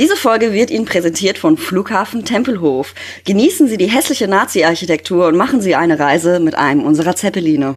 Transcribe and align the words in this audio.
Diese 0.00 0.16
Folge 0.16 0.54
wird 0.54 0.70
Ihnen 0.70 0.86
präsentiert 0.86 1.36
von 1.36 1.58
Flughafen 1.58 2.24
Tempelhof. 2.24 2.94
Genießen 3.26 3.68
Sie 3.68 3.76
die 3.76 3.90
hässliche 3.90 4.28
Nazi-Architektur 4.28 5.26
und 5.26 5.36
machen 5.36 5.60
Sie 5.60 5.74
eine 5.74 5.98
Reise 5.98 6.40
mit 6.40 6.54
einem 6.54 6.84
unserer 6.84 7.14
Zeppeline. 7.14 7.74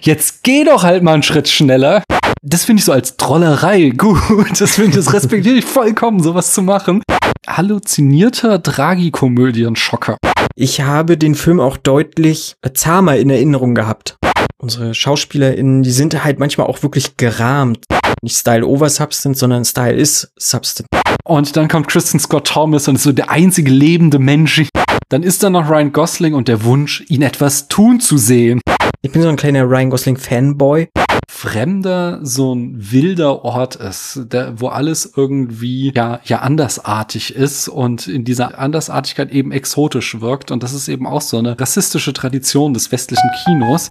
Jetzt 0.00 0.42
geh 0.42 0.64
doch 0.64 0.82
halt 0.82 1.02
mal 1.02 1.14
einen 1.14 1.22
Schritt 1.22 1.48
schneller. 1.48 2.02
Das 2.42 2.66
finde 2.66 2.80
ich 2.80 2.84
so 2.84 2.92
als 2.92 3.16
Trollerei 3.16 3.88
gut. 3.96 4.60
Das 4.60 4.74
finde 4.74 4.90
ich, 4.90 4.96
das 4.96 5.14
respektiere 5.14 5.56
ich 5.56 5.64
vollkommen, 5.64 6.22
sowas 6.22 6.52
zu 6.52 6.60
machen. 6.60 7.02
Halluzinierter 7.46 8.62
Tragikomödien-Schocker. 8.62 10.18
Ich 10.56 10.82
habe 10.82 11.16
den 11.16 11.36
Film 11.36 11.58
auch 11.58 11.78
deutlich 11.78 12.52
zahmer 12.74 13.16
in 13.16 13.30
Erinnerung 13.30 13.74
gehabt. 13.74 14.19
Unsere 14.62 14.94
SchauspielerInnen, 14.94 15.82
die 15.82 15.90
sind 15.90 16.22
halt 16.22 16.38
manchmal 16.38 16.66
auch 16.66 16.82
wirklich 16.82 17.16
gerahmt. 17.16 17.86
Nicht 18.20 18.36
Style 18.36 18.66
over 18.66 18.90
Substance, 18.90 19.40
sondern 19.40 19.64
Style 19.64 19.94
is 19.94 20.30
Substance. 20.36 20.86
Und 21.24 21.56
dann 21.56 21.66
kommt 21.66 21.88
Kristen 21.88 22.20
Scott 22.20 22.48
Thomas 22.48 22.86
und 22.86 22.96
ist 22.96 23.04
so 23.04 23.12
der 23.12 23.30
einzige 23.30 23.70
lebende 23.70 24.18
Mensch. 24.18 24.68
Dann 25.08 25.22
ist 25.22 25.42
da 25.42 25.48
noch 25.48 25.70
Ryan 25.70 25.92
Gosling 25.92 26.34
und 26.34 26.46
der 26.46 26.62
Wunsch, 26.62 27.02
ihn 27.08 27.22
etwas 27.22 27.68
tun 27.68 28.00
zu 28.00 28.18
sehen. 28.18 28.60
Ich 29.00 29.10
bin 29.10 29.22
so 29.22 29.30
ein 29.30 29.36
kleiner 29.36 29.64
Ryan 29.64 29.88
Gosling 29.88 30.18
Fanboy. 30.18 30.88
Fremder 31.26 32.20
so 32.22 32.54
ein 32.54 32.92
wilder 32.92 33.46
Ort 33.46 33.76
ist, 33.76 34.26
der, 34.30 34.60
wo 34.60 34.68
alles 34.68 35.14
irgendwie 35.16 35.90
ja, 35.94 36.20
ja 36.24 36.40
andersartig 36.40 37.34
ist 37.34 37.68
und 37.68 38.08
in 38.08 38.24
dieser 38.24 38.58
Andersartigkeit 38.58 39.30
eben 39.30 39.52
exotisch 39.52 40.20
wirkt. 40.20 40.50
Und 40.50 40.62
das 40.62 40.74
ist 40.74 40.88
eben 40.88 41.06
auch 41.06 41.22
so 41.22 41.38
eine 41.38 41.58
rassistische 41.58 42.12
Tradition 42.12 42.74
des 42.74 42.92
westlichen 42.92 43.30
Kinos. 43.46 43.90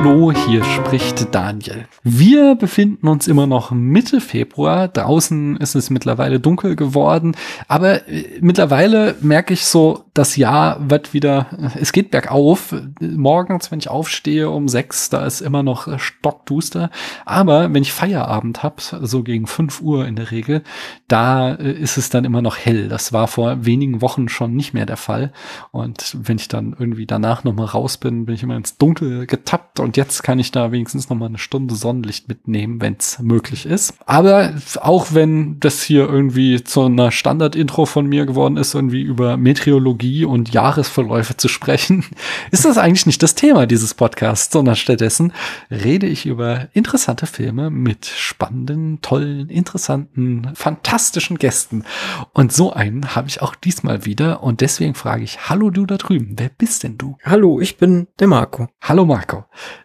Hallo, 0.03 0.31
hier 0.31 0.63
spricht 0.63 1.35
Daniel. 1.35 1.85
Wir 2.01 2.55
befinden 2.55 3.07
uns 3.07 3.27
immer 3.27 3.45
noch 3.45 3.69
Mitte 3.69 4.19
Februar. 4.19 4.87
Draußen 4.87 5.57
ist 5.57 5.75
es 5.75 5.91
mittlerweile 5.91 6.39
dunkel 6.39 6.75
geworden, 6.75 7.35
aber 7.67 8.07
äh, 8.07 8.39
mittlerweile 8.41 9.15
merke 9.21 9.53
ich 9.53 9.63
so, 9.63 10.05
das 10.15 10.37
Jahr 10.37 10.89
wird 10.89 11.13
wieder, 11.13 11.71
es 11.79 11.91
geht 11.91 12.09
bergauf. 12.09 12.73
Morgens, 12.99 13.71
wenn 13.71 13.77
ich 13.77 13.89
aufstehe 13.89 14.49
um 14.49 14.67
sechs, 14.67 15.11
da 15.11 15.23
ist 15.23 15.39
immer 15.39 15.61
noch 15.61 15.99
stockduster. 15.99 16.89
Aber 17.25 17.71
wenn 17.71 17.83
ich 17.83 17.93
Feierabend 17.93 18.63
habe, 18.63 18.81
so 19.01 19.21
gegen 19.21 19.45
fünf 19.45 19.81
Uhr 19.81 20.07
in 20.07 20.15
der 20.15 20.31
Regel, 20.31 20.63
da 21.07 21.53
äh, 21.53 21.71
ist 21.71 21.97
es 21.97 22.09
dann 22.09 22.25
immer 22.25 22.41
noch 22.41 22.57
hell. 22.57 22.89
Das 22.89 23.13
war 23.13 23.27
vor 23.27 23.65
wenigen 23.65 24.01
Wochen 24.01 24.29
schon 24.29 24.55
nicht 24.55 24.73
mehr 24.73 24.87
der 24.87 24.97
Fall. 24.97 25.31
Und 25.69 26.17
wenn 26.19 26.37
ich 26.37 26.47
dann 26.47 26.75
irgendwie 26.77 27.05
danach 27.05 27.43
nochmal 27.43 27.67
raus 27.67 27.97
bin, 27.97 28.25
bin 28.25 28.33
ich 28.33 28.41
immer 28.41 28.57
ins 28.57 28.77
Dunkel 28.77 29.27
getappt 29.27 29.61
gehabt 29.61 29.79
und 29.91 29.97
jetzt 29.97 30.23
kann 30.23 30.39
ich 30.39 30.53
da 30.53 30.71
wenigstens 30.71 31.09
noch 31.09 31.17
mal 31.17 31.25
eine 31.25 31.37
Stunde 31.37 31.75
Sonnenlicht 31.75 32.29
mitnehmen, 32.29 32.79
wenn 32.79 32.95
es 32.97 33.19
möglich 33.19 33.65
ist. 33.65 33.93
Aber 34.05 34.53
auch 34.79 35.07
wenn 35.11 35.59
das 35.59 35.83
hier 35.83 36.07
irgendwie 36.07 36.63
zu 36.63 36.83
einer 36.83 37.11
Standard-Intro 37.11 37.85
von 37.85 38.05
mir 38.05 38.25
geworden 38.25 38.55
ist, 38.55 38.73
irgendwie 38.73 39.01
über 39.01 39.35
Meteorologie 39.35 40.23
und 40.23 40.53
Jahresverläufe 40.53 41.35
zu 41.35 41.49
sprechen, 41.49 42.05
ist 42.51 42.63
das 42.63 42.77
eigentlich 42.77 43.05
nicht 43.05 43.21
das 43.21 43.35
Thema 43.35 43.65
dieses 43.65 43.93
Podcasts, 43.93 44.53
sondern 44.53 44.77
stattdessen 44.77 45.33
rede 45.69 46.07
ich 46.07 46.25
über 46.25 46.69
interessante 46.71 47.25
Filme 47.25 47.69
mit 47.69 48.05
spannenden, 48.05 49.01
tollen, 49.01 49.49
interessanten, 49.49 50.51
fantastischen 50.53 51.37
Gästen. 51.37 51.83
Und 52.31 52.53
so 52.53 52.71
einen 52.71 53.13
habe 53.13 53.27
ich 53.27 53.41
auch 53.41 53.55
diesmal 53.55 54.05
wieder 54.05 54.41
und 54.41 54.61
deswegen 54.61 54.95
frage 54.95 55.25
ich, 55.25 55.49
hallo 55.49 55.69
du 55.69 55.85
da 55.85 55.97
drüben, 55.97 56.35
wer 56.37 56.47
bist 56.47 56.83
denn 56.83 56.97
du? 56.97 57.17
Hallo, 57.25 57.59
ich 57.59 57.75
bin 57.75 58.07
der 58.21 58.27
Marco. 58.27 58.69
Hallo 58.79 59.03
Marco. 59.03 59.43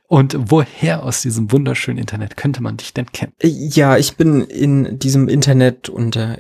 Und 0.09 0.37
woher 0.39 1.03
aus 1.03 1.23
diesem 1.23 1.51
wunderschönen 1.51 1.99
Internet 1.99 2.37
könnte 2.37 2.63
man 2.63 2.77
dich 2.77 2.95
denn 2.95 3.11
kennen? 3.11 3.33
Ja, 3.43 3.97
ich 3.97 4.17
bin 4.17 4.43
in 4.43 4.99
diesem 4.99 5.29
Internet 5.29 5.89
unter 5.89 6.39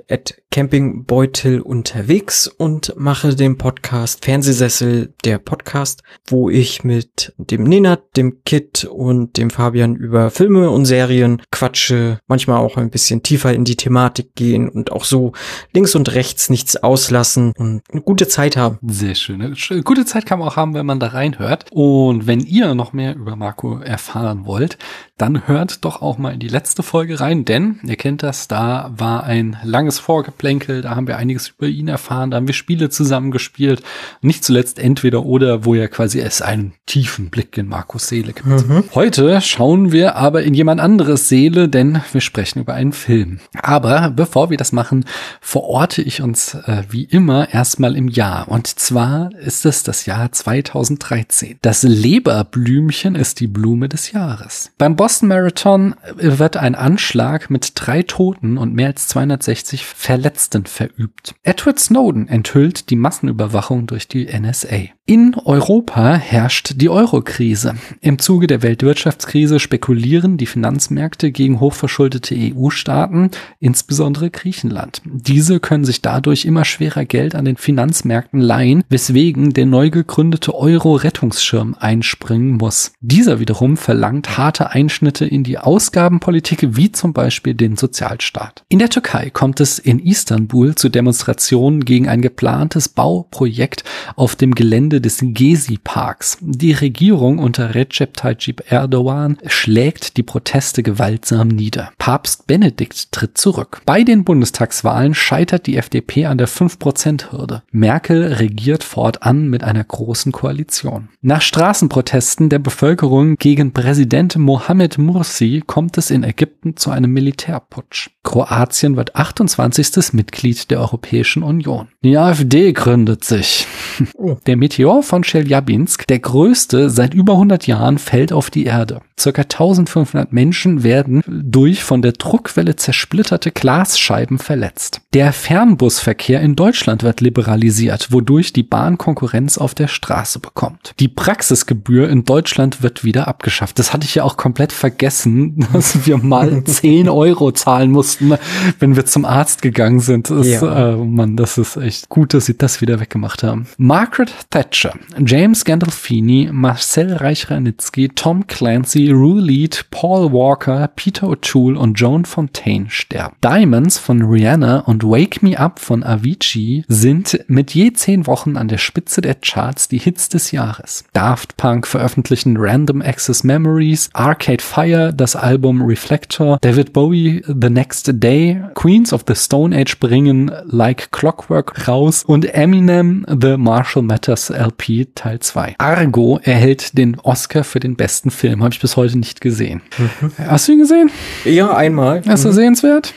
Campingbeutel 0.56 1.60
unterwegs 1.60 2.46
und 2.46 2.94
mache 2.96 3.36
den 3.36 3.58
Podcast 3.58 4.24
Fernsehsessel, 4.24 5.12
der 5.22 5.36
Podcast, 5.36 6.02
wo 6.26 6.48
ich 6.48 6.82
mit 6.82 7.34
dem 7.36 7.64
Nenad, 7.64 8.16
dem 8.16 8.42
Kit 8.44 8.84
und 8.84 9.36
dem 9.36 9.50
Fabian 9.50 9.96
über 9.96 10.30
Filme 10.30 10.70
und 10.70 10.86
Serien 10.86 11.42
quatsche, 11.50 12.20
manchmal 12.26 12.56
auch 12.56 12.78
ein 12.78 12.88
bisschen 12.88 13.22
tiefer 13.22 13.52
in 13.52 13.66
die 13.66 13.76
Thematik 13.76 14.34
gehen 14.34 14.70
und 14.70 14.92
auch 14.92 15.04
so 15.04 15.32
links 15.74 15.94
und 15.94 16.14
rechts 16.14 16.48
nichts 16.48 16.82
auslassen 16.82 17.52
und 17.58 17.82
eine 17.92 18.00
gute 18.00 18.26
Zeit 18.26 18.56
haben. 18.56 18.78
Sehr 18.80 19.14
schön. 19.14 19.54
Gute 19.84 20.06
Zeit 20.06 20.24
kann 20.24 20.38
man 20.38 20.48
auch 20.48 20.56
haben, 20.56 20.72
wenn 20.72 20.86
man 20.86 21.00
da 21.00 21.08
reinhört. 21.08 21.66
Und 21.70 22.26
wenn 22.26 22.40
ihr 22.40 22.74
noch 22.74 22.94
mehr 22.94 23.14
über 23.14 23.36
Marco 23.36 23.80
erfahren 23.80 24.46
wollt, 24.46 24.78
dann 25.18 25.46
hört 25.48 25.84
doch 25.84 26.00
auch 26.00 26.16
mal 26.16 26.32
in 26.32 26.40
die 26.40 26.48
letzte 26.48 26.82
Folge 26.82 27.20
rein, 27.20 27.44
denn 27.44 27.80
ihr 27.84 27.96
kennt 27.96 28.22
das, 28.22 28.48
da 28.48 28.90
war 28.96 29.24
ein 29.24 29.56
langes 29.64 29.98
Vorgeplänkel, 30.46 30.82
da 30.82 30.94
haben 30.94 31.08
wir 31.08 31.16
einiges 31.16 31.48
über 31.48 31.66
ihn 31.66 31.88
erfahren, 31.88 32.30
da 32.30 32.36
haben 32.36 32.46
wir 32.46 32.54
Spiele 32.54 32.88
zusammengespielt, 32.88 33.82
nicht 34.20 34.44
zuletzt 34.44 34.78
entweder 34.78 35.24
oder, 35.24 35.64
wo 35.64 35.74
er 35.74 35.88
quasi 35.88 36.20
es 36.20 36.40
einen 36.40 36.72
tiefen 36.86 37.30
Blick 37.30 37.58
in 37.58 37.68
Markus 37.68 38.08
Seele 38.08 38.32
gibt. 38.32 38.46
Mhm. 38.46 38.84
Heute 38.94 39.40
schauen 39.40 39.90
wir 39.90 40.14
aber 40.14 40.44
in 40.44 40.54
jemand 40.54 40.80
anderes 40.80 41.28
Seele, 41.28 41.68
denn 41.68 42.00
wir 42.12 42.20
sprechen 42.20 42.60
über 42.60 42.74
einen 42.74 42.92
Film. 42.92 43.40
Aber 43.60 44.10
bevor 44.14 44.50
wir 44.50 44.56
das 44.56 44.72
machen, 44.72 45.04
verorte 45.40 46.02
ich 46.02 46.22
uns 46.22 46.54
äh, 46.54 46.84
wie 46.90 47.04
immer 47.04 47.52
erstmal 47.52 47.96
im 47.96 48.08
Jahr 48.08 48.48
und 48.48 48.66
zwar 48.66 49.34
ist 49.34 49.66
es 49.66 49.82
das 49.82 50.06
Jahr 50.06 50.30
2013. 50.30 51.58
Das 51.62 51.82
Leberblümchen 51.82 53.16
ist 53.16 53.40
die 53.40 53.48
Blume 53.48 53.88
des 53.88 54.12
Jahres. 54.12 54.70
Beim 54.78 54.94
Boston 54.94 55.28
Marathon 55.28 55.96
wird 56.14 56.56
ein 56.56 56.76
Anschlag 56.76 57.50
mit 57.50 57.72
drei 57.74 58.02
Toten 58.02 58.58
und 58.58 58.74
mehr 58.74 58.88
als 58.88 59.08
260 59.08 59.84
Verletzten 59.84 60.35
verübt. 60.68 61.34
Edward 61.42 61.78
Snowden 61.78 62.28
enthüllt 62.28 62.90
die 62.90 62.96
Massenüberwachung 62.96 63.86
durch 63.86 64.08
die 64.08 64.26
NSA. 64.26 64.88
In 65.08 65.36
Europa 65.44 66.14
herrscht 66.16 66.74
die 66.76 66.88
Eurokrise. 66.88 67.76
Im 68.00 68.18
Zuge 68.18 68.48
der 68.48 68.62
Weltwirtschaftskrise 68.62 69.60
spekulieren 69.60 70.36
die 70.36 70.46
Finanzmärkte 70.46 71.30
gegen 71.30 71.60
hochverschuldete 71.60 72.34
EU-Staaten, 72.36 73.30
insbesondere 73.60 74.30
Griechenland. 74.30 75.02
Diese 75.04 75.60
können 75.60 75.84
sich 75.84 76.02
dadurch 76.02 76.44
immer 76.44 76.64
schwerer 76.64 77.04
Geld 77.04 77.36
an 77.36 77.44
den 77.44 77.56
Finanzmärkten 77.56 78.40
leihen, 78.40 78.82
weswegen 78.88 79.52
der 79.52 79.66
neu 79.66 79.90
gegründete 79.90 80.52
Euro-Rettungsschirm 80.56 81.76
einspringen 81.78 82.56
muss. 82.56 82.92
Dieser 83.00 83.38
wiederum 83.38 83.76
verlangt 83.76 84.36
harte 84.36 84.70
Einschnitte 84.70 85.24
in 85.24 85.44
die 85.44 85.58
Ausgabenpolitik, 85.58 86.76
wie 86.76 86.90
zum 86.90 87.12
Beispiel 87.12 87.54
den 87.54 87.76
Sozialstaat. 87.76 88.64
In 88.68 88.80
der 88.80 88.90
Türkei 88.90 89.30
kommt 89.30 89.60
es 89.60 89.78
in 89.78 90.00
Istanbul 90.26 90.74
zu 90.74 90.88
Demonstrationen 90.88 91.84
gegen 91.84 92.08
ein 92.08 92.20
geplantes 92.20 92.88
Bauprojekt 92.88 93.84
auf 94.16 94.34
dem 94.34 94.56
Gelände 94.56 95.00
des 95.00 95.18
Gezi-Parks. 95.22 96.38
Die 96.40 96.72
Regierung 96.72 97.38
unter 97.38 97.76
Recep 97.76 98.16
Tayyip 98.16 98.64
Erdogan 98.72 99.38
schlägt 99.46 100.16
die 100.16 100.24
Proteste 100.24 100.82
gewaltsam 100.82 101.46
nieder. 101.46 101.92
Papst 101.98 102.48
Benedikt 102.48 103.12
tritt 103.12 103.38
zurück. 103.38 103.82
Bei 103.86 104.02
den 104.02 104.24
Bundestagswahlen 104.24 105.14
scheitert 105.14 105.68
die 105.68 105.76
FDP 105.76 106.26
an 106.26 106.38
der 106.38 106.48
5%-Hürde. 106.48 107.62
Merkel 107.70 108.32
regiert 108.32 108.82
fortan 108.82 109.48
mit 109.48 109.62
einer 109.62 109.84
großen 109.84 110.32
Koalition. 110.32 111.08
Nach 111.22 111.40
Straßenprotesten 111.40 112.48
der 112.48 112.58
Bevölkerung 112.58 113.36
gegen 113.36 113.72
Präsident 113.72 114.34
Mohamed 114.34 114.98
Mursi 114.98 115.62
kommt 115.64 115.96
es 115.98 116.10
in 116.10 116.24
Ägypten 116.24 116.76
zu 116.76 116.90
einem 116.90 117.12
Militärputsch. 117.12 118.10
Kroatien 118.24 118.96
wird 118.96 119.14
28. 119.14 120.05
Mitglied 120.12 120.70
der 120.70 120.80
Europäischen 120.80 121.42
Union. 121.42 121.88
Die 122.02 122.16
AfD 122.16 122.72
gründet 122.72 123.24
sich. 123.24 123.66
Oh. 124.14 124.36
Der 124.46 124.56
Meteor 124.56 125.02
von 125.02 125.22
Chelyabinsk, 125.22 126.06
der 126.06 126.18
größte 126.18 126.90
seit 126.90 127.14
über 127.14 127.34
100 127.34 127.66
Jahren, 127.66 127.98
fällt 127.98 128.32
auf 128.32 128.50
die 128.50 128.64
Erde. 128.64 129.00
Circa 129.18 129.42
1500 129.42 130.34
Menschen 130.34 130.82
werden 130.82 131.22
durch 131.26 131.82
von 131.82 132.02
der 132.02 132.12
Druckwelle 132.12 132.76
zersplitterte 132.76 133.50
Glasscheiben 133.50 134.38
verletzt. 134.38 135.00
Der 135.14 135.32
Fernbusverkehr 135.32 136.42
in 136.42 136.54
Deutschland 136.54 137.02
wird 137.02 137.22
liberalisiert, 137.22 138.12
wodurch 138.12 138.52
die 138.52 138.62
Bahn 138.62 138.98
Konkurrenz 138.98 139.56
auf 139.56 139.74
der 139.74 139.88
Straße 139.88 140.38
bekommt. 140.38 140.92
Die 141.00 141.08
Praxisgebühr 141.08 142.10
in 142.10 142.26
Deutschland 142.26 142.82
wird 142.82 143.04
wieder 143.04 143.26
abgeschafft. 143.26 143.78
Das 143.78 143.94
hatte 143.94 144.04
ich 144.04 144.16
ja 144.16 144.22
auch 144.22 144.36
komplett 144.36 144.72
vergessen, 144.72 145.66
dass 145.72 146.06
wir 146.06 146.18
mal 146.18 146.62
10 146.64 147.08
Euro 147.08 147.52
zahlen 147.52 147.90
mussten, 147.90 148.34
wenn 148.78 148.96
wir 148.96 149.06
zum 149.06 149.24
Arzt 149.24 149.62
gegangen 149.62 150.00
sind. 150.00 150.28
Das, 150.28 150.46
ja. 150.46 150.90
äh, 150.90 150.96
Mann, 150.96 151.36
das 151.36 151.56
ist 151.56 151.78
echt 151.78 152.10
gut, 152.10 152.34
dass 152.34 152.44
sie 152.44 152.58
das 152.58 152.82
wieder 152.82 153.00
weggemacht 153.00 153.42
haben. 153.42 153.66
Margaret 153.78 154.30
Thatcher, 154.50 154.92
James 155.24 155.64
Gandolfini, 155.64 156.50
Marcel 156.52 157.14
Reich-Ranitzky, 157.14 158.10
Tom 158.10 158.46
Clancy, 158.46 159.05
J. 159.06 159.12
Rulead, 159.12 159.84
Paul 159.92 160.32
Walker, 160.32 160.90
Peter 160.96 161.28
O'Toole 161.28 161.78
und 161.78 161.94
Joan 161.94 162.24
Fontaine 162.24 162.90
sterben. 162.90 163.36
Diamonds 163.40 163.98
von 163.98 164.22
Rihanna 164.22 164.80
und 164.80 165.04
Wake 165.04 165.42
Me 165.42 165.56
Up 165.58 165.78
von 165.78 166.02
Avicii 166.02 166.84
sind 166.88 167.38
mit 167.46 167.72
je 167.72 167.92
zehn 167.92 168.26
Wochen 168.26 168.56
an 168.56 168.66
der 168.66 168.78
Spitze 168.78 169.20
der 169.20 169.36
Charts 169.36 169.86
die 169.88 169.98
Hits 169.98 170.28
des 170.28 170.50
Jahres. 170.50 171.04
Daft 171.12 171.56
Punk 171.56 171.86
veröffentlichen 171.86 172.56
Random 172.58 173.00
Access 173.00 173.44
Memories, 173.44 174.10
Arcade 174.12 174.62
Fire, 174.62 175.12
das 175.12 175.36
Album 175.36 175.82
Reflector, 175.82 176.58
David 176.60 176.92
Bowie 176.92 177.42
The 177.46 177.70
Next 177.70 178.10
Day, 178.14 178.60
Queens 178.74 179.12
of 179.12 179.24
the 179.28 179.36
Stone 179.36 179.76
Age 179.76 180.00
bringen 180.00 180.50
Like 180.64 181.12
Clockwork 181.12 181.86
raus 181.86 182.24
und 182.24 182.44
Eminem 182.44 183.24
The 183.28 183.56
Marshall 183.56 184.02
Matters 184.02 184.50
LP 184.50 185.06
Teil 185.14 185.38
2. 185.38 185.76
Argo 185.78 186.40
erhält 186.42 186.98
den 186.98 187.20
Oscar 187.20 187.62
für 187.62 187.78
den 187.78 187.94
besten 187.94 188.30
Film, 188.30 188.64
habe 188.64 188.74
ich 188.74 188.80
bis 188.80 188.95
heute 188.96 189.18
nicht 189.18 189.40
gesehen. 189.40 189.82
Mhm. 189.98 190.32
Hast 190.38 190.68
du 190.68 190.72
ihn 190.72 190.78
gesehen? 190.78 191.10
Ja, 191.44 191.76
einmal. 191.76 192.18
Ist 192.20 192.44
er 192.44 192.52
mhm. 192.52 192.54
sehenswert? 192.54 193.14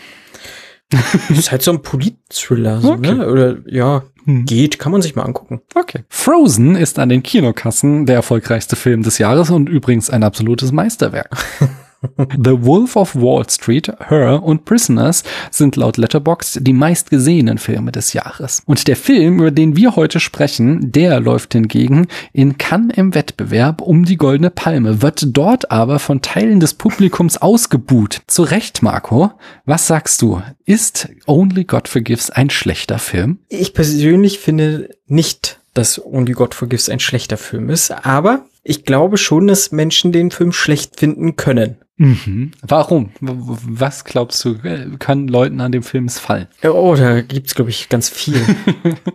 ist 1.29 1.51
halt 1.51 1.61
so 1.61 1.71
ein 1.71 1.81
Polit-Thriller, 1.81 2.81
so, 2.81 2.93
okay. 2.93 3.13
ne? 3.13 3.29
Oder 3.29 3.57
ja, 3.67 4.03
hm. 4.25 4.45
geht, 4.45 4.79
kann 4.79 4.91
man 4.91 5.01
sich 5.01 5.15
mal 5.15 5.23
angucken. 5.23 5.61
Okay. 5.75 6.03
Frozen 6.09 6.75
ist 6.75 6.97
an 6.97 7.09
den 7.09 7.21
Kinokassen 7.21 8.05
der 8.05 8.15
erfolgreichste 8.15 8.75
Film 8.75 9.03
des 9.03 9.19
Jahres 9.19 9.51
und 9.51 9.69
übrigens 9.69 10.09
ein 10.09 10.23
absolutes 10.23 10.71
Meisterwerk. 10.71 11.29
The 12.01 12.63
Wolf 12.63 12.95
of 12.95 13.15
Wall 13.15 13.43
Street, 13.49 13.91
Her 14.07 14.41
und 14.41 14.63
Prisoners 14.65 15.23
sind 15.51 15.75
laut 15.75 15.97
Letterboxd 15.97 16.59
die 16.61 16.73
meistgesehenen 16.73 17.57
Filme 17.57 17.91
des 17.91 18.13
Jahres. 18.13 18.63
Und 18.65 18.87
der 18.87 18.95
Film, 18.95 19.39
über 19.39 19.51
den 19.51 19.75
wir 19.75 19.95
heute 19.95 20.19
sprechen, 20.19 20.91
der 20.91 21.19
läuft 21.19 21.53
hingegen 21.53 22.07
in 22.31 22.57
Cannes 22.57 22.95
im 22.95 23.15
Wettbewerb 23.15 23.81
um 23.81 24.05
die 24.05 24.17
Goldene 24.17 24.49
Palme, 24.49 25.01
wird 25.01 25.25
dort 25.35 25.71
aber 25.71 25.99
von 25.99 26.21
Teilen 26.21 26.59
des 26.59 26.73
Publikums 26.73 27.37
ausgebuht. 27.37 28.21
Zu 28.27 28.43
Recht, 28.43 28.81
Marco. 28.81 29.31
Was 29.65 29.87
sagst 29.87 30.21
du? 30.21 30.41
Ist 30.65 31.09
Only 31.27 31.65
God 31.65 31.87
Forgives 31.87 32.29
ein 32.29 32.49
schlechter 32.49 32.99
Film? 32.99 33.39
Ich 33.49 33.73
persönlich 33.73 34.39
finde 34.39 34.89
nicht, 35.07 35.59
dass 35.73 36.03
Only 36.03 36.31
God 36.31 36.53
Forgives 36.53 36.89
ein 36.89 36.99
schlechter 36.99 37.37
Film 37.37 37.69
ist, 37.69 37.91
aber 38.05 38.45
ich 38.63 38.85
glaube 38.85 39.17
schon, 39.17 39.47
dass 39.47 39.71
Menschen 39.71 40.11
den 40.11 40.31
Film 40.31 40.51
schlecht 40.51 40.99
finden 40.99 41.35
können. 41.35 41.77
Mhm. 41.99 42.51
Warum? 42.61 43.11
Was 43.19 44.05
glaubst 44.05 44.43
du, 44.45 44.55
kann 44.99 45.27
Leuten 45.27 45.59
an 45.59 45.73
dem 45.73 45.83
Film 45.83 46.05
missfallen? 46.05 46.47
Oh, 46.63 46.95
da 46.97 47.21
gibt's 47.21 47.55
glaube 47.55 47.71
ich 47.71 47.89
ganz 47.89 48.09
viel, 48.09 48.41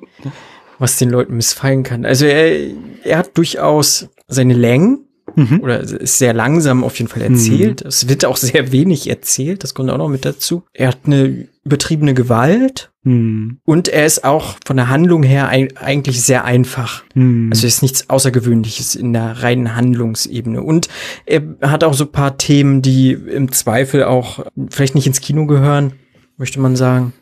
was 0.78 0.98
den 0.98 1.08
Leuten 1.08 1.34
missfallen 1.34 1.82
kann. 1.82 2.04
Also 2.04 2.26
er, 2.26 2.72
er 3.02 3.18
hat 3.18 3.38
durchaus 3.38 4.10
seine 4.28 4.52
Längen 4.52 5.06
mhm. 5.34 5.60
oder 5.60 5.80
ist 5.80 6.18
sehr 6.18 6.34
langsam 6.34 6.84
auf 6.84 6.98
jeden 6.98 7.10
Fall 7.10 7.22
erzählt. 7.22 7.82
Mhm. 7.82 7.88
Es 7.88 8.06
wird 8.06 8.26
auch 8.26 8.36
sehr 8.36 8.70
wenig 8.70 9.08
erzählt, 9.08 9.64
das 9.64 9.72
kommt 9.72 9.88
auch 9.88 9.98
noch 9.98 10.10
mit 10.10 10.26
dazu. 10.26 10.64
Er 10.74 10.88
hat 10.88 10.98
eine 11.06 11.48
übertriebene 11.64 12.14
Gewalt 12.14 12.92
hm. 13.04 13.58
Und 13.64 13.88
er 13.88 14.06
ist 14.06 14.24
auch 14.24 14.56
von 14.64 14.76
der 14.76 14.88
Handlung 14.88 15.22
her 15.22 15.48
ein, 15.48 15.76
eigentlich 15.76 16.22
sehr 16.22 16.44
einfach. 16.44 17.04
Hm. 17.12 17.50
Also 17.52 17.66
ist 17.66 17.82
nichts 17.82 18.08
Außergewöhnliches 18.08 18.94
in 18.94 19.12
der 19.12 19.42
reinen 19.42 19.76
Handlungsebene. 19.76 20.62
Und 20.62 20.88
er 21.26 21.42
hat 21.62 21.84
auch 21.84 21.94
so 21.94 22.06
paar 22.06 22.38
Themen, 22.38 22.80
die 22.80 23.12
im 23.12 23.52
Zweifel 23.52 24.04
auch 24.04 24.46
vielleicht 24.70 24.94
nicht 24.94 25.06
ins 25.06 25.20
Kino 25.20 25.46
gehören, 25.46 25.92
möchte 26.38 26.60
man 26.60 26.76
sagen. 26.76 27.12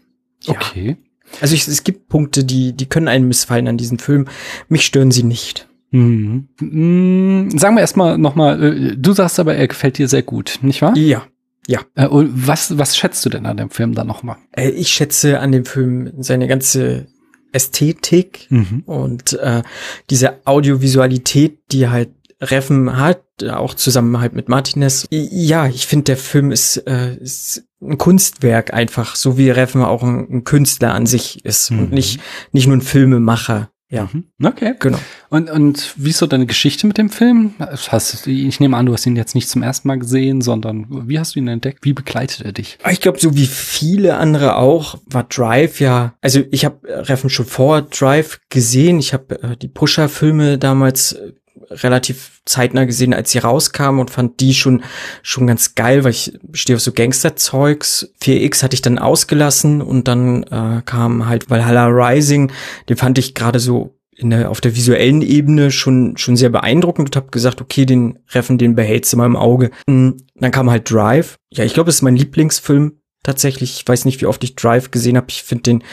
Ja. 0.43 0.55
Okay. 0.55 0.97
Also 1.41 1.55
ich, 1.55 1.67
es 1.67 1.83
gibt 1.83 2.09
Punkte, 2.09 2.45
die, 2.45 2.75
die 2.75 2.87
können 2.87 3.09
einen 3.09 3.27
missfallen 3.27 3.67
an 3.67 3.77
diesem 3.77 3.99
Film. 3.99 4.27
Mich 4.69 4.87
stören 4.87 5.11
sie 5.11 5.25
nicht. 5.25 5.69
Mhm. 5.91 6.49
Mhm. 6.61 7.59
Sagen 7.59 7.75
wir 7.75 7.81
erstmal 7.81 8.19
nochmal, 8.19 8.63
äh, 8.63 8.97
du 8.97 9.13
sagst 9.13 9.41
aber, 9.41 9.57
er 9.57 9.67
gefällt 9.67 9.99
dir 9.99 10.09
sehr 10.09 10.23
gut, 10.23 10.61
nicht 10.63 10.81
wahr? 10.81 10.97
Ja. 10.97 11.27
Ja. 11.67 11.81
Äh, 11.95 12.09
was, 12.11 12.77
was 12.79 12.97
schätzt 12.97 13.25
du 13.25 13.29
denn 13.29 13.47
an 13.47 13.57
dem 13.57 13.71
Film 13.71 13.95
dann 13.95 14.07
nochmal? 14.07 14.37
Äh, 14.53 14.71
ich 14.71 14.89
schätze 14.89 15.41
an 15.41 15.53
dem 15.53 15.65
Film 15.65 16.13
seine 16.19 16.49
ganze 16.49 17.07
Ästhetik 17.53 18.47
mhm. 18.51 18.83
und 18.87 19.35
äh, 19.35 19.63
diese 20.11 20.41
Audiovisualität, 20.47 21.59
die 21.71 21.89
halt 21.89 22.11
Reffen 22.41 22.97
hat, 22.97 23.23
auch 23.51 23.75
zusammen 23.75 24.21
halt 24.21 24.33
mit 24.33 24.49
Martinez. 24.49 25.07
Ja, 25.11 25.69
ich 25.69 25.87
finde, 25.87 26.05
der 26.05 26.17
Film 26.17 26.51
ist, 26.51 26.77
äh, 26.89 27.15
ist 27.17 27.65
ein 27.81 27.99
Kunstwerk 27.99 28.73
einfach, 28.75 29.15
so 29.15 29.39
wie 29.39 29.51
Reffen 29.51 29.83
auch 29.83 30.03
ein, 30.03 30.29
ein 30.29 30.45
Künstler 30.45 30.93
an 30.93 31.07
sich 31.07 31.45
ist 31.45 31.71
mhm. 31.71 31.79
und 31.79 31.93
nicht, 31.93 32.21
nicht 32.51 32.67
nur 32.67 32.77
ein 32.77 32.83
Filmemacher. 32.83 33.71
Ja. 33.93 34.09
Mhm. 34.11 34.25
Okay. 34.43 34.75
Genau. 34.79 34.99
Und, 35.29 35.51
und 35.51 35.95
wie 35.97 36.11
ist 36.11 36.19
so 36.19 36.27
deine 36.27 36.47
Geschichte 36.47 36.87
mit 36.87 36.97
dem 36.97 37.11
Film? 37.11 37.53
Hast, 37.59 38.27
ich 38.27 38.59
nehme 38.59 38.77
an, 38.77 38.87
du 38.87 38.95
hast 38.95 39.05
ihn 39.05 39.17
jetzt 39.17 39.35
nicht 39.35 39.51
zum 39.51 39.63
ersten 39.63 39.87
Mal 39.87 39.99
gesehen, 39.99 40.41
sondern 40.41 40.87
wie 41.09 41.19
hast 41.19 41.35
du 41.35 41.41
ihn 41.41 41.49
entdeckt? 41.49 41.81
Wie 41.85 41.93
begleitet 41.93 42.41
er 42.41 42.53
dich? 42.53 42.79
Ich 42.91 43.03
glaube, 43.03 43.21
so 43.21 43.37
wie 43.37 43.47
viele 43.47 44.17
andere 44.17 44.57
auch, 44.57 44.97
war 45.05 45.25
Drive 45.25 45.79
ja, 45.79 46.15
also 46.23 46.41
ich 46.51 46.65
habe 46.65 46.79
Reffen 46.85 47.29
schon 47.29 47.45
vor 47.45 47.83
Drive 47.83 48.41
gesehen. 48.49 48.99
Ich 48.99 49.13
habe 49.13 49.43
äh, 49.43 49.57
die 49.59 49.69
Pusher-Filme 49.69 50.57
damals 50.57 51.13
äh, 51.13 51.33
relativ 51.71 52.41
zeitnah 52.45 52.85
gesehen, 52.85 53.15
als 53.15 53.31
sie 53.31 53.39
rauskamen 53.39 54.01
und 54.01 54.11
fand 54.11 54.41
die 54.41 54.55
schon, 54.55 54.83
schon 55.23 55.47
ganz 55.47 55.75
geil, 55.75 56.05
weil 56.05 56.13
ich 56.13 56.39
stehe 56.53 56.77
auf 56.77 56.83
so 56.83 56.93
Gangsterzeugs. 56.93 58.13
4X 58.23 58.63
hatte 58.63 58.75
ich 58.75 58.83
dann 58.83 58.99
ausgelassen 58.99 59.83
und 59.83 60.09
dann 60.09 60.43
äh, 60.45 60.83
kam 60.85 61.27
halt 61.27 61.51
Valhalla 61.51 61.87
Rising. 61.87 62.51
Den 62.89 62.97
fand 62.97 63.19
ich 63.19 63.35
gerade 63.35 63.61
so 63.61 63.99
in 64.15 64.31
der, 64.31 64.51
auf 64.51 64.61
der 64.61 64.77
visuellen 64.77 65.23
Ebene 65.23 65.71
schon, 65.71 66.17
schon 66.17 66.37
sehr 66.37 66.51
beeindruckend 66.51 67.09
und 67.09 67.17
habe 67.17 67.31
gesagt, 67.31 67.61
okay, 67.61 67.87
den 67.87 68.19
Reffen, 68.31 68.59
den 68.59 68.75
behältst 68.75 69.13
du 69.13 69.17
mal 69.17 69.27
im 69.27 69.37
Auge. 69.37 69.71
Hm, 69.89 70.17
dann 70.35 70.51
kam 70.51 70.71
halt 70.71 70.91
Drive. 70.91 71.37
Ja, 71.51 71.65
ich 71.65 71.75
glaube, 71.75 71.91
es 71.91 71.97
ist 71.97 72.03
mein 72.03 72.17
Lieblingsfilm 72.17 73.02
tatsächlich. 73.23 73.81
Ich 73.81 73.89
weiß 73.89 74.05
nicht, 74.05 74.21
wie 74.21 74.27
oft 74.27 74.43
ich 74.45 74.57
Drive 74.57 74.91
gesehen 74.91 75.17
habe. 75.17 75.27
Ich 75.31 75.43
finde 75.43 75.63
den 75.63 75.85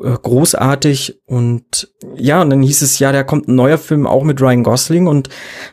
äh, 0.00 0.12
großartig 0.12 1.20
und 1.26 1.88
ja, 2.16 2.42
und 2.42 2.50
dann 2.50 2.62
hieß 2.62 2.82
es, 2.82 2.98
ja, 2.98 3.12
da 3.12 3.22
kommt 3.22 3.48
ein 3.48 3.54
neuer 3.54 3.78
Film 3.78 4.06
auch 4.06 4.24
mit 4.24 4.40
Ryan 4.40 4.62
Gosling 4.62 5.06
und 5.06 5.28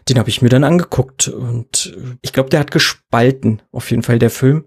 den 0.09 0.19
habe 0.19 0.29
ich 0.29 0.41
mir 0.41 0.49
dann 0.49 0.63
angeguckt 0.63 1.27
und 1.27 1.95
äh, 1.97 2.17
ich 2.21 2.31
glaube, 2.33 2.49
der 2.49 2.59
hat 2.59 2.71
gespalten, 2.71 3.61
auf 3.71 3.89
jeden 3.89 4.03
Fall 4.03 4.19
der 4.19 4.29
Film, 4.29 4.65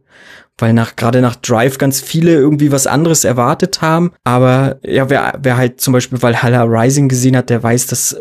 weil 0.58 0.72
nach 0.72 0.96
gerade 0.96 1.20
nach 1.20 1.36
Drive 1.36 1.78
ganz 1.78 2.00
viele 2.00 2.32
irgendwie 2.32 2.72
was 2.72 2.86
anderes 2.86 3.24
erwartet 3.24 3.80
haben, 3.80 4.12
aber 4.24 4.80
ja, 4.82 5.08
wer, 5.08 5.38
wer 5.40 5.56
halt 5.56 5.80
zum 5.80 5.92
Beispiel 5.92 6.20
Valhalla 6.20 6.64
Rising 6.64 7.08
gesehen 7.08 7.36
hat, 7.36 7.48
der 7.48 7.62
weiß, 7.62 7.86
dass 7.86 8.16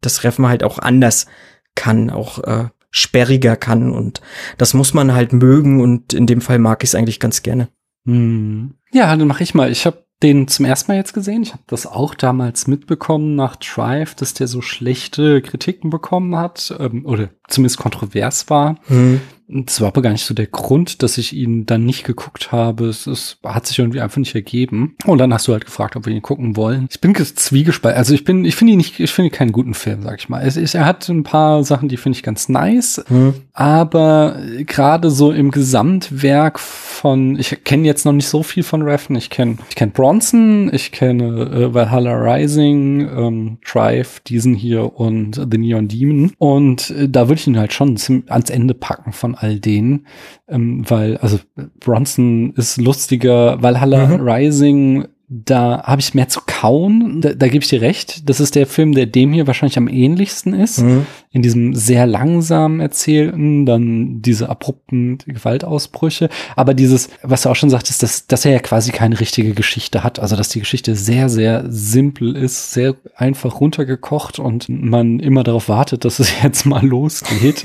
das 0.00 0.24
Reffen 0.24 0.46
halt 0.46 0.62
auch 0.62 0.78
anders 0.78 1.26
kann, 1.74 2.10
auch 2.10 2.42
äh, 2.44 2.68
sperriger 2.96 3.56
kann 3.56 3.92
und 3.92 4.22
das 4.56 4.72
muss 4.72 4.94
man 4.94 5.12
halt 5.12 5.34
mögen 5.34 5.80
und 5.80 6.14
in 6.14 6.26
dem 6.26 6.40
Fall 6.40 6.58
mag 6.58 6.82
ich 6.82 6.90
es 6.90 6.94
eigentlich 6.94 7.20
ganz 7.20 7.42
gerne. 7.42 7.68
Hm. 8.06 8.74
Ja, 8.90 9.14
dann 9.14 9.28
mache 9.28 9.42
ich 9.42 9.54
mal. 9.54 9.70
Ich 9.70 9.84
habe 9.84 10.06
den 10.22 10.48
zum 10.48 10.64
ersten 10.64 10.90
Mal 10.90 10.96
jetzt 10.96 11.12
gesehen. 11.12 11.42
Ich 11.42 11.52
habe 11.52 11.62
das 11.66 11.86
auch 11.86 12.14
damals 12.14 12.66
mitbekommen 12.66 13.34
nach 13.34 13.56
Drive, 13.56 14.14
dass 14.14 14.32
der 14.32 14.46
so 14.46 14.62
schlechte 14.62 15.42
Kritiken 15.42 15.90
bekommen 15.90 16.36
hat 16.36 16.74
ähm, 16.78 17.04
oder 17.04 17.28
zumindest 17.48 17.78
kontrovers 17.78 18.48
war. 18.50 18.76
Mhm. 18.88 19.20
Das 19.48 19.80
war 19.80 19.88
aber 19.88 20.02
gar 20.02 20.10
nicht 20.10 20.24
so 20.24 20.34
der 20.34 20.48
Grund, 20.48 21.04
dass 21.04 21.18
ich 21.18 21.32
ihn 21.32 21.66
dann 21.66 21.84
nicht 21.84 22.02
geguckt 22.04 22.50
habe. 22.50 22.86
Es, 22.86 23.06
es 23.06 23.38
hat 23.44 23.66
sich 23.66 23.78
irgendwie 23.78 24.00
einfach 24.00 24.16
nicht 24.16 24.34
ergeben. 24.34 24.96
Und 25.04 25.18
dann 25.18 25.32
hast 25.32 25.46
du 25.46 25.52
halt 25.52 25.64
gefragt, 25.64 25.94
ob 25.94 26.06
wir 26.06 26.12
ihn 26.12 26.22
gucken 26.22 26.56
wollen. 26.56 26.88
Ich 26.90 27.00
bin 27.00 27.14
zwiegespalten. 27.14 27.96
Also 27.96 28.12
ich 28.12 28.24
bin, 28.24 28.44
ich 28.44 28.56
finde 28.56 28.72
ihn 28.72 28.78
nicht, 28.78 28.98
ich 28.98 29.12
finde 29.12 29.30
keinen 29.30 29.52
guten 29.52 29.74
Film, 29.74 30.02
sag 30.02 30.18
ich 30.18 30.28
mal. 30.28 30.42
Es, 30.42 30.56
es, 30.56 30.74
er 30.74 30.84
hat 30.84 31.08
ein 31.08 31.22
paar 31.22 31.62
Sachen, 31.62 31.88
die 31.88 31.96
finde 31.96 32.16
ich 32.16 32.24
ganz 32.24 32.48
nice. 32.48 33.04
Mhm. 33.08 33.34
Aber 33.52 34.36
gerade 34.66 35.10
so 35.10 35.30
im 35.30 35.52
Gesamtwerk 35.52 36.58
von, 36.58 37.38
ich 37.38 37.62
kenne 37.62 37.86
jetzt 37.86 38.04
noch 38.04 38.12
nicht 38.12 38.28
so 38.28 38.42
viel 38.42 38.64
von 38.64 38.82
Reffen. 38.82 39.14
Ich 39.14 39.30
kenne, 39.30 39.58
ich 39.68 39.76
kenne 39.76 39.92
Bronson, 39.92 40.74
ich 40.74 40.90
kenne 40.90 41.42
äh, 41.52 41.72
Valhalla 41.72 42.14
Rising, 42.14 43.08
ähm, 43.08 43.58
Drive, 43.64 44.20
diesen 44.20 44.54
hier 44.54 44.98
und 44.98 45.36
The 45.36 45.56
Neon 45.56 45.86
Demon. 45.86 46.32
Und 46.38 46.90
äh, 46.90 47.08
da 47.08 47.28
würde 47.28 47.35
ich 47.36 47.46
ihn 47.46 47.58
halt 47.58 47.72
schon 47.72 47.96
ans 48.28 48.50
Ende 48.50 48.74
packen 48.74 49.12
von 49.12 49.34
all 49.34 49.58
denen, 49.60 50.06
ähm, 50.48 50.84
weil, 50.88 51.16
also 51.18 51.38
Bronson 51.80 52.52
ist 52.54 52.80
lustiger, 52.80 53.62
Valhalla 53.62 54.06
mhm. 54.06 54.28
Rising 54.28 55.08
da 55.28 55.82
habe 55.82 56.00
ich 56.00 56.14
mehr 56.14 56.28
zu 56.28 56.40
kauen. 56.46 57.20
Da, 57.20 57.34
da 57.34 57.48
gebe 57.48 57.62
ich 57.62 57.68
dir 57.68 57.80
recht. 57.80 58.28
Das 58.28 58.38
ist 58.38 58.54
der 58.54 58.66
Film, 58.66 58.92
der 58.92 59.06
dem 59.06 59.32
hier 59.32 59.46
wahrscheinlich 59.48 59.76
am 59.76 59.88
ähnlichsten 59.88 60.54
ist. 60.54 60.82
Mhm. 60.82 61.06
In 61.32 61.42
diesem 61.42 61.74
sehr 61.74 62.06
langsam 62.06 62.78
erzählten, 62.78 63.66
dann 63.66 64.22
diese 64.22 64.48
abrupten 64.48 65.18
Gewaltausbrüche. 65.26 66.28
Aber 66.54 66.74
dieses, 66.74 67.10
was 67.22 67.42
du 67.42 67.50
auch 67.50 67.56
schon 67.56 67.70
sagtest, 67.70 68.04
dass, 68.04 68.28
dass 68.28 68.44
er 68.44 68.52
ja 68.52 68.58
quasi 68.60 68.92
keine 68.92 69.18
richtige 69.18 69.52
Geschichte 69.52 70.04
hat. 70.04 70.20
Also, 70.20 70.36
dass 70.36 70.48
die 70.48 70.60
Geschichte 70.60 70.94
sehr, 70.94 71.28
sehr 71.28 71.64
simpel 71.68 72.36
ist, 72.36 72.72
sehr 72.72 72.94
einfach 73.16 73.60
runtergekocht 73.60 74.38
und 74.38 74.68
man 74.68 75.18
immer 75.18 75.42
darauf 75.42 75.68
wartet, 75.68 76.04
dass 76.04 76.20
es 76.20 76.30
jetzt 76.42 76.66
mal 76.66 76.86
losgeht. 76.86 77.64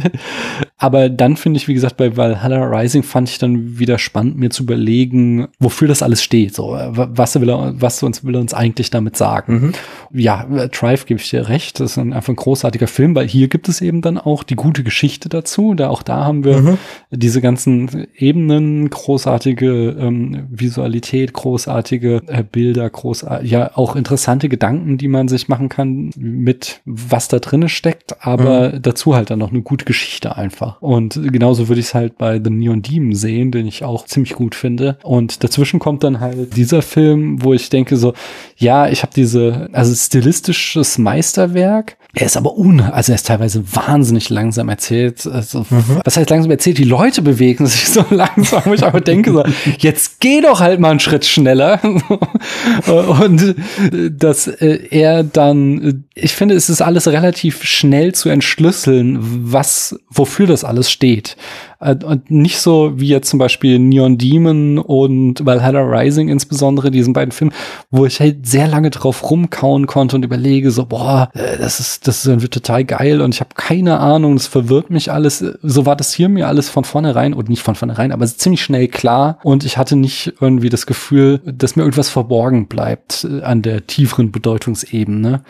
Aber 0.82 1.10
dann 1.10 1.38
finde 1.38 1.58
ich, 1.58 1.68
wie 1.68 1.76
gesagt, 1.76 1.98
bei 1.98 2.18
Valhalla 2.18 2.64
Rising 2.64 3.04
fand 3.04 3.30
ich 3.30 3.38
dann 3.38 3.78
wieder 3.78 4.00
spannend, 4.00 4.38
mir 4.38 4.50
zu 4.50 4.64
überlegen, 4.64 5.48
wofür 5.60 5.88
das 5.88 6.02
alles 6.02 6.24
steht. 6.24 6.56
So, 6.56 6.70
was 6.72 7.40
will 7.40 7.52
er, 7.52 7.80
was 7.80 8.02
uns 8.02 8.24
will 8.26 8.34
er 8.34 8.42
uns 8.42 8.56
eigentlich 8.56 8.90
damit 8.90 9.16
sagen? 9.16 9.54
Mhm. 9.54 9.74
Ja, 10.14 10.46
Drive 10.68 11.06
gebe 11.06 11.20
ich 11.20 11.30
dir 11.30 11.48
recht. 11.48 11.80
Das 11.80 11.92
ist 11.92 11.98
ein, 11.98 12.14
einfach 12.14 12.34
ein 12.34 12.36
großartiger 12.36 12.88
Film, 12.88 13.16
weil 13.16 13.28
hier 13.28 13.48
gibt 13.48 13.70
es 13.70 13.82
eben 13.82 14.02
dann 14.02 14.18
auch 14.18 14.44
die 14.44 14.56
gute 14.56 14.84
Geschichte 14.84 15.30
dazu. 15.30 15.74
Da 15.74 15.90
auch 15.90 16.04
da 16.04 16.26
haben 16.26 16.44
wir 16.44 16.60
mhm. 16.60 16.78
diese 17.12 17.42
ganzen 17.42 18.08
Ebenen, 18.16 18.90
großartige 18.90 19.96
ähm, 20.00 20.48
Visualität, 20.50 21.34
großartige 21.34 22.22
äh, 22.28 22.44
Bilder, 22.44 22.90
großartige, 22.90 23.50
ja 23.50 23.72
auch 23.76 23.96
interessante 23.96 24.50
Gedanken, 24.50 24.98
die 24.98 25.08
man 25.08 25.28
sich 25.28 25.48
machen 25.48 25.70
kann 25.70 26.12
mit 26.18 26.82
was 26.86 27.28
da 27.28 27.40
drinne 27.40 27.70
steckt, 27.70 28.26
aber 28.26 28.74
mhm. 28.74 28.82
dazu 28.82 29.16
halt 29.16 29.30
dann 29.30 29.40
noch 29.40 29.52
eine 29.52 29.62
gute 29.62 29.86
Geschichte 29.86 30.36
einfach. 30.36 30.82
Und 30.82 31.20
genauso 31.32 31.68
würde 31.68 31.80
ich 31.80 31.88
es 31.88 31.94
halt 31.94 32.18
bei 32.18 32.42
The 32.44 32.50
Neon 32.50 32.82
Demon 32.82 33.16
sehen, 33.16 33.52
den 33.52 33.68
ich 33.68 33.84
auch 33.84 34.06
ziemlich 34.06 34.34
gut 34.34 34.56
finde. 34.56 34.98
Und 35.04 35.44
dazwischen 35.44 35.80
kommt 35.80 36.04
dann 36.04 36.20
halt 36.20 36.56
dieser 36.56 36.82
Film, 36.82 37.44
wo 37.44 37.54
ich 37.54 37.70
denke 37.70 37.98
so, 37.98 38.14
ja, 38.58 38.88
ich 38.90 39.04
habe 39.04 39.14
diese, 39.16 39.70
also 39.72 39.92
stilistisches 40.06 40.98
Meisterwerk, 40.98 41.98
er 42.14 42.26
ist 42.26 42.36
aber 42.36 42.58
un, 42.58 42.82
also 42.82 43.14
er 43.14 43.16
ist 43.16 43.28
teilweise 43.28 43.64
wahnsinnig 43.74 44.30
langsam 44.30 44.68
erzählt. 44.68 45.26
Also, 45.26 45.66
mhm. 45.70 46.02
Was 46.04 46.18
heißt 46.18 46.30
langsam 46.30 46.52
erzählt? 46.52 46.78
Die 46.78 46.84
Leute 46.84 47.22
bewegen 47.22 47.66
sich 47.68 47.88
so 47.88 48.04
langsam. 48.10 48.64
wo 48.66 48.74
ich 48.74 48.84
aber 48.84 49.00
denke 49.00 49.32
so, 49.32 49.44
jetzt 49.78 50.20
geh 50.20 50.42
doch 50.42 50.60
halt 50.60 50.82
mal 50.82 50.92
einen 50.92 51.00
Schritt 51.00 51.26
schneller. 51.26 51.80
Und 52.86 53.56
dass 54.12 54.48
äh, 54.48 54.88
er 54.90 55.24
dann, 55.24 56.04
ich 56.14 56.34
finde, 56.34 56.56
es 56.56 56.70
ist 56.70 56.82
alles 56.82 57.08
relativ 57.08 57.64
schnell 57.64 58.14
zu 58.14 58.28
entschlüsseln, 58.28 59.18
was, 59.22 59.98
wofür 60.10 60.48
das 60.48 60.66
alles 60.66 60.92
steht. 60.92 61.38
Äh, 61.82 61.96
und 62.04 62.32
nicht 62.32 62.60
so 62.60 62.94
wie 62.96 63.08
jetzt 63.08 63.30
zum 63.30 63.40
Beispiel 63.40 63.80
Neon 63.80 64.18
Demon 64.18 64.78
und 64.78 65.46
Valhalla 65.46 65.82
Rising 65.82 66.30
insbesondere, 66.30 66.92
diesen 66.92 67.14
beiden 67.14 67.32
Filmen, 67.32 67.54
wo 67.90 68.06
ich 68.06 68.20
halt 68.20 68.48
sehr 68.48 68.68
lange 68.68 68.92
drauf 68.92 69.30
rumkauen 69.30 69.88
konnte 69.88 70.16
und 70.16 70.24
überlege 70.24 70.72
so, 70.72 70.86
boah, 70.86 71.30
äh, 71.34 71.58
das 71.58 71.80
ist, 71.80 72.08
das 72.08 72.20
ist 72.20 72.28
irgendwie 72.28 72.50
total 72.50 72.86
geil 72.86 73.22
und 73.22 73.34
ich 73.34 73.42
habe 73.42 73.52
keine 73.56 74.00
Ahnung, 74.00 74.36
das 74.36 74.48
verwirrt 74.48 74.90
mich 74.90 75.12
alles. 75.12 75.40
So 75.40 75.86
war 75.86 75.96
das 75.96 76.14
hier 76.14 76.30
mir 76.30 76.48
alles 76.48 76.70
von 76.70 76.84
vornherein, 76.84 77.34
und 77.34 77.50
nicht 77.50 77.64
von 77.64 77.76
vornherein, 77.76 78.12
aber 78.12 78.26
ziemlich 78.26 78.62
schnell 78.62 78.88
klar 78.88 79.40
und 79.44 79.64
ich 79.66 79.78
hatte 79.78 79.96
nicht 79.96 80.34
irgendwie 80.40 80.70
das 80.70 80.86
Gefühl, 80.86 81.40
dass 81.46 81.76
mir 81.76 81.84
irgendwas 81.84 82.10
verborgen 82.10 82.68
bleibt 82.68 83.26
äh, 83.30 83.42
an 83.42 83.62
der 83.62 83.88
tieferen 83.88 84.32
Bedeutungsebene. 84.32 85.44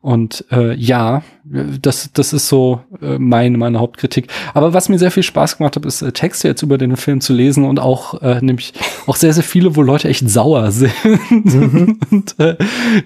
Und 0.00 0.44
äh, 0.52 0.74
ja, 0.74 1.22
das, 1.44 2.10
das 2.12 2.32
ist 2.32 2.48
so 2.48 2.80
äh, 3.00 3.18
meine, 3.18 3.56
meine 3.58 3.80
Hauptkritik. 3.80 4.28
Aber 4.54 4.74
was 4.74 4.88
mir 4.88 4.98
sehr 4.98 5.10
viel 5.10 5.22
Spaß 5.22 5.58
gemacht 5.58 5.76
hat, 5.76 5.86
ist 5.86 6.02
äh, 6.02 6.12
Texte 6.12 6.48
jetzt 6.48 6.62
über 6.62 6.78
den 6.78 6.96
Film 6.96 7.20
zu 7.20 7.32
lesen 7.32 7.64
und 7.64 7.80
auch 7.80 8.20
äh, 8.22 8.40
nämlich 8.40 8.74
auch 9.06 9.16
sehr, 9.16 9.32
sehr 9.32 9.42
viele, 9.42 9.74
wo 9.74 9.82
Leute 9.82 10.08
echt 10.08 10.28
sauer 10.28 10.70
sind. 10.72 10.92
Mhm. 11.30 11.98
und 12.10 12.34
äh, 12.38 12.56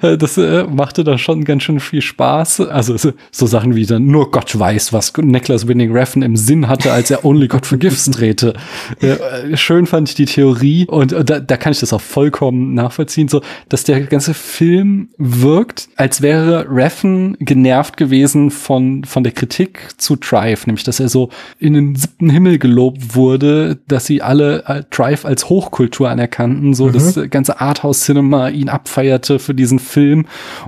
äh, 0.02 0.18
das 0.18 0.36
äh, 0.38 0.64
machte 0.64 1.04
da 1.04 1.18
schon 1.18 1.44
ganz 1.44 1.62
schön 1.62 1.80
viel 1.80 2.02
Spaß. 2.02 2.60
Also 2.60 2.96
so, 2.96 3.46
Sachen 3.46 3.74
wie 3.74 3.86
dann 3.86 4.06
nur 4.06 4.30
Gott 4.30 4.58
weiß, 4.58 4.92
was 4.92 5.12
Nicholas 5.16 5.68
Winning 5.68 5.92
Refn 5.92 6.22
im 6.22 6.36
Sinn 6.36 6.68
hatte, 6.68 6.92
als 6.92 7.10
er 7.10 7.24
Only 7.24 7.48
God 7.48 7.66
Forgives 7.66 8.04
drehte. 8.06 8.54
Äh, 9.00 9.56
schön 9.56 9.86
fand 9.86 10.08
ich 10.08 10.14
die 10.14 10.24
Theorie 10.24 10.86
und 10.86 11.12
äh, 11.12 11.24
da, 11.24 11.40
da 11.40 11.56
kann 11.56 11.72
ich 11.72 11.80
das 11.80 11.92
auch 11.92 12.00
vollkommen 12.00 12.74
nachvollziehen, 12.74 13.28
so 13.28 13.40
dass 13.68 13.84
der 13.84 14.00
ganze 14.02 14.34
Film 14.34 15.08
wirkt, 15.18 15.88
als 15.96 16.22
wäre 16.22 16.66
Reffen 16.82 17.36
genervt 17.38 17.96
gewesen 17.96 18.50
von, 18.50 19.04
von 19.04 19.22
der 19.22 19.32
Kritik 19.32 19.88
zu 19.98 20.16
Drive, 20.16 20.66
nämlich 20.66 20.82
dass 20.82 20.98
er 20.98 21.08
so 21.08 21.28
in 21.60 21.74
den 21.74 21.94
siebten 21.94 22.28
Himmel 22.28 22.58
gelobt 22.58 23.14
wurde, 23.14 23.78
dass 23.86 24.06
sie 24.06 24.20
alle 24.20 24.64
äh, 24.66 24.82
Drive 24.90 25.24
als 25.24 25.48
Hochkultur 25.48 26.10
anerkannten, 26.10 26.74
so 26.74 26.88
mhm. 26.88 26.92
das 26.92 27.20
ganze 27.30 27.60
Arthouse-Cinema 27.60 28.48
ihn 28.48 28.68
abfeierte 28.68 29.38
für 29.38 29.54
diesen 29.54 29.78
Film 29.78 30.26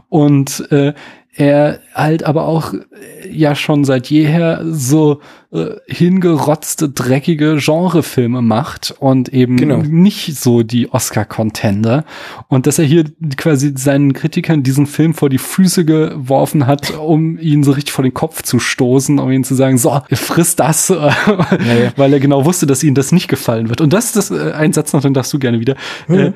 und 0.08 0.70
äh, 0.70 0.94
er 1.36 1.80
halt 1.94 2.24
aber 2.24 2.46
auch 2.46 2.74
äh, 2.74 2.78
ja 3.30 3.54
schon 3.54 3.84
seit 3.84 4.08
jeher 4.08 4.62
so 4.64 5.20
äh, 5.52 5.76
hingerotzte, 5.86 6.88
dreckige 6.88 7.56
Genrefilme 7.58 8.42
macht 8.42 8.94
und 8.98 9.28
eben 9.30 9.56
genau. 9.56 9.78
nicht 9.78 10.36
so 10.36 10.62
die 10.62 10.92
Oscar-Contender. 10.92 12.04
Und 12.48 12.66
dass 12.66 12.78
er 12.78 12.84
hier 12.84 13.04
quasi 13.36 13.72
seinen 13.76 14.12
Kritikern 14.12 14.62
diesen 14.62 14.86
Film 14.86 15.14
vor 15.14 15.28
die 15.28 15.38
Füße 15.38 15.84
geworfen 15.84 16.66
hat, 16.66 16.96
um 16.98 17.38
ihn 17.38 17.62
so 17.62 17.72
richtig 17.72 17.92
vor 17.92 18.02
den 18.02 18.14
Kopf 18.14 18.42
zu 18.42 18.58
stoßen, 18.58 19.18
um 19.18 19.30
ihnen 19.30 19.44
zu 19.44 19.54
sagen, 19.54 19.78
so, 19.78 20.00
friss 20.12 20.56
das, 20.56 20.88
naja. 20.90 21.92
weil 21.96 22.12
er 22.12 22.20
genau 22.20 22.44
wusste, 22.44 22.66
dass 22.66 22.82
ihnen 22.82 22.94
das 22.94 23.12
nicht 23.12 23.28
gefallen 23.28 23.68
wird. 23.68 23.80
Und 23.80 23.92
das 23.92 24.06
ist 24.06 24.16
das, 24.16 24.30
äh, 24.30 24.52
ein 24.52 24.72
Satz 24.72 24.92
noch, 24.92 25.02
dann 25.02 25.14
darfst 25.14 25.32
du 25.32 25.38
gerne 25.38 25.60
wieder. 25.60 25.76
Mhm. 26.08 26.14
Äh, 26.14 26.32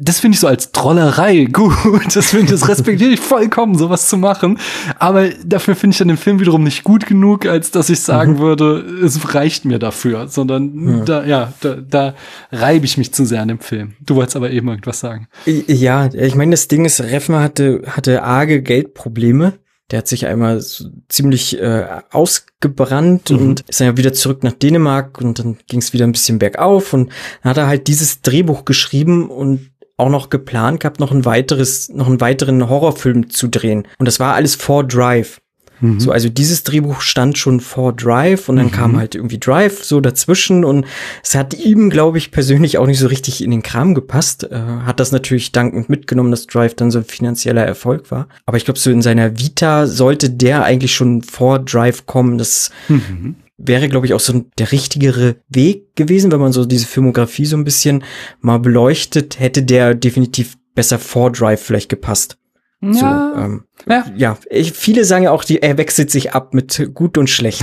das 0.00 0.20
finde 0.20 0.36
ich 0.36 0.40
so 0.40 0.46
als 0.46 0.70
Trollerei 0.70 1.44
gut. 1.52 2.14
Das 2.14 2.30
finde 2.30 2.44
ich, 2.44 2.50
das 2.52 2.68
respektiere 2.68 3.10
ich 3.10 3.20
vollkommen, 3.20 3.76
sowas 3.76 4.08
zu 4.08 4.16
machen. 4.16 4.58
Aber 4.98 5.28
dafür 5.44 5.74
finde 5.74 5.94
ich 5.94 5.98
dann 5.98 6.08
den 6.08 6.16
Film 6.16 6.40
wiederum 6.40 6.62
nicht 6.62 6.84
gut 6.84 7.06
genug, 7.06 7.46
als 7.46 7.72
dass 7.72 7.90
ich 7.90 8.00
sagen 8.00 8.34
mhm. 8.34 8.38
würde, 8.38 8.78
es 9.04 9.34
reicht 9.34 9.64
mir 9.64 9.78
dafür, 9.78 10.28
sondern 10.28 10.88
ja. 10.88 11.04
da, 11.04 11.24
ja, 11.24 11.52
da, 11.60 11.74
da 11.74 12.14
reibe 12.52 12.86
ich 12.86 12.96
mich 12.96 13.12
zu 13.12 13.24
sehr 13.24 13.42
an 13.42 13.48
dem 13.48 13.58
Film. 13.58 13.94
Du 14.00 14.14
wolltest 14.14 14.36
aber 14.36 14.50
eben 14.50 14.68
irgendwas 14.68 15.00
sagen. 15.00 15.26
Ja, 15.46 16.06
ich 16.06 16.36
meine, 16.36 16.52
das 16.52 16.68
Ding 16.68 16.84
ist, 16.84 17.00
Refma 17.00 17.42
hatte, 17.42 17.82
hatte 17.88 18.22
arge 18.22 18.62
Geldprobleme. 18.62 19.54
Der 19.90 20.00
hat 20.00 20.08
sich 20.08 20.26
einmal 20.26 20.60
so 20.60 20.90
ziemlich 21.08 21.58
äh, 21.58 21.86
ausgebrannt 22.12 23.30
mhm. 23.30 23.38
und 23.38 23.60
ist 23.66 23.80
dann 23.80 23.86
ja 23.86 23.96
wieder 23.96 24.12
zurück 24.12 24.44
nach 24.44 24.52
Dänemark 24.52 25.18
und 25.18 25.38
dann 25.38 25.56
ging 25.66 25.80
es 25.80 25.94
wieder 25.94 26.06
ein 26.06 26.12
bisschen 26.12 26.38
bergauf 26.38 26.92
und 26.92 27.10
dann 27.42 27.50
hat 27.50 27.56
er 27.56 27.66
halt 27.66 27.86
dieses 27.86 28.20
Drehbuch 28.20 28.66
geschrieben 28.66 29.30
und 29.30 29.70
auch 29.98 30.08
noch 30.08 30.30
geplant 30.30 30.80
gehabt, 30.80 31.00
noch 31.00 31.12
ein 31.12 31.24
weiteres, 31.24 31.90
noch 31.90 32.06
einen 32.06 32.20
weiteren 32.20 32.68
Horrorfilm 32.68 33.30
zu 33.30 33.48
drehen. 33.48 33.86
Und 33.98 34.06
das 34.06 34.18
war 34.18 34.34
alles 34.34 34.54
vor 34.54 34.84
Drive. 34.84 35.40
Mhm. 35.80 36.00
So, 36.00 36.10
also 36.12 36.28
dieses 36.28 36.62
Drehbuch 36.64 37.00
stand 37.00 37.38
schon 37.38 37.60
vor 37.60 37.92
Drive 37.92 38.48
und 38.48 38.56
dann 38.56 38.66
mhm. 38.66 38.72
kam 38.72 38.96
halt 38.96 39.14
irgendwie 39.14 39.38
Drive 39.38 39.84
so 39.84 40.00
dazwischen 40.00 40.64
und 40.64 40.86
es 41.22 41.34
hat 41.34 41.54
ihm, 41.54 41.90
glaube 41.90 42.18
ich, 42.18 42.30
persönlich 42.30 42.78
auch 42.78 42.86
nicht 42.86 42.98
so 42.98 43.08
richtig 43.08 43.42
in 43.42 43.50
den 43.50 43.62
Kram 43.62 43.94
gepasst. 43.94 44.44
Äh, 44.44 44.60
hat 44.84 45.00
das 45.00 45.12
natürlich 45.12 45.52
dankend 45.52 45.88
mitgenommen, 45.88 46.30
dass 46.30 46.46
Drive 46.46 46.74
dann 46.74 46.90
so 46.90 46.98
ein 46.98 47.04
finanzieller 47.04 47.64
Erfolg 47.64 48.10
war. 48.10 48.28
Aber 48.46 48.56
ich 48.56 48.64
glaube, 48.64 48.78
so 48.78 48.90
in 48.90 49.02
seiner 49.02 49.38
Vita 49.38 49.86
sollte 49.86 50.30
der 50.30 50.64
eigentlich 50.64 50.94
schon 50.94 51.22
vor 51.22 51.58
Drive 51.58 52.06
kommen. 52.06 52.38
Das 52.38 52.70
mhm 52.88 53.36
wäre, 53.58 53.88
glaube 53.88 54.06
ich, 54.06 54.14
auch 54.14 54.20
so 54.20 54.46
der 54.56 54.72
richtigere 54.72 55.36
Weg 55.48 55.94
gewesen, 55.96 56.32
wenn 56.32 56.40
man 56.40 56.52
so 56.52 56.64
diese 56.64 56.86
Filmografie 56.86 57.44
so 57.44 57.56
ein 57.56 57.64
bisschen 57.64 58.04
mal 58.40 58.58
beleuchtet, 58.58 59.38
hätte 59.38 59.62
der 59.62 59.94
definitiv 59.94 60.56
besser 60.74 60.98
vor 60.98 61.32
Drive 61.32 61.60
vielleicht 61.60 61.88
gepasst. 61.88 62.38
Ja. 62.80 62.92
So, 62.92 63.40
ähm, 63.40 63.64
ja. 63.86 64.04
ja, 64.16 64.38
ich, 64.50 64.72
viele 64.72 65.04
sagen 65.04 65.24
ja 65.24 65.30
auch, 65.30 65.44
die, 65.44 65.62
er 65.62 65.78
wechselt 65.78 66.10
sich 66.10 66.32
ab 66.34 66.54
mit 66.54 66.90
gut 66.94 67.18
und 67.18 67.28
schlecht. 67.28 67.62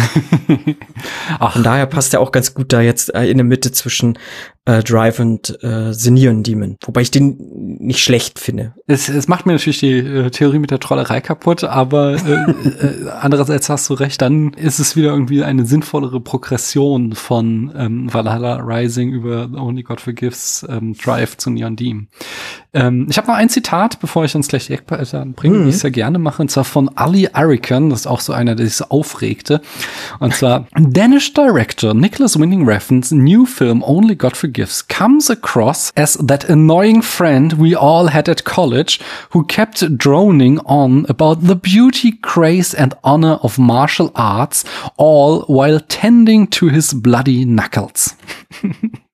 Ach. 1.40 1.54
Von 1.54 1.64
daher 1.64 1.86
passt 1.86 2.14
er 2.14 2.22
auch 2.22 2.32
ganz 2.32 2.54
gut 2.54 2.74
da 2.74 2.82
jetzt 2.82 3.14
äh, 3.14 3.26
in 3.26 3.38
der 3.38 3.46
Mitte 3.46 3.72
zwischen 3.72 4.18
äh, 4.66 4.82
Drive 4.84 5.20
und 5.20 5.62
äh, 5.64 5.94
The 5.94 6.12
Neon 6.12 6.44
Demon. 6.44 6.78
Wobei 6.84 7.02
ich 7.02 7.12
den 7.12 7.38
nicht 7.80 8.04
schlecht 8.04 8.40
finde. 8.40 8.74
Es, 8.88 9.10
es 9.10 9.28
macht 9.28 9.46
mir 9.46 9.54
natürlich 9.54 9.80
die 9.80 9.98
äh, 9.98 10.30
Theorie 10.32 10.60
mit 10.60 10.72
der 10.72 10.80
Trollerei 10.80 11.22
kaputt, 11.22 11.64
aber 11.64 12.16
äh, 12.16 12.34
äh, 12.34 13.10
andererseits 13.22 13.70
hast 13.70 13.90
du 13.90 13.94
recht, 13.94 14.22
dann 14.22 14.54
ist 14.54 14.80
es 14.80 14.96
wieder 14.96 15.10
irgendwie 15.10 15.44
eine 15.44 15.66
sinnvollere 15.66 16.20
Progression 16.20 17.14
von 17.14 17.72
ähm, 17.78 18.14
Valhalla 18.14 18.56
Rising 18.56 19.12
über 19.12 19.50
Only 19.54 19.84
God 19.84 20.02
Forgives 20.02 20.66
ähm, 20.68 20.96
Drive 20.96 21.38
zu 21.38 21.52
Neon 21.52 21.76
Demon. 21.76 22.08
Ähm, 22.74 23.08
ich 23.10 23.18
habe 23.18 23.28
noch 23.28 23.36
ein 23.36 23.50
Zitat, 23.50 24.00
bevor 24.00 24.26
ich 24.26 24.36
uns 24.36 24.48
gleich 24.48 24.68
die 24.68 24.74
Eckpalette 24.74 25.20
anbringe, 25.20 25.60
mhm. 25.60 25.70
ich 25.70 25.76
es 25.76 25.84
ja 25.84 25.90
gerne 26.06 26.20
mache, 26.20 26.44
und 26.44 26.52
zwar 26.52 26.66
von 26.66 26.92
Ali 26.94 27.30
Arikan, 27.34 27.90
das 27.90 28.02
ist 28.02 28.08
auch 28.08 28.20
so 28.20 28.32
einer, 28.32 28.54
der 28.54 28.68
sich 28.68 28.76
so 28.76 28.86
aufregte. 28.90 29.60
Und 30.20 30.36
zwar 30.36 30.68
Danish 30.78 31.34
Director 31.34 31.96
Nicholas 31.96 32.40
Winning 32.40 32.64
Refn's 32.70 33.10
new 33.10 33.48
film 33.48 33.82
Only 33.82 34.16
God 34.16 34.38
Forgives 34.38 34.88
comes 34.88 35.32
across 35.32 35.92
as 35.96 36.20
that 36.28 36.48
annoying 36.48 37.02
friend 37.02 37.60
we 37.60 37.76
all 37.76 38.14
had 38.14 38.30
at 38.30 38.46
college 38.46 39.00
who 39.32 39.44
kept 39.44 39.84
droning 39.98 40.60
on 40.60 41.08
about 41.08 41.48
the 41.48 41.56
beauty, 41.56 42.20
grace, 42.22 42.76
and 42.76 42.94
honor 43.04 43.40
of 43.42 43.58
martial 43.58 44.12
arts, 44.14 44.64
all 44.98 45.42
while 45.48 45.80
tending 45.80 46.46
to 46.52 46.68
his 46.68 46.94
bloody 46.94 47.46
knuckles. 47.46 48.14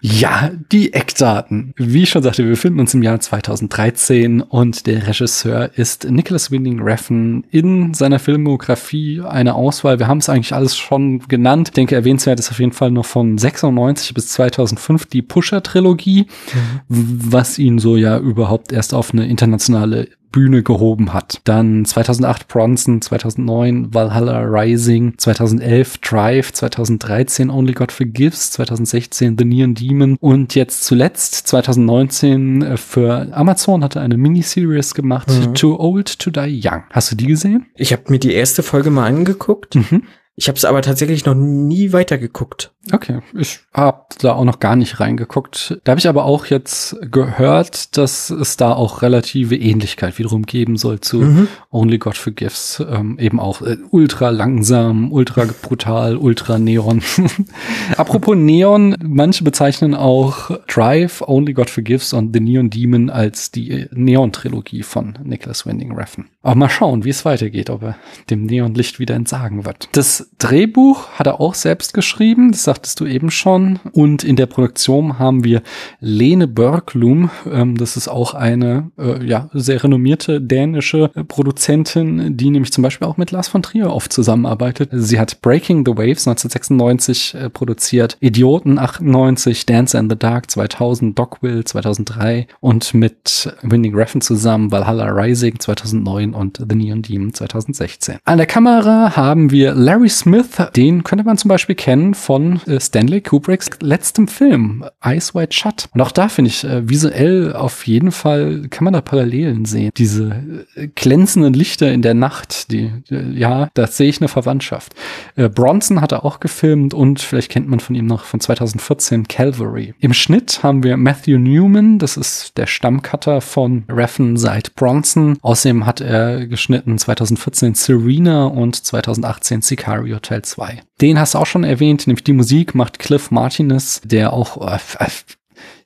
Ja, 0.00 0.50
die 0.72 0.92
Eckdaten. 0.92 1.74
Wie 1.76 2.02
ich 2.02 2.10
schon 2.10 2.22
sagte, 2.22 2.42
wir 2.42 2.50
befinden 2.50 2.80
uns 2.80 2.94
im 2.94 3.02
Jahr 3.02 3.20
2013 3.20 4.40
und 4.40 4.86
der 4.86 5.06
Regisseur 5.06 5.70
ist 5.74 6.10
Nicholas 6.10 6.50
Winding 6.50 6.80
Refn 6.80 7.44
in 7.50 7.92
seiner 7.94 8.18
Filmografie 8.18 9.20
eine 9.20 9.54
Auswahl. 9.54 9.98
Wir 9.98 10.08
haben 10.08 10.18
es 10.18 10.28
eigentlich 10.28 10.54
alles 10.54 10.76
schon 10.76 11.20
genannt. 11.28 11.68
Ich 11.68 11.74
denke, 11.74 11.94
erwähnenswert 11.94 12.40
ist 12.40 12.50
auf 12.50 12.58
jeden 12.58 12.72
Fall 12.72 12.90
noch 12.90 13.04
von 13.04 13.36
96 13.36 14.14
bis 14.14 14.28
2005 14.28 15.06
die 15.06 15.22
Pusher-Trilogie, 15.22 16.26
mhm. 16.52 16.80
was 16.88 17.58
ihn 17.58 17.78
so 17.78 17.96
ja 17.96 18.18
überhaupt 18.18 18.72
erst 18.72 18.94
auf 18.94 19.12
eine 19.12 19.26
internationale 19.26 20.08
Bühne 20.30 20.62
gehoben 20.62 21.12
hat. 21.12 21.40
Dann 21.44 21.84
2008 21.84 22.48
Bronson, 22.48 23.02
2009 23.02 23.92
Valhalla 23.94 24.40
Rising, 24.40 25.14
2011 25.16 25.98
Drive, 25.98 26.52
2013 26.52 27.50
Only 27.50 27.72
God 27.72 27.92
Forgives, 27.92 28.52
2016 28.52 29.36
The 29.38 29.44
Neon 29.44 29.74
Demon 29.74 30.16
und 30.20 30.54
jetzt 30.54 30.84
zuletzt 30.84 31.34
2019 31.48 32.62
äh, 32.62 32.76
für 32.76 33.28
Amazon 33.32 33.84
hat 33.84 33.96
er 33.96 34.02
eine 34.02 34.16
Miniseries 34.16 34.94
gemacht, 34.94 35.28
mhm. 35.28 35.54
Too 35.54 35.78
Old 35.78 36.18
to 36.18 36.30
Die 36.30 36.60
Young. 36.64 36.84
Hast 36.90 37.12
du 37.12 37.16
die 37.16 37.26
gesehen? 37.26 37.66
Ich 37.74 37.92
habe 37.92 38.04
mir 38.08 38.18
die 38.18 38.32
erste 38.32 38.62
Folge 38.62 38.90
mal 38.90 39.06
angeguckt. 39.06 39.74
Mhm. 39.74 40.02
Ich 40.40 40.48
habe 40.48 40.56
es 40.56 40.64
aber 40.64 40.80
tatsächlich 40.80 41.26
noch 41.26 41.34
nie 41.34 41.92
weitergeguckt. 41.92 42.72
Okay, 42.92 43.18
ich 43.34 43.60
habe 43.74 44.06
da 44.20 44.32
auch 44.32 44.44
noch 44.44 44.58
gar 44.58 44.74
nicht 44.74 44.98
reingeguckt. 44.98 45.78
Da 45.84 45.92
habe 45.92 45.98
ich 45.98 46.08
aber 46.08 46.24
auch 46.24 46.46
jetzt 46.46 46.96
gehört, 47.02 47.98
dass 47.98 48.30
es 48.30 48.56
da 48.56 48.72
auch 48.72 49.02
relative 49.02 49.54
Ähnlichkeit 49.54 50.18
wiederum 50.18 50.46
geben 50.46 50.78
soll 50.78 51.00
zu 51.00 51.18
mhm. 51.18 51.48
Only 51.70 51.98
God 51.98 52.16
Forgives. 52.16 52.82
Ähm, 52.90 53.18
eben 53.18 53.38
auch 53.38 53.60
äh, 53.60 53.76
ultra 53.90 54.30
langsam, 54.30 55.12
ultra 55.12 55.44
brutal, 55.60 56.16
ultra 56.16 56.58
Neon. 56.58 57.02
Apropos 57.98 58.34
Neon, 58.34 58.96
manche 59.02 59.44
bezeichnen 59.44 59.94
auch 59.94 60.58
Drive, 60.68 61.20
Only 61.20 61.52
God 61.52 61.68
Forgives 61.68 62.14
und 62.14 62.32
The 62.32 62.40
Neon 62.40 62.70
Demon 62.70 63.10
als 63.10 63.50
die 63.50 63.88
Neon-Trilogie 63.92 64.84
von 64.84 65.18
Nicholas 65.22 65.66
Winding 65.66 65.92
Refn. 65.92 66.30
Aber 66.42 66.54
mal 66.54 66.70
schauen, 66.70 67.04
wie 67.04 67.10
es 67.10 67.26
weitergeht, 67.26 67.68
ob 67.68 67.82
er 67.82 67.96
dem 68.30 68.46
Neonlicht 68.46 68.98
wieder 68.98 69.14
entsagen 69.14 69.66
wird. 69.66 69.90
Das 69.92 70.30
Drehbuch 70.38 71.08
hat 71.10 71.26
er 71.26 71.38
auch 71.38 71.52
selbst 71.52 71.92
geschrieben. 71.92 72.52
Das 72.52 72.64
sagtest 72.64 72.98
du 72.98 73.04
eben 73.04 73.30
schon. 73.30 73.78
Und 73.92 74.24
in 74.24 74.36
der 74.36 74.46
Produktion 74.46 75.18
haben 75.18 75.44
wir 75.44 75.62
Lene 76.00 76.48
Börklum. 76.48 77.30
Ähm, 77.50 77.76
das 77.76 77.98
ist 77.98 78.08
auch 78.08 78.32
eine 78.32 78.90
äh, 78.98 79.22
ja, 79.22 79.50
sehr 79.52 79.84
renommierte 79.84 80.40
dänische 80.40 81.10
Produzentin, 81.28 82.38
die 82.38 82.48
nämlich 82.48 82.72
zum 82.72 82.82
Beispiel 82.82 83.06
auch 83.06 83.18
mit 83.18 83.32
Lars 83.32 83.48
von 83.48 83.62
Trier 83.62 83.92
oft 83.92 84.10
zusammenarbeitet. 84.10 84.88
Sie 84.92 85.20
hat 85.20 85.42
Breaking 85.42 85.84
the 85.84 85.92
Waves 85.92 86.26
1996 86.26 87.34
äh, 87.34 87.50
produziert, 87.50 88.16
Idioten 88.20 88.78
98, 88.78 89.66
Dance 89.66 89.98
in 89.98 90.08
the 90.08 90.16
Dark 90.16 90.50
2000, 90.50 91.18
Dogville 91.18 91.64
2003 91.64 92.46
und 92.60 92.94
mit 92.94 93.54
Winding 93.60 93.94
Refn 93.94 94.22
zusammen 94.22 94.72
Valhalla 94.72 95.04
Rising 95.04 95.58
2009 95.58 96.29
und 96.34 96.58
The 96.68 96.74
Neon 96.74 97.02
Demon 97.02 97.32
2016. 97.32 98.18
An 98.24 98.38
der 98.38 98.46
Kamera 98.46 99.16
haben 99.16 99.50
wir 99.50 99.74
Larry 99.74 100.08
Smith, 100.08 100.58
den 100.76 101.04
könnte 101.04 101.24
man 101.24 101.36
zum 101.36 101.48
Beispiel 101.48 101.74
kennen 101.74 102.14
von 102.14 102.60
äh, 102.66 102.80
Stanley 102.80 103.20
Kubricks 103.20 103.70
letztem 103.80 104.28
Film, 104.28 104.84
Eyes 105.02 105.34
Wide 105.34 105.52
Shut. 105.52 105.88
Und 105.92 106.00
auch 106.00 106.12
da 106.12 106.28
finde 106.28 106.50
ich 106.50 106.64
äh, 106.64 106.88
visuell 106.88 107.52
auf 107.54 107.86
jeden 107.86 108.12
Fall 108.12 108.68
kann 108.70 108.84
man 108.84 108.92
da 108.92 109.00
Parallelen 109.00 109.64
sehen. 109.64 109.90
Diese 109.96 110.64
äh, 110.74 110.88
glänzenden 110.88 111.54
Lichter 111.54 111.92
in 111.92 112.02
der 112.02 112.14
Nacht, 112.14 112.70
die, 112.70 112.90
ja, 113.08 113.68
da 113.74 113.86
sehe 113.86 114.08
ich 114.08 114.20
eine 114.20 114.28
Verwandtschaft. 114.28 114.94
Bronson 115.36 116.00
hat 116.00 116.12
er 116.12 116.24
auch 116.24 116.40
gefilmt 116.40 116.94
und 116.94 117.20
vielleicht 117.20 117.50
kennt 117.50 117.68
man 117.68 117.80
von 117.80 117.94
ihm 117.94 118.06
noch 118.06 118.24
von 118.24 118.40
2014 118.40 119.28
Calvary. 119.28 119.94
Im 120.00 120.12
Schnitt 120.12 120.62
haben 120.62 120.82
wir 120.82 120.96
Matthew 120.96 121.38
Newman, 121.38 121.98
das 121.98 122.16
ist 122.16 122.56
der 122.56 122.66
Stammcutter 122.66 123.40
von 123.40 123.84
Reffen 123.88 124.36
seit 124.36 124.74
Bronson. 124.74 125.38
Außerdem 125.42 125.86
hat 125.86 126.00
er 126.00 126.19
geschnitten 126.48 126.98
2014 126.98 127.74
Serena 127.74 128.46
und 128.46 128.76
2018 128.76 129.62
Sicario 129.62 130.18
Teil 130.18 130.42
2. 130.42 130.82
Den 131.00 131.18
hast 131.18 131.34
du 131.34 131.38
auch 131.38 131.46
schon 131.46 131.64
erwähnt, 131.64 132.06
nämlich 132.06 132.24
die 132.24 132.32
Musik 132.32 132.74
macht 132.74 132.98
Cliff 132.98 133.30
Martinez, 133.30 134.00
der 134.04 134.32
auch 134.32 134.66
äh, 134.66 134.78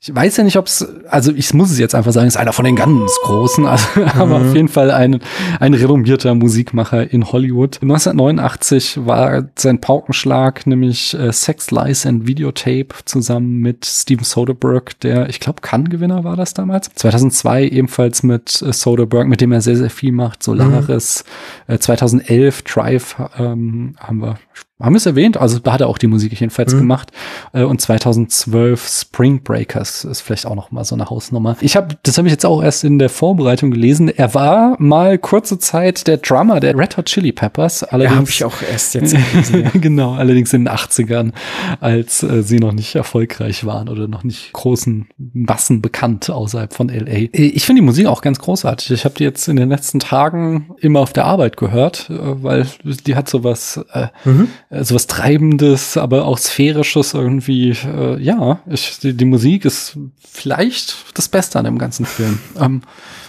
ich 0.07 0.15
weiß 0.15 0.37
ja 0.37 0.45
nicht, 0.45 0.59
ob 0.59 0.67
es, 0.67 0.87
also 1.09 1.33
ich 1.33 1.55
muss 1.55 1.71
es 1.71 1.79
jetzt 1.79 1.95
einfach 1.95 2.13
sagen, 2.13 2.27
ist 2.27 2.37
einer 2.37 2.53
von 2.53 2.67
den 2.67 2.77
ganz 2.77 3.11
großen, 3.23 3.65
also, 3.65 3.87
mhm. 3.95 4.03
aber 4.19 4.37
auf 4.37 4.55
jeden 4.55 4.69
Fall 4.69 4.91
ein, 4.91 5.21
ein 5.61 5.73
renommierter 5.73 6.35
Musikmacher 6.35 7.11
in 7.11 7.33
Hollywood. 7.33 7.79
1989 7.81 9.07
war 9.07 9.45
sein 9.57 9.81
Paukenschlag 9.81 10.67
nämlich 10.67 11.15
äh, 11.15 11.33
Sex, 11.33 11.71
Lies 11.71 12.05
and 12.05 12.27
Videotape 12.27 12.89
zusammen 13.07 13.61
mit 13.61 13.87
Steven 13.87 14.25
Soderbergh, 14.25 14.93
der, 15.03 15.31
ich 15.31 15.41
glaube, 15.41 15.63
Cannes-Gewinner 15.63 16.23
war 16.23 16.37
das 16.37 16.53
damals. 16.53 16.91
2002 16.95 17.69
ebenfalls 17.69 18.23
mit 18.23 18.61
äh, 18.61 18.75
Soderbergh, 18.75 19.27
mit 19.27 19.41
dem 19.41 19.53
er 19.53 19.63
sehr, 19.63 19.77
sehr 19.77 19.91
viel 19.91 20.13
macht, 20.13 20.43
Solaris. 20.43 21.25
Mhm. 21.67 21.75
Äh, 21.77 21.79
2011 21.79 22.63
Drive 22.63 23.17
ähm, 23.39 23.95
haben 23.99 24.19
wir 24.19 24.37
haben 24.81 24.93
wir 24.93 24.99
es 24.99 25.07
erwähnt? 25.07 25.37
Also 25.37 25.61
da 25.61 25.73
hat 25.73 25.81
er 25.81 25.89
auch 25.89 25.99
die 25.99 26.09
Musik 26.09 26.39
jedenfalls 26.39 26.75
mhm. 26.75 26.81
gemacht. 26.81 27.13
Äh, 27.53 27.63
und 27.63 27.81
2012 27.81 28.87
Spring 28.89 29.43
Breakers 29.43 30.05
ist 30.05 30.21
vielleicht 30.21 30.47
auch 30.47 30.57
noch 30.57 30.73
mal 30.73 30.85
so 30.85 30.97
eine 30.97 31.09
Hausnummer. 31.09 31.57
Ich 31.61 31.77
habe, 31.77 31.97
das 32.03 32.19
habe 32.19 32.27
ich 32.27 32.33
jetzt 32.33 32.45
auch 32.45 32.61
erst 32.61 32.83
in 32.83 32.99
der 32.99 33.09
Vorbereitung 33.09 33.71
gelesen. 33.71 34.09
Er 34.09 34.35
war 34.35 34.77
mal 34.81 35.17
kurze 35.17 35.61
Zeit 35.61 36.09
der 36.09 36.17
Drummer 36.17 36.59
der 36.59 36.77
Red 36.77 36.97
Hot 36.97 37.07
Chili 37.07 37.31
Peppers. 37.31 37.85
Allerdings, 37.85 38.13
ja, 38.13 38.19
habe 38.19 38.31
ich 38.31 38.45
auch 38.45 38.69
erst 38.69 38.95
jetzt 38.95 39.15
gelesen. 39.15 39.63
Ja. 39.63 39.71
genau, 39.75 40.15
allerdings 40.15 40.53
in 40.53 40.65
den 40.65 40.75
80ern, 40.75 41.33
als 41.79 42.25
äh, 42.25 42.43
sie 42.43 42.59
noch 42.59 42.73
nicht 42.73 42.97
erfolgreich 42.97 43.65
waren 43.65 43.89
oder 43.89 44.09
noch 44.09 44.25
nicht 44.25 44.53
großen 44.53 45.07
Massen 45.17 45.83
bekannt 45.83 46.31
außerhalb 46.31 46.75
von 46.75 46.89
LA. 46.89 47.13
Äh, 47.13 47.29
ich 47.33 47.65
finde 47.65 47.81
die 47.81 47.87
Musik 47.87 48.07
auch 48.07 48.23
ganz 48.23 48.41
großartig. 48.41 48.91
Ich 48.91 49.05
habe 49.05 49.15
die 49.15 49.25
jetzt 49.25 49.47
in 49.47 49.55
den 49.55 49.69
letzten 49.69 50.01
Tagen 50.01 50.75
immer 50.81 50.99
auf 50.99 51.13
der 51.13 51.27
Arbeit 51.27 51.57
gehört, 51.57 52.11
äh, 52.11 52.43
weil 52.43 52.67
die 52.83 53.15
hat 53.15 53.29
sowas 53.29 53.81
äh, 53.93 54.09
mhm 54.25 54.44
äh, 54.71 54.85
sowas 54.85 55.07
Treibendes, 55.07 55.97
aber 55.97 56.25
auch 56.25 56.39
Sphärisches 56.39 57.15
irgendwie. 57.15 57.71
Äh, 57.71 58.21
ja, 58.23 58.61
ich, 58.67 58.99
die, 59.01 59.15
die 59.15 59.25
Musik 59.25 59.65
ist 59.65 59.97
vielleicht 60.19 60.97
das 61.15 61.29
Beste 61.29 61.59
an 61.59 61.65
dem 61.65 61.79
ganzen 61.79 62.07
Film. 62.07 62.39
Ähm, 62.59 62.83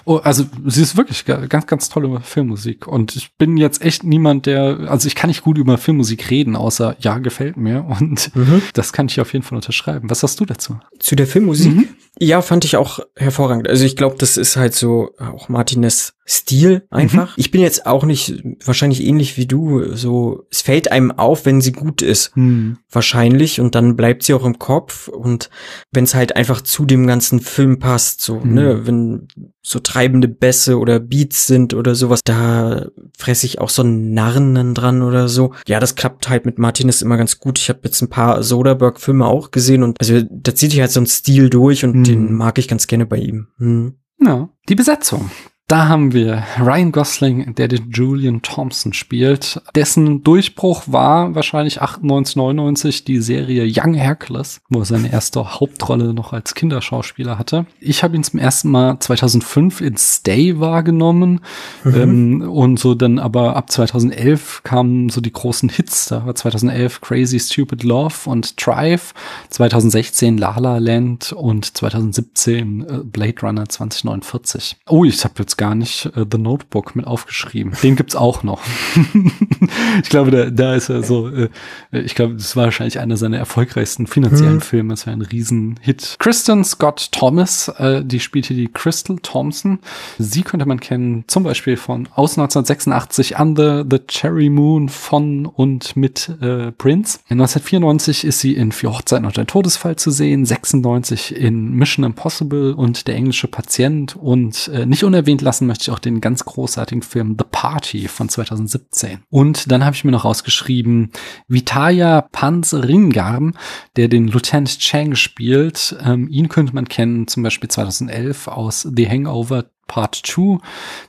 Oh, 0.05 0.17
also 0.17 0.45
sie 0.65 0.83
ist 0.83 0.97
wirklich 0.97 1.25
ganz, 1.25 1.65
ganz 1.65 1.89
tolle 1.89 2.21
Filmmusik. 2.21 2.87
Und 2.87 3.15
ich 3.15 3.35
bin 3.37 3.57
jetzt 3.57 3.81
echt 3.81 4.03
niemand, 4.03 4.45
der, 4.45 4.87
also 4.87 5.07
ich 5.07 5.15
kann 5.15 5.29
nicht 5.29 5.41
gut 5.41 5.57
über 5.57 5.77
Filmmusik 5.77 6.29
reden, 6.29 6.55
außer 6.55 6.95
ja, 6.99 7.17
gefällt 7.17 7.57
mir. 7.57 7.83
Und 7.85 8.35
mhm. 8.35 8.61
das 8.73 8.93
kann 8.93 9.07
ich 9.07 9.19
auf 9.19 9.33
jeden 9.33 9.43
Fall 9.43 9.55
unterschreiben. 9.55 10.09
Was 10.09 10.21
hast 10.21 10.39
du 10.39 10.45
dazu? 10.45 10.79
Zu 10.99 11.15
der 11.15 11.27
Filmmusik? 11.27 11.73
Mhm. 11.73 11.87
Ja, 12.19 12.41
fand 12.41 12.63
ich 12.63 12.77
auch 12.77 12.99
hervorragend. 13.15 13.67
Also 13.67 13.83
ich 13.83 13.97
glaube, 13.97 14.15
das 14.17 14.37
ist 14.37 14.55
halt 14.55 14.73
so 14.73 15.11
auch 15.17 15.49
Martinez 15.49 16.13
Stil 16.27 16.87
einfach. 16.89 17.37
Mhm. 17.37 17.41
Ich 17.41 17.51
bin 17.51 17.61
jetzt 17.61 17.85
auch 17.85 18.03
nicht 18.03 18.41
wahrscheinlich 18.65 19.03
ähnlich 19.03 19.37
wie 19.37 19.45
du, 19.45 19.93
so 19.95 20.47
es 20.49 20.61
fällt 20.61 20.91
einem 20.91 21.11
auf, 21.11 21.45
wenn 21.45 21.61
sie 21.61 21.71
gut 21.71 22.01
ist. 22.01 22.35
Mhm. 22.35 22.77
Wahrscheinlich 22.89 23.59
und 23.59 23.75
dann 23.75 23.95
bleibt 23.95 24.23
sie 24.23 24.33
auch 24.33 24.45
im 24.45 24.57
Kopf 24.57 25.07
und 25.07 25.51
wenn 25.91 26.05
es 26.05 26.15
halt 26.15 26.35
einfach 26.35 26.61
zu 26.61 26.85
dem 26.85 27.05
ganzen 27.05 27.41
Film 27.41 27.77
passt, 27.77 28.21
so, 28.21 28.39
mhm. 28.39 28.53
ne, 28.53 28.87
wenn 28.87 29.27
so 29.61 29.79
treibende 29.95 30.27
Bässe 30.27 30.77
oder 30.77 30.99
Beats 30.99 31.47
sind 31.47 31.73
oder 31.73 31.95
sowas, 31.95 32.19
da 32.25 32.87
fresse 33.17 33.45
ich 33.45 33.59
auch 33.59 33.69
so 33.69 33.81
einen 33.81 34.13
Narren 34.13 34.73
dran 34.73 35.01
oder 35.01 35.29
so. 35.29 35.53
Ja, 35.67 35.79
das 35.79 35.95
klappt 35.95 36.27
halt 36.27 36.45
mit 36.45 36.59
Martinez 36.59 37.01
immer 37.01 37.15
ganz 37.15 37.39
gut. 37.39 37.57
Ich 37.57 37.69
habe 37.69 37.79
jetzt 37.83 38.01
ein 38.01 38.09
paar 38.09 38.43
Soderbergh-Filme 38.43 39.25
auch 39.25 39.51
gesehen 39.51 39.83
und 39.83 39.97
also 40.01 40.21
da 40.29 40.53
zieht 40.53 40.71
sich 40.71 40.81
halt 40.81 40.91
so 40.91 40.99
ein 40.99 41.07
Stil 41.07 41.49
durch 41.49 41.85
und 41.85 41.95
mhm. 41.95 42.03
den 42.03 42.33
mag 42.33 42.57
ich 42.57 42.67
ganz 42.67 42.87
gerne 42.87 43.05
bei 43.05 43.17
ihm. 43.17 43.47
Mhm. 43.57 43.95
Ja, 44.19 44.49
die 44.67 44.75
Besetzung. 44.75 45.31
Da 45.67 45.87
haben 45.87 46.13
wir 46.13 46.43
Ryan 46.59 46.91
Gosling, 46.91 47.55
der 47.55 47.67
den 47.67 47.89
Julian 47.89 48.43
Thompson 48.43 48.93
spielt. 48.93 49.59
Dessen 49.73 50.23
Durchbruch 50.23 50.83
war 50.85 51.33
wahrscheinlich 51.33 51.81
98, 51.81 52.35
99 52.35 53.03
die 53.03 53.19
Serie 53.19 53.65
Young 53.65 53.95
Hercules, 53.95 54.61
wo 54.69 54.81
er 54.81 54.85
seine 54.85 55.11
erste 55.11 55.59
Hauptrolle 55.59 56.13
noch 56.13 56.33
als 56.33 56.53
Kinderschauspieler 56.53 57.39
hatte. 57.39 57.65
Ich 57.79 58.03
habe 58.03 58.15
ihn 58.15 58.23
zum 58.23 58.39
ersten 58.39 58.69
Mal 58.69 58.99
2005 58.99 59.81
in 59.81 59.97
Stay 59.97 60.59
wahrgenommen 60.59 61.41
mhm. 61.83 61.95
ähm, 61.95 62.41
und 62.43 62.77
so 62.77 62.93
dann 62.93 63.17
aber 63.17 63.55
ab 63.55 63.71
2011 63.71 64.61
kamen 64.63 65.09
so 65.09 65.19
die 65.19 65.33
großen 65.33 65.69
Hits. 65.69 66.09
Da 66.09 66.27
war 66.27 66.35
2011 66.35 67.01
Crazy 67.01 67.39
Stupid 67.39 67.81
Love 67.81 68.29
und 68.29 68.63
Drive, 68.63 69.15
2016 69.49 70.37
La 70.37 70.59
La 70.59 70.77
Land 70.77 71.33
und 71.33 71.75
2017 71.75 72.85
äh, 72.87 72.99
Blade 73.03 73.41
Runner 73.41 73.67
2049. 73.67 74.77
Oh, 74.87 75.03
ich 75.03 75.23
habe 75.23 75.33
jetzt 75.39 75.54
gar 75.57 75.75
nicht 75.75 76.05
äh, 76.15 76.25
The 76.29 76.37
Notebook 76.37 76.95
mit 76.95 77.07
aufgeschrieben. 77.07 77.73
Den 77.83 77.95
gibt's 77.95 78.15
auch 78.15 78.43
noch. 78.43 78.61
ich 80.03 80.09
glaube, 80.09 80.31
da, 80.31 80.49
da 80.49 80.75
ist 80.75 80.89
er 80.89 81.03
so, 81.03 81.29
äh, 81.29 81.49
ich 81.91 82.15
glaube, 82.15 82.35
das 82.35 82.55
war 82.55 82.65
wahrscheinlich 82.65 82.99
einer 82.99 83.17
seiner 83.17 83.37
erfolgreichsten 83.37 84.07
finanziellen 84.07 84.55
hm. 84.55 84.61
Filme. 84.61 84.93
Es 84.93 85.07
war 85.07 85.13
ein 85.13 85.21
Riesenhit. 85.21 86.15
Kristen 86.19 86.63
Scott 86.63 87.11
Thomas, 87.11 87.69
äh, 87.77 88.03
die 88.03 88.19
spielte 88.19 88.53
die 88.53 88.67
Crystal 88.67 89.17
Thompson. 89.21 89.79
Sie 90.17 90.43
könnte 90.43 90.65
man 90.65 90.79
kennen, 90.79 91.23
zum 91.27 91.43
Beispiel 91.43 91.77
von 91.77 92.07
aus 92.15 92.37
1986 92.37 93.39
Under 93.39 93.85
the 93.89 93.99
Cherry 94.07 94.49
Moon 94.49 94.89
von 94.89 95.45
und 95.45 95.95
mit 95.95 96.29
äh, 96.41 96.71
Prince. 96.71 97.19
1994 97.29 98.25
ist 98.25 98.39
sie 98.39 98.55
in 98.55 98.71
Vier 98.71 98.91
Hochzeiten 98.91 99.25
und 99.25 99.37
ein 99.37 99.47
Todesfall 99.47 99.95
zu 99.95 100.11
sehen, 100.11 100.45
96 100.45 101.35
in 101.35 101.71
Mission 101.71 102.05
Impossible 102.05 102.73
und 102.73 103.07
der 103.07 103.15
englische 103.15 103.47
Patient 103.47 104.15
und 104.15 104.69
äh, 104.73 104.85
nicht 104.85 105.03
unerwähnt 105.03 105.41
lassen 105.45 105.67
möchte 105.67 105.83
ich 105.83 105.91
auch 105.91 105.99
den 105.99 106.19
ganz 106.19 106.43
großartigen 106.43 107.01
Film 107.01 107.37
The 107.39 107.45
Party 107.49 108.09
von 108.09 108.27
2017. 108.27 109.19
Und 109.29 109.71
dann 109.71 109.85
habe 109.85 109.95
ich 109.95 110.03
mir 110.03 110.11
noch 110.11 110.25
rausgeschrieben, 110.25 111.11
Vitaya 111.47 112.21
Panzeringarm, 112.21 113.53
der 113.95 114.09
den 114.09 114.27
Lieutenant 114.27 114.79
Chang 114.79 115.15
spielt. 115.15 115.95
Ähm, 116.03 116.27
ihn 116.27 116.49
könnte 116.49 116.75
man 116.75 116.89
kennen, 116.89 117.27
zum 117.27 117.43
Beispiel 117.43 117.69
2011 117.69 118.47
aus 118.49 118.87
The 118.93 119.07
Hangover 119.07 119.65
Part 119.87 120.21
2 120.25 120.57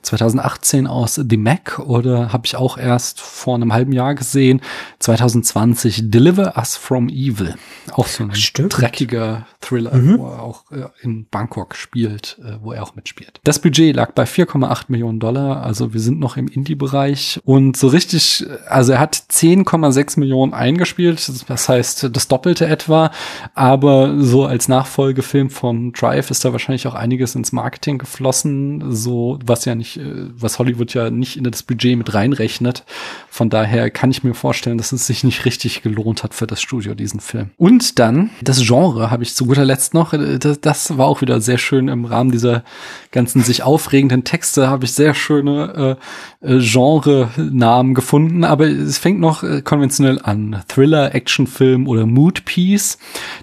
2018 0.03 0.87
aus 0.87 1.15
The 1.15 1.37
Mac 1.37 1.79
oder 1.79 2.31
habe 2.31 2.45
ich 2.45 2.55
auch 2.55 2.77
erst 2.77 3.19
vor 3.19 3.55
einem 3.55 3.73
halben 3.73 3.91
Jahr 3.91 4.13
gesehen. 4.13 4.61
2020 4.99 6.11
Deliver 6.11 6.55
Us 6.57 6.77
from 6.77 7.09
Evil. 7.09 7.55
Auch 7.91 8.07
so 8.07 8.23
ein 8.23 8.35
Stimmt. 8.35 8.77
dreckiger 8.77 9.47
Thriller 9.61 9.95
mhm. 9.95 10.19
wo 10.19 10.27
er 10.27 10.41
auch 10.43 10.71
äh, 10.71 10.85
in 11.01 11.25
Bangkok 11.25 11.75
spielt 11.75 12.39
äh, 12.43 12.57
wo 12.61 12.71
er 12.71 12.83
auch 12.83 12.95
mitspielt. 12.95 13.39
Das 13.43 13.59
Budget 13.59 13.95
lag 13.95 14.11
bei 14.11 14.25
4,8 14.25 14.85
Millionen 14.89 15.19
Dollar 15.19 15.63
also 15.63 15.93
wir 15.93 15.99
sind 15.99 16.19
noch 16.19 16.37
im 16.37 16.47
Indie-Bereich. 16.47 17.39
Und 17.43 17.77
so 17.77 17.87
richtig 17.87 18.45
also 18.67 18.93
er 18.93 18.99
hat 18.99 19.15
10,6 19.15 20.19
Millionen 20.19 20.53
eingespielt 20.53 21.31
das 21.47 21.67
heißt 21.67 22.09
das 22.15 22.27
Doppelte 22.27 22.67
etwa. 22.67 23.11
Aber 23.55 24.21
so 24.21 24.45
als 24.45 24.67
Nachfolgefilm 24.67 25.49
von 25.49 25.93
Drive 25.93 26.29
ist 26.29 26.45
da 26.45 26.51
wahrscheinlich 26.51 26.85
auch 26.87 26.93
einiges 26.93 27.33
ins 27.33 27.51
Marketing 27.51 27.97
geflossen 27.97 28.66
so 28.89 29.39
was 29.45 29.65
ja 29.65 29.75
nicht, 29.75 29.97
äh, 29.97 30.29
was 30.35 30.59
Hollywood 30.59 30.93
ja 30.93 31.09
nicht 31.09 31.37
in 31.37 31.43
das 31.43 31.63
Budget 31.63 31.97
mit 31.97 32.13
reinrechnet. 32.13 32.83
Von 33.29 33.49
daher 33.49 33.89
kann 33.91 34.11
ich 34.11 34.23
mir 34.23 34.33
vorstellen, 34.33 34.77
dass 34.77 34.91
es 34.91 35.05
sich 35.05 35.23
nicht 35.23 35.45
richtig 35.45 35.83
gelohnt 35.83 36.23
hat 36.23 36.33
für 36.33 36.47
das 36.47 36.61
Studio, 36.61 36.95
diesen 36.95 37.19
Film. 37.19 37.51
Und 37.57 37.99
dann, 37.99 38.31
das 38.41 38.65
Genre 38.65 39.11
habe 39.11 39.23
ich 39.23 39.35
zu 39.35 39.45
guter 39.45 39.65
Letzt 39.65 39.93
noch, 39.93 40.13
äh, 40.13 40.39
das, 40.39 40.59
das 40.61 40.97
war 40.97 41.07
auch 41.07 41.21
wieder 41.21 41.39
sehr 41.39 41.57
schön 41.57 41.87
im 41.87 42.05
Rahmen 42.05 42.31
dieser 42.31 42.63
ganzen 43.11 43.43
sich 43.43 43.63
aufregenden 43.63 44.23
Texte, 44.23 44.69
habe 44.69 44.85
ich 44.85 44.93
sehr 44.93 45.13
schöne 45.13 45.97
äh, 46.41 46.55
äh, 46.55 46.59
Genre-Namen 46.59 47.93
gefunden, 47.93 48.43
aber 48.43 48.67
es 48.67 48.97
fängt 48.97 49.19
noch 49.19 49.43
konventionell 49.63 50.19
an. 50.21 50.63
Thriller, 50.67 51.13
Actionfilm 51.13 51.87
oder 51.87 52.05
Mood-Piece, 52.05 52.97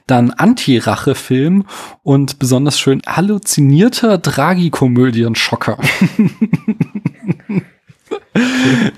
dann 0.07 0.31
Anti-Rache-Film 0.31 1.65
und 2.03 2.39
besonders 2.39 2.79
schön 2.79 3.01
halluzinierter 3.07 4.21
Tragikomödie 4.21 5.14
Schocker. 5.35 5.79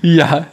ja, 0.01 0.47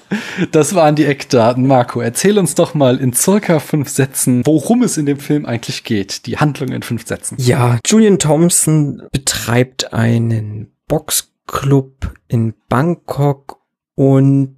das 0.53 0.74
waren 0.74 0.94
die 0.94 1.05
Eckdaten. 1.05 1.66
Marco, 1.66 2.00
erzähl 2.00 2.38
uns 2.38 2.55
doch 2.55 2.74
mal 2.74 2.98
in 2.98 3.12
circa 3.12 3.61
fünf 3.61 3.88
Sätzen, 3.88 4.42
worum 4.44 4.83
es 4.83 4.96
in 4.96 5.07
dem 5.07 5.18
Film 5.18 5.46
eigentlich 5.46 5.85
geht. 5.85 6.27
Die 6.27 6.38
Handlung 6.38 6.70
in 6.70 6.83
fünf 6.83 7.07
Sätzen. 7.07 7.37
Ja, 7.38 7.79
Julian 7.87 8.18
Thompson 8.18 9.03
betreibt 9.12 9.92
einen 9.92 10.72
Boxclub 10.88 12.14
in 12.29 12.55
Bangkok 12.68 13.61
und 13.94 14.57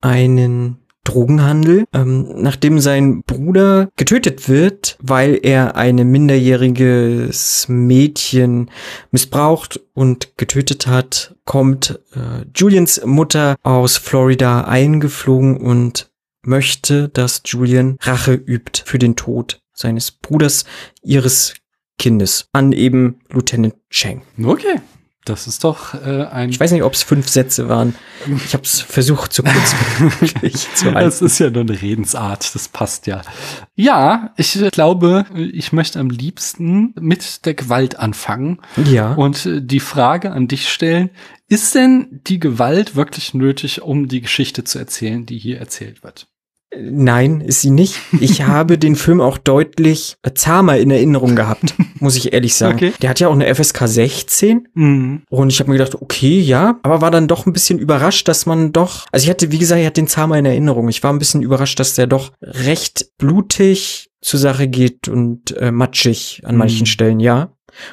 einen 0.00 0.78
Drogenhandel, 1.08 1.84
ähm, 1.94 2.28
nachdem 2.36 2.80
sein 2.80 3.22
Bruder 3.22 3.88
getötet 3.96 4.48
wird, 4.48 4.98
weil 5.00 5.40
er 5.42 5.76
ein 5.76 5.96
minderjähriges 5.96 7.66
Mädchen 7.68 8.70
missbraucht 9.10 9.80
und 9.94 10.36
getötet 10.36 10.86
hat, 10.86 11.34
kommt 11.44 11.98
äh, 12.14 12.44
Julians 12.54 13.00
Mutter 13.04 13.56
aus 13.62 13.96
Florida 13.96 14.64
eingeflogen 14.64 15.56
und 15.56 16.10
möchte, 16.42 17.08
dass 17.08 17.42
Julian 17.46 17.96
Rache 18.00 18.34
übt 18.34 18.82
für 18.84 18.98
den 18.98 19.16
Tod 19.16 19.60
seines 19.72 20.10
Bruders, 20.10 20.64
ihres 21.02 21.54
Kindes, 21.98 22.48
an 22.52 22.72
eben 22.72 23.20
Lieutenant 23.30 23.74
Cheng. 23.90 24.22
Okay. 24.42 24.80
Das 25.28 25.46
ist 25.46 25.64
doch 25.64 25.94
äh, 25.94 26.24
ein. 26.24 26.50
Ich 26.50 26.58
weiß 26.58 26.72
nicht, 26.72 26.82
ob 26.82 26.94
es 26.94 27.02
fünf 27.02 27.28
Sätze 27.28 27.68
waren. 27.68 27.94
Ich 28.44 28.54
habe 28.54 28.64
es 28.64 28.80
versucht, 28.80 29.32
so 29.32 29.42
kurz 29.42 29.74
zu 30.74 30.86
halten. 30.86 30.94
Das 30.94 31.22
ist 31.22 31.38
ja 31.38 31.50
nur 31.50 31.62
eine 31.62 31.80
Redensart. 31.80 32.54
Das 32.54 32.68
passt 32.68 33.06
ja. 33.06 33.22
Ja, 33.74 34.32
ich 34.36 34.58
glaube, 34.72 35.26
ich 35.34 35.72
möchte 35.72 36.00
am 36.00 36.10
liebsten 36.10 36.94
mit 36.98 37.44
der 37.46 37.54
Gewalt 37.54 37.98
anfangen. 37.98 38.60
Ja. 38.76 39.12
Und 39.14 39.48
die 39.48 39.80
Frage 39.80 40.32
an 40.32 40.48
dich 40.48 40.68
stellen: 40.68 41.10
Ist 41.48 41.74
denn 41.74 42.20
die 42.26 42.40
Gewalt 42.40 42.96
wirklich 42.96 43.34
nötig, 43.34 43.82
um 43.82 44.08
die 44.08 44.20
Geschichte 44.20 44.64
zu 44.64 44.78
erzählen, 44.78 45.26
die 45.26 45.38
hier 45.38 45.58
erzählt 45.58 46.02
wird? 46.02 46.26
Nein, 46.76 47.40
ist 47.40 47.62
sie 47.62 47.70
nicht. 47.70 47.98
Ich 48.20 48.42
habe 48.46 48.78
den 48.78 48.96
Film 48.96 49.20
auch 49.20 49.38
deutlich 49.38 50.16
zahmer 50.34 50.76
in 50.76 50.90
Erinnerung 50.90 51.34
gehabt, 51.34 51.74
muss 52.00 52.16
ich 52.16 52.32
ehrlich 52.32 52.54
sagen. 52.54 52.76
Okay. 52.76 52.92
Der 53.00 53.10
hat 53.10 53.20
ja 53.20 53.28
auch 53.28 53.32
eine 53.32 53.52
FSK 53.52 53.88
16 53.88 54.68
mhm. 54.74 55.22
und 55.30 55.50
ich 55.50 55.60
habe 55.60 55.70
mir 55.70 55.78
gedacht, 55.78 56.00
okay, 56.00 56.40
ja, 56.40 56.78
aber 56.82 57.00
war 57.00 57.10
dann 57.10 57.28
doch 57.28 57.46
ein 57.46 57.52
bisschen 57.52 57.78
überrascht, 57.78 58.28
dass 58.28 58.46
man 58.46 58.72
doch, 58.72 59.06
also 59.12 59.24
ich 59.24 59.30
hatte, 59.30 59.50
wie 59.50 59.58
gesagt, 59.58 59.80
ich 59.80 59.86
hatte 59.86 60.00
den 60.00 60.08
zahmer 60.08 60.38
in 60.38 60.44
Erinnerung. 60.44 60.88
Ich 60.88 61.02
war 61.02 61.12
ein 61.12 61.18
bisschen 61.18 61.42
überrascht, 61.42 61.80
dass 61.80 61.94
der 61.94 62.06
doch 62.06 62.32
recht 62.42 63.10
blutig 63.18 64.10
zur 64.20 64.40
Sache 64.40 64.68
geht 64.68 65.08
und 65.08 65.56
äh, 65.56 65.70
matschig 65.70 66.42
an 66.44 66.54
mhm. 66.54 66.58
manchen 66.58 66.86
Stellen, 66.86 67.20
ja. 67.20 67.52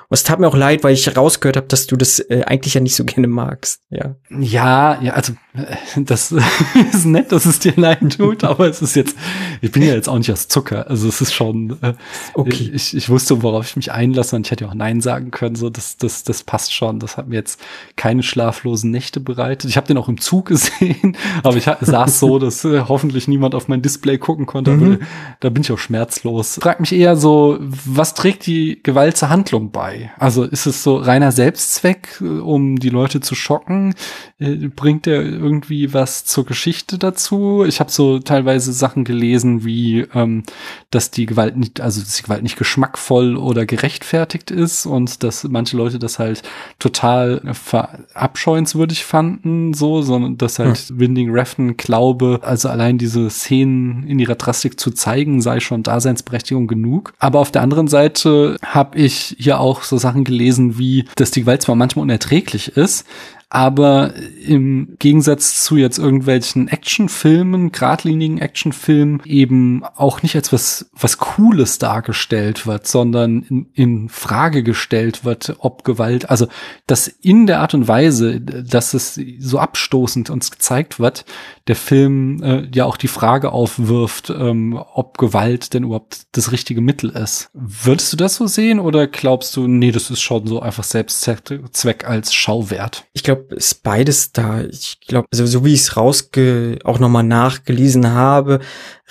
Und 0.09 0.15
es 0.15 0.23
tat 0.23 0.39
mir 0.39 0.47
auch 0.47 0.55
leid, 0.55 0.83
weil 0.83 0.93
ich 0.93 1.15
rausgehört 1.15 1.57
habe, 1.57 1.67
dass 1.67 1.87
du 1.87 1.95
das 1.95 2.19
äh, 2.19 2.43
eigentlich 2.45 2.73
ja 2.73 2.81
nicht 2.81 2.95
so 2.95 3.03
gerne 3.05 3.27
magst. 3.27 3.81
Ja, 3.89 4.15
ja, 4.29 5.01
ja 5.01 5.13
also 5.13 5.33
äh, 5.53 6.01
das 6.01 6.31
ist 6.93 7.05
nett, 7.05 7.31
dass 7.31 7.45
es 7.45 7.59
dir 7.59 7.73
leid 7.75 8.17
tut, 8.17 8.43
aber 8.43 8.67
es 8.67 8.81
ist 8.81 8.95
jetzt, 8.95 9.17
ich 9.61 9.71
bin 9.71 9.83
ja 9.83 9.93
jetzt 9.93 10.09
auch 10.09 10.17
nicht 10.17 10.31
aus 10.31 10.47
Zucker. 10.47 10.89
Also 10.89 11.07
es 11.07 11.21
ist 11.21 11.33
schon, 11.33 11.77
äh, 11.81 11.93
okay. 12.33 12.71
ich, 12.73 12.95
ich 12.95 13.09
wusste, 13.09 13.41
worauf 13.43 13.67
ich 13.67 13.75
mich 13.75 13.91
einlasse 13.91 14.35
und 14.35 14.47
ich 14.47 14.51
hätte 14.51 14.67
auch 14.67 14.73
Nein 14.73 15.01
sagen 15.01 15.31
können. 15.31 15.55
So, 15.55 15.69
das, 15.69 15.97
das, 15.97 16.23
das 16.23 16.43
passt 16.43 16.73
schon. 16.73 16.99
Das 16.99 17.17
hat 17.17 17.27
mir 17.27 17.35
jetzt 17.35 17.59
keine 17.95 18.23
schlaflosen 18.23 18.91
Nächte 18.91 19.19
bereitet. 19.19 19.69
Ich 19.69 19.77
habe 19.77 19.87
den 19.87 19.97
auch 19.97 20.09
im 20.09 20.19
Zug 20.19 20.45
gesehen, 20.55 21.17
aber 21.43 21.57
ich 21.57 21.65
saß 21.65 22.19
so, 22.19 22.39
dass 22.39 22.63
äh, 22.65 22.81
hoffentlich 22.87 23.27
niemand 23.27 23.55
auf 23.55 23.67
mein 23.67 23.81
Display 23.81 24.17
gucken 24.17 24.45
konnte. 24.45 24.71
Mhm. 24.71 24.99
Da 25.39 25.49
bin 25.49 25.61
ich 25.61 25.71
auch 25.71 25.77
schmerzlos. 25.77 26.59
Frag 26.61 26.79
mich 26.79 26.93
eher 26.93 27.15
so, 27.15 27.57
was 27.59 28.13
trägt 28.13 28.45
die 28.45 28.81
Gewalt 28.81 29.17
zur 29.17 29.29
Handlung 29.29 29.71
bei? 29.75 30.11
Also 30.17 30.43
ist 30.43 30.65
es 30.65 30.83
so 30.83 30.95
reiner 30.95 31.33
Selbstzweck, 31.33 32.21
äh, 32.21 32.25
um 32.25 32.77
die 32.77 32.89
Leute 32.89 33.19
zu 33.19 33.35
schocken? 33.35 33.93
Äh, 34.39 34.69
bringt 34.69 35.05
der 35.05 35.21
irgendwie 35.21 35.93
was 35.93 36.23
zur 36.23 36.45
Geschichte 36.45 36.97
dazu? 36.97 37.65
Ich 37.67 37.81
habe 37.81 37.91
so 37.91 38.19
teilweise 38.19 38.71
Sachen 38.71 39.03
gelesen, 39.03 39.65
wie 39.65 40.07
ähm, 40.13 40.43
dass 40.91 41.11
die 41.11 41.25
Gewalt 41.25 41.57
nicht, 41.57 41.81
also 41.81 41.99
dass 41.99 42.15
die 42.15 42.23
Gewalt 42.23 42.41
nicht 42.41 42.57
geschmackvoll 42.57 43.35
oder 43.35 43.65
gerechtfertigt 43.65 44.49
ist 44.49 44.85
und 44.85 45.23
dass 45.23 45.43
manche 45.43 45.75
Leute 45.75 45.99
das 45.99 46.19
halt 46.19 46.41
total 46.79 47.41
verabscheuenswürdig 47.53 49.03
fanden, 49.03 49.73
so, 49.73 50.01
sondern 50.01 50.37
dass 50.37 50.57
halt 50.57 50.77
hm. 50.77 50.99
Winding 50.99 51.31
Refn 51.31 51.75
glaube, 51.75 52.39
also 52.43 52.69
allein 52.69 52.97
diese 52.97 53.29
Szenen 53.29 54.07
in 54.07 54.19
ihrer 54.19 54.35
Drastik 54.35 54.79
zu 54.79 54.91
zeigen, 54.91 55.41
sei 55.41 55.59
schon 55.59 55.83
Daseinsberechtigung 55.83 56.67
genug. 56.67 57.13
Aber 57.19 57.39
auf 57.39 57.51
der 57.51 57.61
anderen 57.61 57.89
Seite 57.89 58.55
habe 58.63 58.97
ich 58.97 59.35
hier 59.37 59.54
auch 59.59 59.83
so 59.83 59.97
Sachen 59.97 60.23
gelesen, 60.23 60.77
wie 60.77 61.05
dass 61.15 61.31
die 61.31 61.41
Gewalt 61.41 61.61
zwar 61.61 61.75
manchmal 61.75 62.03
unerträglich 62.03 62.69
ist, 62.77 63.05
aber 63.49 64.13
im 64.45 64.97
Gegensatz 64.99 65.63
zu 65.63 65.77
jetzt 65.77 65.97
irgendwelchen 65.97 66.67
Actionfilmen, 66.67 67.71
geradlinigen 67.71 68.39
Actionfilmen, 68.39 69.21
eben 69.23 69.83
auch 69.95 70.23
nicht 70.23 70.35
als 70.35 70.51
was, 70.51 70.89
was 70.93 71.19
Cooles 71.19 71.77
dargestellt 71.77 72.67
wird, 72.67 72.87
sondern 72.87 73.43
in, 73.43 73.67
in 73.73 74.09
Frage 74.09 74.63
gestellt 74.63 75.23
wird, 75.23 75.55
ob 75.59 75.83
Gewalt, 75.83 76.29
also 76.29 76.47
dass 76.87 77.07
in 77.07 77.45
der 77.45 77.61
Art 77.61 77.73
und 77.73 77.87
Weise, 77.87 78.41
dass 78.41 78.93
es 78.93 79.19
so 79.39 79.59
abstoßend 79.59 80.29
uns 80.29 80.51
gezeigt 80.51 80.99
wird, 80.99 81.23
der 81.67 81.75
Film 81.75 82.43
äh, 82.43 82.67
ja 82.73 82.85
auch 82.85 82.97
die 82.97 83.07
Frage 83.07 83.51
aufwirft, 83.51 84.29
ähm, 84.29 84.79
ob 84.93 85.17
Gewalt 85.17 85.73
denn 85.73 85.83
überhaupt 85.83 86.27
das 86.33 86.51
richtige 86.51 86.81
Mittel 86.81 87.09
ist. 87.09 87.49
Würdest 87.53 88.13
du 88.13 88.17
das 88.17 88.35
so 88.35 88.45
sehen 88.45 88.79
oder 88.79 89.07
glaubst 89.07 89.55
du, 89.55 89.67
nee, 89.67 89.91
das 89.91 90.11
ist 90.11 90.21
schon 90.21 90.45
so 90.45 90.59
einfach 90.59 90.83
Selbstzweck 90.83 92.07
als 92.07 92.33
Schauwert? 92.33 93.05
Ich 93.13 93.23
glaube, 93.23 93.55
ist 93.55 93.81
beides 93.81 94.31
da. 94.31 94.61
Ich 94.63 94.99
glaube, 95.07 95.27
also 95.31 95.45
so 95.47 95.65
wie 95.65 95.73
ich 95.73 95.81
es 95.81 95.97
rausge 95.97 96.77
auch 96.83 96.99
nochmal 96.99 97.23
nachgelesen 97.23 98.11
habe, 98.11 98.59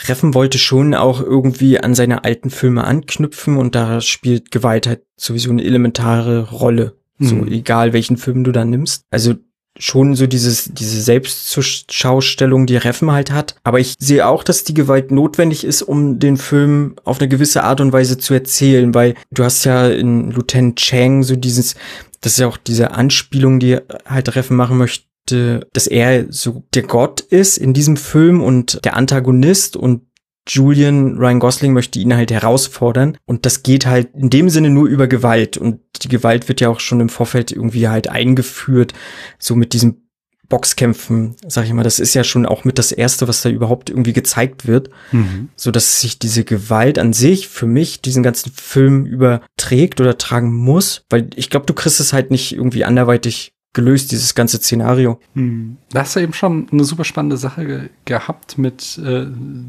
Reffen 0.07 0.35
wollte 0.35 0.59
schon 0.59 0.95
auch 0.95 1.21
irgendwie 1.21 1.81
an 1.81 1.95
seine 1.95 2.25
alten 2.25 2.51
Filme 2.51 2.85
anknüpfen 2.85 3.57
und 3.57 3.75
da 3.75 4.01
spielt 4.01 4.53
Gewalt 4.53 4.87
halt 4.87 5.03
sowieso 5.17 5.51
eine 5.51 5.65
elementare 5.65 6.51
Rolle. 6.51 6.97
Mhm. 7.19 7.27
So 7.27 7.47
egal 7.47 7.93
welchen 7.93 8.17
Film 8.17 8.45
du 8.45 8.53
da 8.53 8.65
nimmst. 8.65 9.05
Also 9.11 9.35
schon 9.79 10.15
so 10.15 10.27
dieses, 10.27 10.71
diese 10.73 11.01
Selbstschaustellung, 11.01 12.67
die 12.67 12.77
Reffen 12.77 13.11
halt 13.11 13.31
hat. 13.33 13.57
Aber 13.65 13.81
ich 13.81 13.95
sehe 13.99 14.27
auch, 14.27 14.45
dass 14.45 14.65
die 14.65 14.75
Gewalt 14.75 15.11
notwendig 15.11 15.65
ist, 15.65 15.83
um 15.83 16.19
den 16.19 16.37
Film 16.37 16.95
auf 17.05 17.21
eine 17.21 17.29
gewisse 17.29 17.65
Art 17.65 17.81
und 17.81 17.93
Weise 17.93 18.19
zu 18.19 18.35
erzählen, 18.35 18.95
weil 18.95 19.15
du 19.31 19.45
hast 19.45 19.65
ja 19.65 19.89
in 19.89 20.31
Lieutenant 20.31 20.77
Chang 20.77 21.23
so 21.23 21.37
dieses, 21.37 21.75
das 22.21 22.33
ist 22.33 22.39
ja 22.39 22.47
auch 22.47 22.57
diese 22.57 22.93
Anspielung, 22.93 23.59
die 23.59 23.79
halt 24.07 24.35
Reffen 24.37 24.57
machen 24.57 24.79
möchte, 24.79 25.67
dass 25.73 25.87
er 25.87 26.27
so 26.31 26.65
der 26.75 26.83
Gott 26.83 27.21
ist 27.21 27.59
in 27.59 27.73
diesem 27.73 27.97
Film 27.97 28.43
und 28.43 28.85
der 28.85 28.97
Antagonist 28.97 29.77
und 29.77 30.03
Julian 30.47 31.17
Ryan 31.17 31.41
Gosling 31.41 31.73
möchte 31.73 31.99
ihn 31.99 32.15
halt 32.15 32.31
herausfordern 32.31 33.17
und 33.25 33.47
das 33.47 33.63
geht 33.63 33.87
halt 33.87 34.15
in 34.15 34.31
dem 34.31 34.51
Sinne 34.51 34.71
nur 34.71 34.89
über 34.89 35.07
Gewalt 35.07 35.57
und 35.57 35.81
die 36.03 36.09
Gewalt 36.09 36.49
wird 36.49 36.61
ja 36.61 36.69
auch 36.69 36.81
schon 36.81 37.01
im 37.01 37.09
Vorfeld 37.09 37.51
irgendwie 37.51 37.89
halt 37.89 38.09
eingeführt, 38.09 38.93
so 39.39 39.57
mit 39.57 39.73
diesem 39.73 40.05
Boxkämpfen, 40.49 41.37
sag 41.47 41.65
ich 41.65 41.73
mal, 41.73 41.83
das 41.83 41.99
ist 41.99 42.15
ja 42.15 42.23
schon 42.23 42.45
auch 42.45 42.65
mit 42.65 42.79
das 42.79 42.93
erste, 42.93 43.27
was 43.27 43.41
da 43.41 43.49
überhaupt 43.49 43.89
irgendwie 43.89 44.13
gezeigt 44.13 44.67
wird, 44.67 44.91
mhm. 45.11 45.49
so 45.57 45.71
dass 45.71 46.01
sich 46.01 46.19
diese 46.19 46.45
Gewalt 46.45 46.99
an 46.99 47.13
sich 47.15 47.49
für 47.49 47.67
mich 47.67 48.03
diesen 48.03 48.23
ganzen 48.23 48.53
Film 48.53 49.07
überträgt 49.07 50.01
oder 50.01 50.19
tragen 50.19 50.53
muss, 50.53 51.07
weil 51.09 51.31
ich 51.35 51.49
glaube, 51.49 51.67
du 51.67 51.73
kriegst 51.73 51.99
es 51.99 52.13
halt 52.13 52.31
nicht 52.31 52.53
irgendwie 52.53 52.85
anderweitig 52.85 53.54
gelöst, 53.75 54.13
dieses 54.13 54.35
ganze 54.35 54.57
Szenario. 54.59 55.21
Hm. 55.35 55.77
Da 55.91 56.01
hast 56.01 56.17
du 56.17 56.21
eben 56.21 56.33
schon 56.33 56.69
eine 56.73 56.85
super 56.85 57.05
spannende 57.05 57.37
Sache 57.37 57.67
ge 57.67 57.81
gehabt 58.07 58.57
mit, 58.59 58.99
äh, 59.05 59.27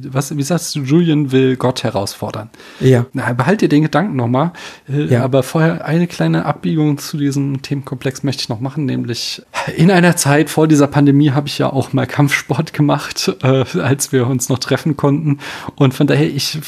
was, 0.10 0.36
wie 0.36 0.44
sagst 0.44 0.76
du, 0.76 0.82
Julian 0.82 1.32
will 1.32 1.56
Gott 1.58 1.84
herausfordern. 1.84 2.50
Ja. 2.80 3.06
Na, 3.14 3.34
behalt 3.34 3.62
dir 3.62 3.70
den 3.70 3.82
Gedanken 3.84 4.16
nochmal. 4.16 4.52
Äh, 4.88 5.06
Ja. 5.06 5.24
Aber 5.24 5.44
vorher 5.44 5.86
eine 5.86 6.08
kleine 6.08 6.46
Abbiegung 6.46 6.98
zu 6.98 7.18
diesem 7.18 7.62
Themenkomplex 7.62 8.24
möchte 8.24 8.42
ich 8.42 8.50
noch 8.50 8.60
machen, 8.60 8.86
nämlich 8.86 9.42
in 9.76 9.92
einer 9.92 10.16
Zeit 10.16 10.50
vor 10.50 10.68
dieser 10.68 10.88
Pandemie 10.88 11.32
habe 11.32 11.48
ich 11.48 11.58
ja 11.58 11.72
auch 11.72 11.94
mal 11.94 12.06
Kampfsport 12.06 12.74
gemacht, 12.74 13.36
äh, 13.44 13.66
als 13.80 14.12
wir 14.12 14.28
uns 14.28 14.50
noch 14.50 14.60
treffen 14.60 14.96
konnten. 14.96 15.40
Und 15.76 15.94
von 15.94 16.08
daher, 16.08 16.28
ich 16.28 16.60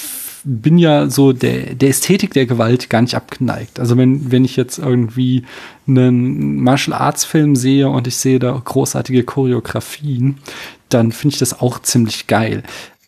bin 0.44 0.78
ja 0.78 1.10
so 1.10 1.34
der, 1.34 1.76
der 1.76 1.90
Ästhetik 1.90 2.34
der 2.34 2.46
Gewalt 2.46 2.90
gar 2.90 3.02
nicht 3.02 3.16
abgeneigt. 3.16 3.80
Also 3.80 3.98
wenn, 3.98 4.32
wenn 4.32 4.46
ich 4.46 4.56
jetzt 4.56 4.78
irgendwie 4.78 5.44
einen 5.88 6.62
Martial 6.62 6.98
Arts 6.98 7.26
Film 7.26 7.56
sehe 7.56 7.90
und 7.90 8.08
ich 8.08 8.18
sehe 8.18 8.40
da 8.40 8.52
großartige 8.52 9.24
Choreografien, 9.24 10.38
dann 10.90 11.12
finde 11.12 11.34
ich 11.36 11.40
das 11.40 11.60
auch 11.60 11.80
ziemlich 11.82 12.28
geil. 12.28 12.64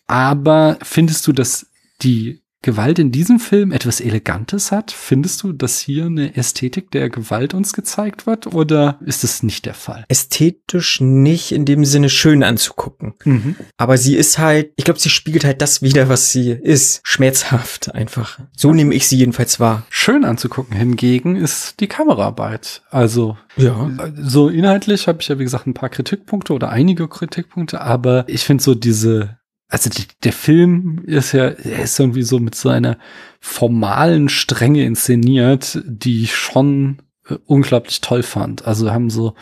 Aber 0.06 0.78
findest 0.82 1.26
du, 1.26 1.32
dass 1.32 1.66
die 2.02 2.39
Gewalt 2.62 2.98
in 2.98 3.10
diesem 3.10 3.40
Film 3.40 3.72
etwas 3.72 4.00
Elegantes 4.00 4.70
hat? 4.70 4.90
Findest 4.90 5.42
du, 5.42 5.52
dass 5.52 5.78
hier 5.80 6.06
eine 6.06 6.36
Ästhetik 6.36 6.90
der 6.90 7.08
Gewalt 7.08 7.54
uns 7.54 7.72
gezeigt 7.72 8.26
wird 8.26 8.48
oder 8.48 8.98
ist 9.04 9.24
es 9.24 9.42
nicht 9.42 9.64
der 9.64 9.72
Fall? 9.72 10.04
Ästhetisch 10.08 11.00
nicht 11.00 11.52
in 11.52 11.64
dem 11.64 11.86
Sinne 11.86 12.10
schön 12.10 12.42
anzugucken. 12.42 13.14
Mhm. 13.24 13.56
Aber 13.78 13.96
sie 13.96 14.14
ist 14.14 14.38
halt, 14.38 14.72
ich 14.76 14.84
glaube, 14.84 15.00
sie 15.00 15.08
spiegelt 15.08 15.44
halt 15.44 15.62
das 15.62 15.80
wieder, 15.80 16.10
was 16.10 16.32
sie 16.32 16.50
ist. 16.50 17.00
Schmerzhaft 17.02 17.94
einfach. 17.94 18.38
So 18.54 18.72
nehme 18.74 18.94
ich 18.94 19.08
sie 19.08 19.16
jedenfalls 19.16 19.58
wahr. 19.58 19.86
Schön 19.88 20.24
anzugucken 20.26 20.76
hingegen 20.76 21.36
ist 21.36 21.80
die 21.80 21.86
Kameraarbeit. 21.88 22.82
Also 22.90 23.38
Ja. 23.56 23.90
so 24.20 24.48
inhaltlich 24.50 25.08
habe 25.08 25.22
ich 25.22 25.28
ja 25.28 25.38
wie 25.38 25.44
gesagt 25.44 25.66
ein 25.66 25.74
paar 25.74 25.88
Kritikpunkte 25.88 26.52
oder 26.52 26.68
einige 26.68 27.08
Kritikpunkte, 27.08 27.80
aber 27.80 28.24
ich 28.28 28.44
finde 28.44 28.62
so 28.62 28.74
diese 28.74 29.38
also 29.70 29.88
die, 29.88 30.04
der 30.24 30.32
Film 30.32 31.02
ist 31.06 31.32
ja, 31.32 31.44
er 31.44 31.84
ist 31.84 31.98
irgendwie 31.98 32.22
so 32.22 32.40
mit 32.40 32.54
so 32.54 32.68
einer 32.68 32.98
formalen 33.40 34.28
Strenge 34.28 34.84
inszeniert, 34.84 35.80
die 35.84 36.24
ich 36.24 36.34
schon 36.34 36.98
äh, 37.28 37.36
unglaublich 37.46 38.00
toll 38.00 38.22
fand. 38.22 38.66
Also 38.66 38.90
haben 38.90 39.10
so 39.10 39.34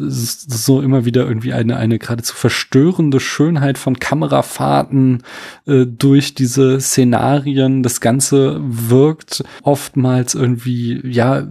so 0.00 0.80
immer 0.80 1.04
wieder 1.04 1.26
irgendwie 1.26 1.52
eine 1.52 1.76
eine 1.76 1.98
geradezu 1.98 2.36
verstörende 2.36 3.18
Schönheit 3.18 3.78
von 3.78 3.98
Kamerafahrten 3.98 5.24
äh, 5.66 5.86
durch 5.86 6.34
diese 6.34 6.80
Szenarien. 6.80 7.82
Das 7.82 8.00
Ganze 8.00 8.60
wirkt 8.62 9.42
oftmals 9.62 10.36
irgendwie 10.36 11.00
ja 11.04 11.48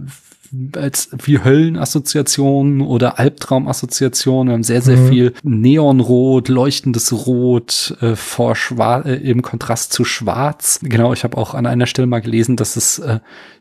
als 0.76 1.10
wie 1.24 1.42
Höllenassoziationen 1.42 2.80
oder 2.80 3.18
Albtraumassoziationen. 3.18 4.48
Wir 4.48 4.54
haben 4.54 4.62
sehr, 4.62 4.82
sehr 4.82 4.96
Mhm. 4.96 5.08
viel 5.08 5.34
Neonrot, 5.42 6.48
leuchtendes 6.48 7.12
Rot 7.26 7.96
äh, 8.00 8.16
vor 8.16 8.56
Schwarz, 8.56 9.06
äh, 9.06 9.14
im 9.16 9.42
Kontrast 9.42 9.92
zu 9.92 10.04
Schwarz. 10.04 10.80
Genau, 10.82 11.12
ich 11.12 11.24
habe 11.24 11.36
auch 11.36 11.54
an 11.54 11.66
einer 11.66 11.86
Stelle 11.86 12.06
mal 12.06 12.20
gelesen, 12.20 12.56
dass 12.56 12.76
es 12.76 12.98
äh, 12.98 13.20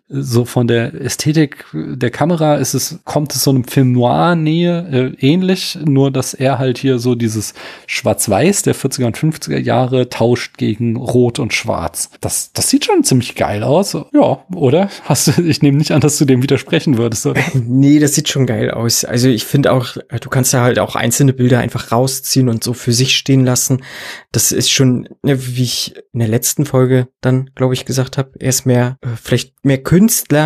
so 0.10 0.46
von 0.46 0.68
der 0.68 0.94
Ästhetik 0.94 1.66
der 1.74 2.12
Kamera 2.12 2.56
ist 2.56 2.74
es, 2.74 3.00
kommt 3.04 3.36
es 3.36 3.44
so 3.44 3.52
einem 3.52 3.66
Film 3.66 3.92
Noir-Nähe 3.92 5.14
äh, 5.20 5.26
ähnlich, 5.26 5.78
nur 5.84 6.12
dass 6.12 6.34
er 6.34 6.60
halt 6.60 6.78
hier 6.78 6.98
so 6.98 7.14
dieses 7.14 7.54
Schwarz-Weiß 7.88 8.62
der 8.62 8.74
40er 8.74 9.06
und 9.06 9.18
50er 9.18 9.58
Jahre 9.58 10.08
tauscht 10.08 10.58
gegen 10.58 10.96
Rot 10.96 11.40
und 11.40 11.54
Schwarz. 11.54 12.10
Das, 12.22 12.54
das 12.54 12.70
sieht 12.70 12.86
schon 12.86 13.04
ziemlich 13.04 13.36
geil 13.36 13.64
aus. 13.64 13.98
Ja, 14.14 14.46
oder? 14.56 14.90
Hast 15.04 15.28
du, 15.28 15.42
ich 15.42 15.62
nehme 15.62 15.78
nicht 15.78 15.92
an, 15.92 16.00
dass 16.00 16.18
du 16.18 16.24
dem 16.24 16.42
widersprechen 16.42 16.98
würdest, 16.98 17.26
oder? 17.26 17.42
Nee, 17.70 18.00
das 18.00 18.16
sieht 18.16 18.30
schon 18.30 18.46
geil 18.46 18.72
aus. 18.72 19.04
Also 19.04 19.28
ich 19.28 19.44
finde 19.44 19.74
auch, 19.74 19.98
du 20.22 20.30
kannst 20.30 20.54
da 20.54 20.62
halt 20.62 20.80
auch 20.80 20.96
einzelne 20.96 21.34
Bilder 21.34 21.60
einfach 21.60 21.92
rausziehen 21.92 22.48
und 22.50 22.64
so 22.64 22.74
für 22.74 22.94
sich 22.94 23.18
stehen 23.18 23.44
lassen. 23.44 23.84
Das 24.32 24.52
ist 24.52 24.72
schon, 24.72 25.10
ne, 25.22 25.38
wie 25.56 25.64
ich 25.64 25.96
in 26.14 26.20
der 26.20 26.30
letzten 26.30 26.66
Folge 26.66 27.10
dann, 27.20 27.50
glaube 27.56 27.74
ich, 27.74 27.86
gesagt 27.86 28.18
habe, 28.18 28.32
er 28.40 28.50
ist 28.50 28.66
mehr, 28.66 28.98
äh, 29.02 29.10
vielleicht 29.22 29.54
mehr 29.66 29.80
Künstler 29.80 29.97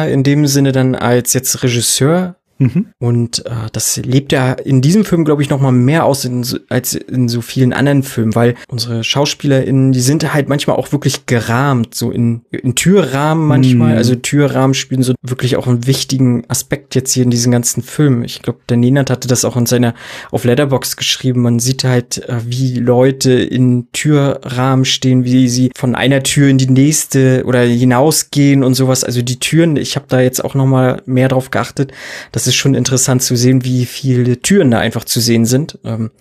in 0.05 0.23
dem 0.23 0.47
Sinne 0.47 0.71
dann 0.71 0.95
als 0.95 1.33
jetzt 1.33 1.63
Regisseur. 1.63 2.35
Mhm. 2.61 2.85
Und 2.99 3.45
äh, 3.45 3.49
das 3.73 3.97
lebt 3.97 4.31
ja 4.31 4.53
in 4.53 4.81
diesem 4.81 5.03
Film, 5.03 5.25
glaube 5.25 5.41
ich, 5.41 5.49
noch 5.49 5.59
mal 5.59 5.71
mehr 5.71 6.05
aus 6.05 6.25
in, 6.25 6.43
so- 6.43 6.59
als 6.69 6.93
in 6.93 7.27
so 7.27 7.41
vielen 7.41 7.73
anderen 7.73 8.03
Filmen, 8.03 8.35
weil 8.35 8.55
unsere 8.69 9.03
SchauspielerInnen, 9.03 9.91
die 9.91 9.99
sind 9.99 10.33
halt 10.33 10.47
manchmal 10.47 10.75
auch 10.75 10.91
wirklich 10.91 11.25
gerahmt, 11.25 11.95
so 11.95 12.11
in, 12.11 12.41
in 12.51 12.75
Türrahmen 12.75 13.47
manchmal. 13.47 13.93
Mhm. 13.93 13.97
Also 13.97 14.15
Türrahmen 14.15 14.73
spielen 14.75 15.01
so 15.03 15.13
wirklich 15.23 15.55
auch 15.57 15.65
einen 15.67 15.87
wichtigen 15.87 16.43
Aspekt 16.49 16.93
jetzt 16.93 17.13
hier 17.13 17.23
in 17.23 17.31
diesen 17.31 17.51
ganzen 17.51 17.81
Filmen. 17.81 18.23
Ich 18.23 18.41
glaube, 18.43 18.59
der 18.69 18.77
Nenad 18.77 19.09
hatte 19.09 19.27
das 19.27 19.43
auch 19.43 19.57
in 19.57 19.65
seiner 19.65 19.95
auf 20.31 20.43
Letterbox 20.43 20.97
geschrieben. 20.97 21.41
Man 21.41 21.59
sieht 21.59 21.83
halt, 21.83 22.19
äh, 22.29 22.35
wie 22.45 22.75
Leute 22.75 23.31
in 23.33 23.87
Türrahmen 23.91 24.85
stehen, 24.85 25.23
wie 25.23 25.49
sie 25.49 25.71
von 25.75 25.95
einer 25.95 26.21
Tür 26.21 26.49
in 26.49 26.57
die 26.59 26.69
nächste 26.69 27.43
oder 27.45 27.61
hinausgehen 27.61 28.63
und 28.63 28.75
sowas. 28.75 29.03
Also 29.03 29.21
die 29.21 29.39
Türen, 29.39 29.77
ich 29.77 29.95
habe 29.95 30.05
da 30.07 30.21
jetzt 30.21 30.43
auch 30.43 30.53
noch 30.53 30.65
mal 30.67 31.01
mehr 31.05 31.27
drauf 31.27 31.49
geachtet. 31.51 31.91
Das 32.31 32.50
ist 32.51 32.57
schon 32.57 32.75
interessant 32.75 33.23
zu 33.23 33.35
sehen, 33.35 33.63
wie 33.63 33.85
viele 33.85 34.41
Türen 34.41 34.71
da 34.71 34.79
einfach 34.79 35.05
zu 35.05 35.19
sehen 35.19 35.45
sind. 35.45 35.79
Ähm, 35.83 36.11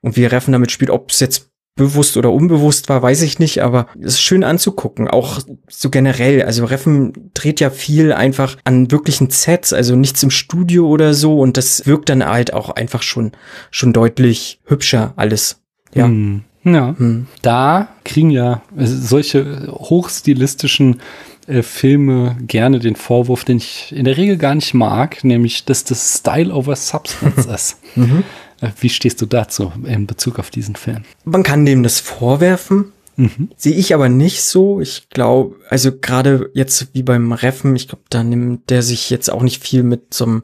und 0.00 0.16
wie 0.16 0.24
Reffen 0.24 0.52
damit 0.52 0.70
spielt, 0.70 0.90
ob 0.90 1.10
es 1.10 1.20
jetzt 1.20 1.50
bewusst 1.78 2.18
oder 2.18 2.30
unbewusst 2.30 2.90
war, 2.90 3.02
weiß 3.02 3.22
ich 3.22 3.38
nicht, 3.38 3.62
aber 3.62 3.86
es 3.98 4.14
ist 4.14 4.20
schön 4.20 4.44
anzugucken, 4.44 5.08
auch 5.08 5.40
so 5.68 5.88
generell. 5.88 6.42
Also 6.42 6.66
Reffen 6.66 7.30
dreht 7.32 7.60
ja 7.60 7.70
viel 7.70 8.12
einfach 8.12 8.56
an 8.64 8.90
wirklichen 8.90 9.30
Sets, 9.30 9.72
also 9.72 9.96
nichts 9.96 10.22
im 10.22 10.30
Studio 10.30 10.86
oder 10.88 11.14
so 11.14 11.38
und 11.38 11.56
das 11.56 11.86
wirkt 11.86 12.10
dann 12.10 12.26
halt 12.26 12.52
auch 12.52 12.70
einfach 12.70 13.02
schon 13.02 13.32
schon 13.70 13.94
deutlich 13.94 14.60
hübscher 14.64 15.14
alles. 15.16 15.62
Ja. 15.94 16.04
Hm. 16.04 16.42
Ja. 16.64 16.94
Hm. 16.98 17.28
Da 17.42 17.88
kriegen 18.04 18.30
ja 18.30 18.62
solche 18.76 19.68
hochstilistischen 19.70 21.00
äh, 21.48 21.62
Filme 21.62 22.36
gerne 22.42 22.78
den 22.78 22.96
Vorwurf, 22.96 23.44
den 23.44 23.58
ich 23.58 23.92
in 23.94 24.04
der 24.04 24.16
Regel 24.16 24.36
gar 24.36 24.54
nicht 24.54 24.74
mag, 24.74 25.24
nämlich, 25.24 25.64
dass 25.64 25.84
das 25.84 26.18
Style 26.18 26.54
over 26.54 26.76
Substance 26.76 27.46
ist. 27.54 27.76
Mhm. 27.96 28.24
Äh, 28.60 28.70
Wie 28.80 28.88
stehst 28.88 29.20
du 29.22 29.26
dazu 29.26 29.72
in 29.84 30.06
Bezug 30.06 30.38
auf 30.38 30.50
diesen 30.50 30.76
Film? 30.76 31.02
Man 31.24 31.42
kann 31.42 31.66
dem 31.66 31.82
das 31.82 32.00
vorwerfen, 32.00 32.92
Mhm. 33.18 33.50
Sehe 33.56 33.74
ich 33.74 33.94
aber 33.94 34.08
nicht 34.08 34.42
so. 34.42 34.80
Ich 34.80 35.08
glaube, 35.10 35.56
also 35.68 35.90
gerade 35.90 36.50
jetzt 36.54 36.90
wie 36.94 37.02
beim 37.02 37.32
Reffen, 37.32 37.74
ich 37.74 37.88
glaube, 37.88 38.04
da 38.10 38.22
nimmt 38.22 38.70
der 38.70 38.82
sich 38.82 39.10
jetzt 39.10 39.28
auch 39.28 39.42
nicht 39.42 39.60
viel 39.60 39.82
mit 39.82 40.14
so 40.14 40.24
einem 40.24 40.42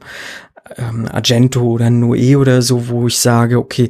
ähm, 0.75 1.07
Argento 1.09 1.61
oder 1.63 1.87
Noé 1.87 2.37
oder 2.37 2.61
so, 2.61 2.89
wo 2.89 3.07
ich 3.07 3.17
sage, 3.17 3.59
okay, 3.59 3.89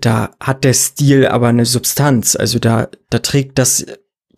da 0.00 0.30
hat 0.40 0.64
der 0.64 0.72
Stil 0.72 1.26
aber 1.26 1.48
eine 1.48 1.66
Substanz. 1.66 2.36
Also 2.36 2.58
da, 2.58 2.88
da 3.10 3.18
trägt 3.18 3.58
das 3.58 3.84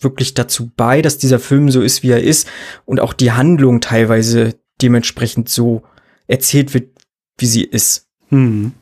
wirklich 0.04 0.34
dazu 0.34 0.70
bei, 0.76 1.02
dass 1.02 1.18
dieser 1.18 1.38
Film 1.38 1.70
so 1.70 1.80
ist, 1.80 2.02
wie 2.02 2.10
er 2.10 2.22
ist 2.22 2.48
und 2.84 3.00
auch 3.00 3.12
die 3.12 3.32
Handlung 3.32 3.80
teilweise 3.80 4.54
dementsprechend 4.80 5.48
so 5.48 5.82
erzählt 6.26 6.74
wird, 6.74 6.90
wie 7.38 7.46
sie 7.46 7.64
ist. 7.64 8.08
Hm. 8.28 8.72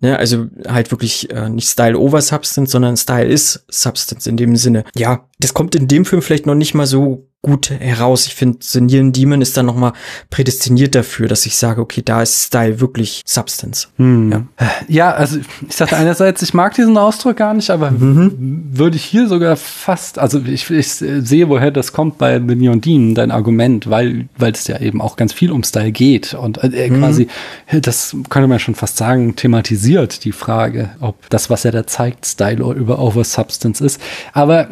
Ne, 0.00 0.18
also 0.18 0.48
halt 0.66 0.90
wirklich 0.90 1.30
äh, 1.30 1.48
nicht 1.48 1.68
Style 1.68 1.96
over 1.96 2.20
Substance, 2.20 2.72
sondern 2.72 2.96
Style 2.96 3.28
is 3.28 3.64
Substance 3.70 4.28
in 4.28 4.36
dem 4.36 4.56
Sinne. 4.56 4.84
Ja, 4.96 5.28
das 5.38 5.54
kommt 5.54 5.76
in 5.76 5.86
dem 5.86 6.04
Film 6.04 6.22
vielleicht 6.22 6.44
noch 6.44 6.56
nicht 6.56 6.74
mal 6.74 6.86
so 6.86 7.28
gut 7.44 7.70
heraus. 7.70 8.26
Ich 8.26 8.36
finde, 8.36 8.58
The 8.60 8.80
Neon 8.80 9.12
Demon 9.12 9.42
ist 9.42 9.56
dann 9.56 9.66
noch 9.66 9.74
mal 9.74 9.92
prädestiniert 10.30 10.94
dafür, 10.94 11.26
dass 11.26 11.44
ich 11.44 11.56
sage, 11.56 11.80
okay, 11.80 12.00
da 12.04 12.22
ist 12.22 12.44
Style 12.44 12.80
wirklich 12.80 13.22
Substance. 13.26 13.88
Hm. 13.96 14.30
Ja. 14.60 14.70
Ja. 14.88 15.10
also 15.12 15.38
ich 15.68 15.74
sagte 15.74 15.96
einerseits, 15.96 16.40
ich 16.42 16.54
mag 16.54 16.74
diesen 16.74 16.96
Ausdruck 16.96 17.36
gar 17.36 17.52
nicht, 17.52 17.68
aber 17.70 17.90
Mhm. 17.90 18.68
würde 18.72 18.96
ich 18.96 19.04
hier 19.04 19.26
sogar 19.26 19.56
fast, 19.56 20.20
also 20.20 20.40
ich, 20.46 20.70
ich 20.70 20.88
sehe, 20.92 21.48
woher 21.48 21.72
das 21.72 21.92
kommt 21.92 22.16
bei 22.18 22.38
The 22.38 22.54
Neon 22.54 22.80
Demon, 22.80 23.14
dein 23.16 23.32
Argument, 23.32 23.90
weil 23.90 24.28
weil 24.38 24.52
es 24.52 24.66
ja 24.68 24.78
eben 24.80 25.00
auch 25.00 25.16
ganz 25.16 25.32
viel 25.32 25.50
um 25.50 25.64
Style 25.64 25.90
geht 25.92 26.34
und 26.34 26.62
äh, 26.62 26.90
Mhm. 26.90 27.00
quasi, 27.00 27.26
das 27.72 28.14
könnte 28.28 28.46
man 28.46 28.60
schon 28.60 28.76
fast 28.76 28.96
sagen, 28.98 29.34
thematisiert 29.34 30.24
die 30.24 30.32
Frage, 30.32 30.90
ob 31.00 31.28
das, 31.28 31.50
was 31.50 31.64
er 31.64 31.72
da 31.72 31.86
zeigt, 31.88 32.24
Style 32.24 32.62
über 32.74 33.00
over 33.00 33.24
Substance 33.24 33.80
ist. 33.84 34.00
Aber 34.32 34.68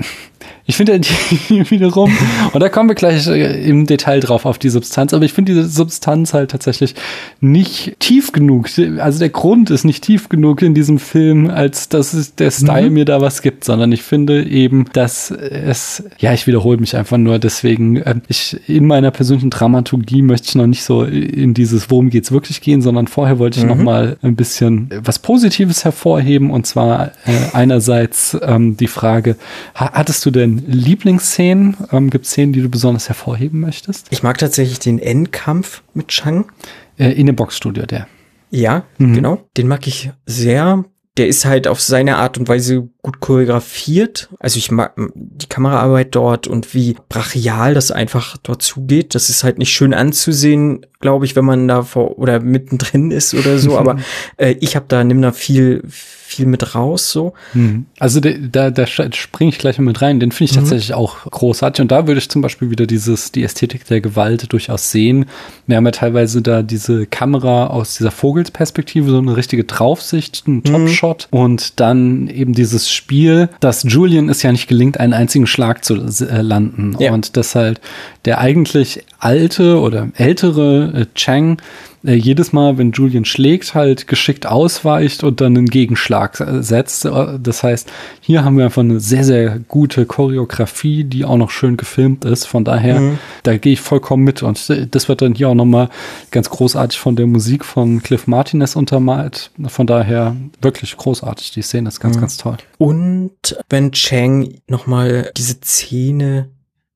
ich 0.67 0.77
finde 0.77 1.01
die 1.01 1.11
wiederum, 1.71 2.17
und 2.53 2.61
da 2.61 2.69
kommen 2.69 2.89
wir 2.89 2.95
gleich 2.95 3.27
äh, 3.27 3.69
im 3.69 3.87
Detail 3.87 4.21
drauf 4.21 4.47
auf 4.47 4.59
die 4.59 4.69
Substanz, 4.69 5.13
aber 5.13 5.25
ich 5.25 5.33
finde 5.33 5.53
diese 5.53 5.69
Substanz 5.69 6.33
halt 6.33 6.51
tatsächlich 6.51 6.95
nicht 7.41 7.97
tief 7.99 8.33
genug. 8.33 8.69
Also 8.99 9.19
der 9.19 9.31
Grund 9.31 9.71
ist 9.71 9.85
nicht 9.85 10.05
tief 10.05 10.29
genug 10.29 10.63
in 10.63 10.75
diesem 10.75 10.99
Film, 10.99 11.51
als 11.51 11.89
dass 11.89 12.13
es 12.13 12.35
der 12.35 12.51
Style 12.51 12.91
mir 12.91 13.05
da 13.05 13.21
was 13.21 13.43
gibt, 13.43 13.65
sondern 13.65 13.93
ich 13.93 14.03
finde 14.03 14.45
eben, 14.45 14.87
dass 14.93 15.31
es, 15.31 16.05
ja, 16.19 16.33
ich 16.33 16.47
wiederhole 16.47 16.79
mich 16.79 16.97
einfach 16.97 17.19
nur, 17.19 17.39
deswegen, 17.39 17.97
äh, 17.97 18.17
ich 18.29 18.61
in 18.69 18.87
meiner 18.87 19.11
persönlichen 19.11 19.51
Dramaturgie 19.51 20.23
möchte 20.23 20.49
ich 20.49 20.55
noch 20.55 20.67
nicht 20.67 20.85
so 20.85 21.03
in 21.05 21.55
dieses, 21.55 21.91
worum 21.91 22.11
geht's 22.11 22.33
wirklich 22.33 22.61
gehen, 22.61 22.83
sondern 22.83 23.07
vorher 23.09 23.39
wollte 23.39 23.59
ich 23.59 23.67
noch 23.67 23.77
mal 23.77 24.17
ein 24.23 24.37
bisschen 24.37 24.91
was 25.03 25.19
Positives 25.19 25.85
hervorheben 25.85 26.51
und 26.51 26.67
zwar 26.67 27.09
äh, 27.27 27.33
einerseits 27.53 28.37
ähm, 28.43 28.77
die 28.77 28.87
Frage, 28.87 29.37
ha 29.75 29.91
hattest 29.93 30.25
du 30.25 30.30
denn 30.31 30.63
Lieblingsszenen? 30.67 31.77
Ähm, 31.93 32.11
Gibt 32.11 32.25
es 32.27 32.33
Szenen, 32.33 32.53
die 32.53 32.63
du 32.63 32.69
besonders 32.69 33.09
hervorheben 33.09 33.61
möchtest? 33.61 34.07
Ich 34.11 34.23
mag 34.23 34.39
tatsächlich 34.39 34.79
den 34.79 34.99
Endkampf 34.99 35.83
mit 35.95 36.09
Chang. 36.09 36.51
Äh, 36.99 37.13
in 37.13 37.27
dem 37.27 37.37
Boxstudio, 37.37 37.87
der. 37.87 38.07
Ja, 38.51 38.85
Mhm. 38.99 39.15
genau. 39.15 39.49
Den 39.57 39.69
mag 39.69 39.87
ich 39.87 40.11
sehr. 40.27 40.85
Der 41.17 41.29
ist 41.29 41.45
halt 41.45 41.67
auf 41.67 41.81
seine 41.81 42.17
Art 42.17 42.39
und 42.39 42.49
Weise 42.49 42.89
gut 43.03 43.21
choreografiert. 43.21 44.29
Also 44.39 44.59
ich 44.59 44.71
mag 44.71 44.95
die 45.15 45.47
Kameraarbeit 45.49 46.15
dort 46.15 46.47
und 46.47 46.73
wie 46.75 46.97
brachial 47.09 47.75
das 47.75 47.91
einfach 47.91 48.37
dort 48.39 48.63
zugeht. 48.63 49.15
Das 49.15 49.29
ist 49.29 49.45
halt 49.45 49.59
nicht 49.59 49.71
schön 49.73 49.93
anzusehen, 49.93 50.87
glaube 51.01 51.25
ich, 51.25 51.35
wenn 51.35 51.45
man 51.45 51.67
da 51.67 51.83
vor 51.83 52.19
oder 52.19 52.41
mittendrin 52.41 53.11
ist 53.11 53.35
oder 53.35 53.59
so. 53.59 53.79
Aber 53.79 53.97
äh, 54.37 54.55
ich 54.61 54.77
habe 54.77 54.87
da 54.89 55.03
nimm 55.03 55.21
da 55.23 55.33
viel 55.33 55.83
viel 56.31 56.47
mit 56.47 56.77
raus 56.77 57.11
so. 57.11 57.33
Hm. 57.55 57.87
Also 57.99 58.21
da, 58.21 58.71
da 58.71 58.87
springe 58.87 59.49
ich 59.51 59.59
gleich 59.59 59.79
mal 59.79 59.87
mit 59.87 60.01
rein. 60.01 60.21
Den 60.21 60.31
finde 60.31 60.53
ich 60.53 60.57
Mhm. 60.57 60.61
tatsächlich 60.61 60.95
auch 60.95 61.25
großartig. 61.25 61.83
Und 61.83 61.91
da 61.91 62.07
würde 62.07 62.19
ich 62.21 62.29
zum 62.29 62.41
Beispiel 62.41 62.71
wieder 62.71 62.87
dieses, 62.87 63.33
die 63.33 63.43
Ästhetik 63.43 63.85
der 63.87 64.01
Gewalt 64.01 64.53
durchaus 64.53 64.93
sehen. 64.93 65.27
Wir 65.67 65.77
haben 65.77 65.87
ja 65.87 65.91
teilweise 65.91 66.41
da 66.41 66.63
diese 66.63 67.07
Kamera 67.07 67.67
aus 67.67 67.97
dieser 67.97 68.13
Vogelsperspektive, 68.13 69.11
so 69.11 69.19
eine 69.19 69.37
richtige 69.37 69.65
Draufsicht, 69.65 70.47
ein 70.47 70.63
Topshot 70.63 71.27
und 71.33 71.81
dann 71.81 72.29
eben 72.29 72.53
dieses 72.53 72.93
Spiel, 72.93 73.49
dass 73.59 73.83
Julian 73.83 74.29
es 74.29 74.45
ja 74.45 74.53
nicht 74.53 74.69
gelingt, 74.69 75.01
einen 75.01 75.15
einzigen 75.15 75.49
Schlag 75.49 75.85
zu 75.85 75.97
äh, 75.97 76.43
landen. 76.43 76.95
Ja. 77.01 77.13
Und 77.13 77.37
dass 77.37 77.57
halt 77.57 77.81
der 78.25 78.39
eigentlich 78.39 79.05
alte 79.21 79.79
oder 79.81 80.09
ältere 80.15 80.93
äh, 80.95 81.07
Chang 81.15 81.61
äh, 82.03 82.15
jedes 82.15 82.53
Mal, 82.55 82.79
wenn 82.79 82.93
Julian 82.93 83.27
schlägt, 83.27 83.75
halt 83.75 84.07
geschickt 84.07 84.47
ausweicht 84.47 85.23
und 85.23 85.41
dann 85.43 85.57
einen 85.57 85.67
Gegenschlag 85.67 86.41
äh, 86.41 86.63
setzt. 86.63 87.05
Äh, 87.05 87.39
Das 87.39 87.63
heißt, 87.63 87.93
hier 88.21 88.43
haben 88.45 88.57
wir 88.57 88.65
einfach 88.65 88.81
eine 88.81 88.99
sehr, 89.01 89.23
sehr 89.25 89.59
gute 89.59 90.07
Choreografie, 90.07 91.05
die 91.05 91.27
auch 91.27 91.37
noch 91.37 91.51
schön 91.51 91.77
gefilmt 91.77 92.25
ist. 92.25 92.47
Von 92.47 92.65
daher, 92.65 92.99
Mhm. 93.01 93.19
da 93.43 93.57
gehe 93.59 93.75
ich 93.75 93.81
vollkommen 93.83 94.25
mit. 94.25 94.43
Und 94.43 94.71
äh, 94.71 94.87
das 94.91 95.09
wird 95.09 95.21
dann 95.21 95.35
hier 95.35 95.51
auch 95.51 95.55
nochmal 95.55 95.91
ganz 96.31 96.49
großartig 96.49 96.99
von 96.99 97.17
der 97.17 97.27
Musik 97.27 97.65
von 97.67 98.03
Cliff 98.03 98.27
Martinez 98.27 98.75
untermalt. 98.77 99.51
Von 99.67 99.87
daher 99.87 100.35
wirklich 100.63 100.97
großartig. 100.97 101.51
Die 101.53 101.63
Szene 101.63 101.89
ist 101.89 102.01
ganz, 102.01 102.17
Mhm. 102.17 102.21
ganz 102.21 102.37
toll. 102.39 102.57
Und 102.79 103.33
wenn 103.69 103.93
Chang 103.93 104.55
nochmal 104.67 105.31
diese 105.37 105.57
Szene 105.63 106.49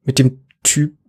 mit 0.06 0.18
dem 0.18 0.38
Typen, 0.62 0.96
äh, 0.96 1.03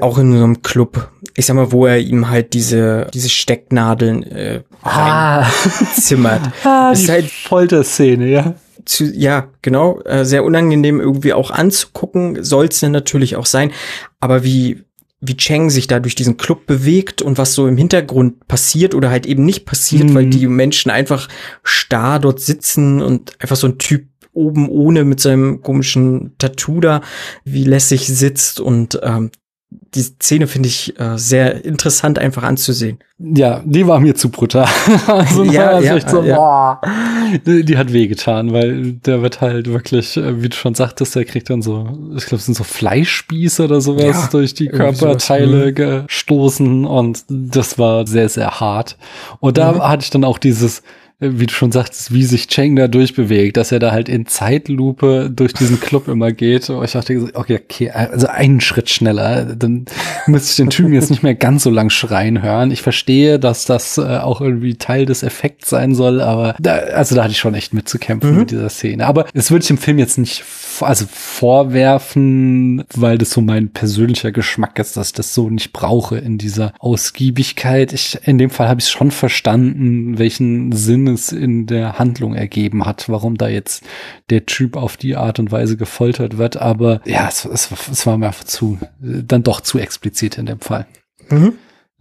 auch 0.00 0.18
in 0.18 0.36
so 0.36 0.44
einem 0.44 0.62
Club, 0.62 1.10
ich 1.34 1.46
sag 1.46 1.54
mal, 1.56 1.72
wo 1.72 1.86
er 1.86 1.98
ihm 1.98 2.28
halt 2.28 2.52
diese, 2.52 3.06
diese 3.14 3.28
Stecknadeln 3.28 4.22
äh, 4.24 4.62
reinzimmert. 4.82 6.42
Das 6.62 7.00
ist 7.00 7.08
halt 7.08 7.30
Folterszene, 7.30 8.28
ja. 8.28 8.54
zu, 8.84 9.04
ja, 9.04 9.48
genau, 9.62 10.00
äh, 10.02 10.24
sehr 10.24 10.44
unangenehm 10.44 11.00
irgendwie 11.00 11.32
auch 11.32 11.50
anzugucken, 11.50 12.42
soll 12.44 12.66
es 12.66 12.82
natürlich 12.82 13.36
auch 13.36 13.46
sein. 13.46 13.72
Aber 14.20 14.44
wie, 14.44 14.84
wie 15.20 15.36
Cheng 15.36 15.70
sich 15.70 15.86
da 15.86 15.98
durch 15.98 16.14
diesen 16.14 16.36
Club 16.36 16.66
bewegt 16.66 17.22
und 17.22 17.38
was 17.38 17.54
so 17.54 17.66
im 17.66 17.76
Hintergrund 17.76 18.46
passiert 18.48 18.94
oder 18.94 19.10
halt 19.10 19.26
eben 19.26 19.44
nicht 19.44 19.64
passiert, 19.64 20.04
Mhm. 20.10 20.14
weil 20.14 20.26
die 20.26 20.46
Menschen 20.46 20.90
einfach 20.90 21.28
starr 21.62 22.18
dort 22.20 22.40
sitzen 22.40 23.00
und 23.02 23.32
einfach 23.40 23.56
so 23.56 23.66
ein 23.66 23.78
Typ 23.78 24.06
oben 24.36 24.68
ohne 24.68 25.04
mit 25.04 25.20
seinem 25.20 25.62
komischen 25.62 26.34
Tattoo 26.38 26.80
da, 26.80 27.00
wie 27.44 27.64
lässig 27.64 28.06
sitzt 28.06 28.60
und 28.60 29.00
ähm, 29.02 29.30
die 29.94 30.02
Szene 30.02 30.46
finde 30.46 30.68
ich 30.68 30.98
äh, 31.00 31.18
sehr 31.18 31.64
interessant 31.64 32.18
einfach 32.20 32.44
anzusehen. 32.44 32.98
Ja, 33.18 33.62
die 33.64 33.86
war 33.86 33.98
mir 33.98 34.14
zu 34.14 34.28
brutal. 34.30 34.68
also 35.08 35.42
Ja, 35.44 35.80
ja, 35.80 35.98
so, 36.08 36.22
ja. 36.22 36.36
boah. 36.36 36.80
Die, 37.44 37.64
die 37.64 37.76
hat 37.76 37.92
wehgetan, 37.92 38.52
weil 38.52 38.92
der 38.92 39.22
wird 39.22 39.40
halt 39.40 39.66
wirklich, 39.68 40.16
äh, 40.16 40.40
wie 40.40 40.48
du 40.50 40.56
schon 40.56 40.74
sagtest, 40.76 41.16
der 41.16 41.24
kriegt 41.24 41.50
dann 41.50 41.62
so, 41.62 41.88
ich 42.16 42.26
glaube, 42.26 42.36
es 42.38 42.46
sind 42.46 42.54
so 42.56 42.62
Fleischspieße 42.62 43.64
oder 43.64 43.80
sowas 43.80 44.04
Ja, 44.04 44.28
durch 44.30 44.54
die 44.54 44.68
Körperteile 44.68 45.72
gestoßen 45.72 46.84
und 46.84 47.24
das 47.28 47.78
war 47.78 48.06
sehr, 48.06 48.28
sehr 48.28 48.60
hart. 48.60 48.96
Und 49.40 49.58
da 49.58 49.72
Mhm. 49.72 49.82
hatte 49.82 50.04
ich 50.04 50.10
dann 50.10 50.24
auch 50.24 50.38
dieses, 50.38 50.82
wie 51.18 51.46
du 51.46 51.52
schon 51.54 51.72
sagtest, 51.72 52.12
wie 52.12 52.24
sich 52.24 52.46
Cheng 52.46 52.76
da 52.76 52.88
durchbewegt, 52.88 53.56
dass 53.56 53.72
er 53.72 53.78
da 53.78 53.90
halt 53.90 54.10
in 54.10 54.26
Zeitlupe 54.26 55.30
durch 55.34 55.54
diesen 55.54 55.80
Club 55.80 56.08
immer 56.08 56.30
geht. 56.30 56.68
Und 56.68 56.84
ich 56.84 56.92
dachte, 56.92 57.30
okay, 57.32 57.58
okay, 57.64 57.90
also 57.90 58.26
einen 58.26 58.60
Schritt 58.60 58.90
schneller, 58.90 59.46
dann 59.56 59.86
müsste 60.26 60.50
ich 60.50 60.56
den 60.56 60.68
Typen 60.70 60.92
jetzt 60.92 61.08
nicht 61.10 61.22
mehr 61.22 61.34
ganz 61.34 61.62
so 61.62 61.70
lang 61.70 61.88
schreien 61.88 62.42
hören. 62.42 62.70
Ich 62.70 62.82
verstehe, 62.82 63.38
dass 63.38 63.64
das 63.64 63.96
äh, 63.96 64.02
auch 64.02 64.42
irgendwie 64.42 64.74
Teil 64.74 65.06
des 65.06 65.22
Effekts 65.22 65.70
sein 65.70 65.94
soll, 65.94 66.20
aber 66.20 66.54
da, 66.60 66.74
also 66.74 67.14
da 67.14 67.22
hatte 67.24 67.32
ich 67.32 67.38
schon 67.38 67.54
echt 67.54 67.72
mitzukämpfen 67.72 68.32
Mhm. 68.32 68.38
mit 68.40 68.50
dieser 68.50 68.68
Szene. 68.68 69.06
Aber 69.06 69.24
es 69.32 69.50
würde 69.50 69.62
ich 69.62 69.68
dem 69.68 69.78
Film 69.78 69.98
jetzt 69.98 70.18
nicht 70.18 70.44
also 70.80 71.06
vorwerfen, 71.08 72.84
weil 72.94 73.16
das 73.18 73.30
so 73.30 73.40
mein 73.40 73.70
persönlicher 73.70 74.32
Geschmack 74.32 74.78
ist, 74.78 74.96
dass 74.96 75.08
ich 75.08 75.12
das 75.14 75.32
so 75.32 75.48
nicht 75.48 75.72
brauche 75.72 76.18
in 76.18 76.36
dieser 76.38 76.72
Ausgiebigkeit. 76.78 77.92
Ich, 77.92 78.18
in 78.24 78.36
dem 78.38 78.50
Fall 78.50 78.68
habe 78.68 78.80
ich 78.80 78.88
schon 78.88 79.10
verstanden, 79.10 80.18
welchen 80.18 80.72
Sinn 80.72 81.05
es 81.14 81.32
in 81.32 81.66
der 81.66 81.98
Handlung 81.98 82.34
ergeben 82.34 82.84
hat, 82.86 83.08
warum 83.08 83.36
da 83.36 83.48
jetzt 83.48 83.84
der 84.30 84.46
Typ 84.46 84.76
auf 84.76 84.96
die 84.96 85.16
Art 85.16 85.38
und 85.38 85.50
Weise 85.52 85.76
gefoltert 85.76 86.38
wird. 86.38 86.56
Aber 86.56 87.00
ja, 87.04 87.28
es, 87.28 87.44
es, 87.44 87.70
es 87.90 88.06
war 88.06 88.18
mir 88.18 88.26
einfach 88.26 88.44
zu, 88.44 88.78
dann 89.00 89.42
doch 89.42 89.60
zu 89.60 89.78
explizit 89.78 90.38
in 90.38 90.46
dem 90.46 90.60
Fall. 90.60 90.86
Mhm. 91.28 91.54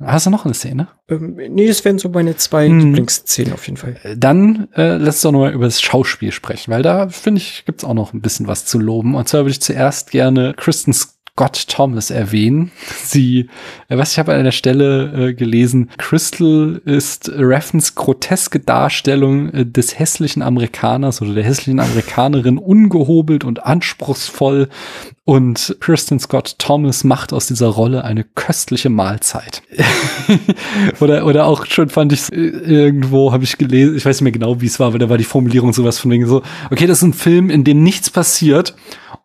Hast 0.04 0.26
du 0.26 0.30
noch 0.30 0.44
eine 0.44 0.54
Szene? 0.54 0.90
Ähm, 1.08 1.38
nee, 1.52 1.68
das 1.68 1.86
wären 1.86 2.00
so 2.00 2.10
meine 2.10 2.36
zwei 2.36 2.68
Mhm. 2.68 2.80
Lieblingsszenen 2.82 3.54
auf 3.54 3.66
jeden 3.66 3.78
Fall. 3.78 3.96
Dann 4.18 4.68
äh, 4.76 4.98
lässt 4.98 5.18
uns 5.18 5.22
doch 5.22 5.32
noch 5.32 5.40
mal 5.40 5.54
über 5.54 5.66
das 5.66 5.82
Schauspiel 5.82 6.34
sprechen, 6.34 6.72
weil 6.72 6.82
da 6.82 7.08
finde 7.08 7.40
ich, 7.40 7.64
gibt's 7.66 7.86
auch 7.86 7.94
noch 7.94 8.12
ein 8.14 8.20
bisschen 8.20 8.46
was 8.48 8.66
zu 8.66 8.78
loben. 8.78 9.16
Und 9.16 9.30
zwar 9.30 9.42
würde 9.42 9.52
ich 9.52 9.62
zuerst 9.62 10.12
gerne 10.12 10.54
Kristen 10.54 10.94
Scott 11.38 11.68
Thomas 11.68 12.12
erwähnen. 12.12 12.72
Sie, 13.04 13.50
äh, 13.90 13.98
was 13.98 14.14
ich 14.14 14.20
habe 14.20 14.34
an 14.34 14.46
der 14.46 14.54
Stelle 14.54 15.32
äh, 15.32 15.34
gelesen, 15.34 15.90
Crystal 15.98 16.82
ist 16.86 17.30
Raffens 17.36 17.94
groteske 17.94 18.62
Darstellung 18.62 19.50
äh, 19.50 19.66
des 19.66 20.00
hässlichen 20.00 20.42
Amerikaners 20.42 21.22
oder 21.22 21.34
der 21.34 21.44
hässlichen 21.44 21.82
Amerikanerin 21.82 22.58
ungehobelt 22.58 23.44
und 23.44 23.66
anspruchsvoll 23.66 24.70
und 25.26 25.76
Kristen 25.82 26.20
Scott 26.20 26.56
Thomas 26.60 27.04
macht 27.04 27.34
aus 27.34 27.48
dieser 27.48 27.68
Rolle 27.68 28.06
eine 28.06 28.24
köstliche 28.24 28.90
Mahlzeit. 28.90 29.64
oder, 31.02 31.26
oder 31.26 31.48
auch 31.48 31.66
schon 31.66 31.90
fand 31.90 32.14
ich 32.14 32.32
irgendwo, 32.32 33.34
habe 33.34 33.44
ich 33.44 33.58
gelesen, 33.58 33.98
ich 33.98 34.06
weiß 34.06 34.18
nicht 34.18 34.24
mehr 34.24 34.32
genau, 34.32 34.62
wie 34.62 34.68
es 34.68 34.80
war, 34.80 34.88
aber 34.88 35.00
da 35.00 35.10
war 35.10 35.18
die 35.18 35.24
Formulierung 35.24 35.74
sowas 35.74 35.98
von 35.98 36.12
wegen 36.12 36.28
so, 36.28 36.44
okay, 36.70 36.86
das 36.86 37.00
ist 37.00 37.04
ein 37.04 37.14
Film, 37.14 37.50
in 37.50 37.64
dem 37.64 37.84
nichts 37.84 38.10
passiert. 38.10 38.76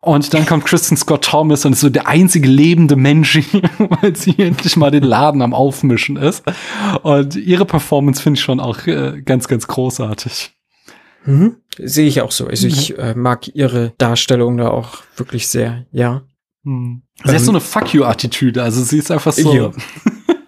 Und 0.03 0.33
dann 0.33 0.47
kommt 0.47 0.65
Kristen 0.65 0.97
Scott 0.97 1.25
Thomas 1.25 1.67
und 1.67 1.75
ist 1.75 1.81
so 1.81 1.91
der 1.91 2.09
einzige 2.09 2.49
lebende 2.49 2.97
Mensch, 2.97 3.37
weil 3.79 4.17
sie 4.17 4.39
endlich 4.39 4.77
mal 4.77 4.91
den 4.91 5.03
Laden 5.03 5.43
am 5.43 5.53
Aufmischen 5.53 6.17
ist. 6.17 6.43
Und 7.03 7.37
ihre 7.37 7.67
Performance 7.67 8.23
finde 8.23 8.39
ich 8.39 8.45
schon 8.45 8.61
auch 8.61 8.87
äh, 8.87 9.21
ganz, 9.23 9.47
ganz 9.47 9.67
großartig. 9.67 10.53
Mhm. 11.27 11.57
Sehe 11.77 12.07
ich 12.07 12.23
auch 12.23 12.31
so. 12.31 12.47
Also 12.47 12.67
ich 12.67 12.99
äh, 12.99 13.15
mag 13.15 13.55
ihre 13.55 13.93
Darstellung 13.99 14.57
da 14.57 14.71
auch 14.71 14.99
wirklich 15.17 15.49
sehr, 15.49 15.85
ja. 15.93 16.23
Hm. 16.65 17.03
Sie 17.25 17.33
hat 17.33 17.41
so 17.41 17.53
eine 17.53 17.61
Fuck 17.61 17.95
you-Attitüde. 17.95 18.63
Also 18.63 18.83
sie 18.83 18.99
ist 18.99 19.11
einfach 19.11 19.33
so. 19.33 19.55
Ja. 19.55 19.71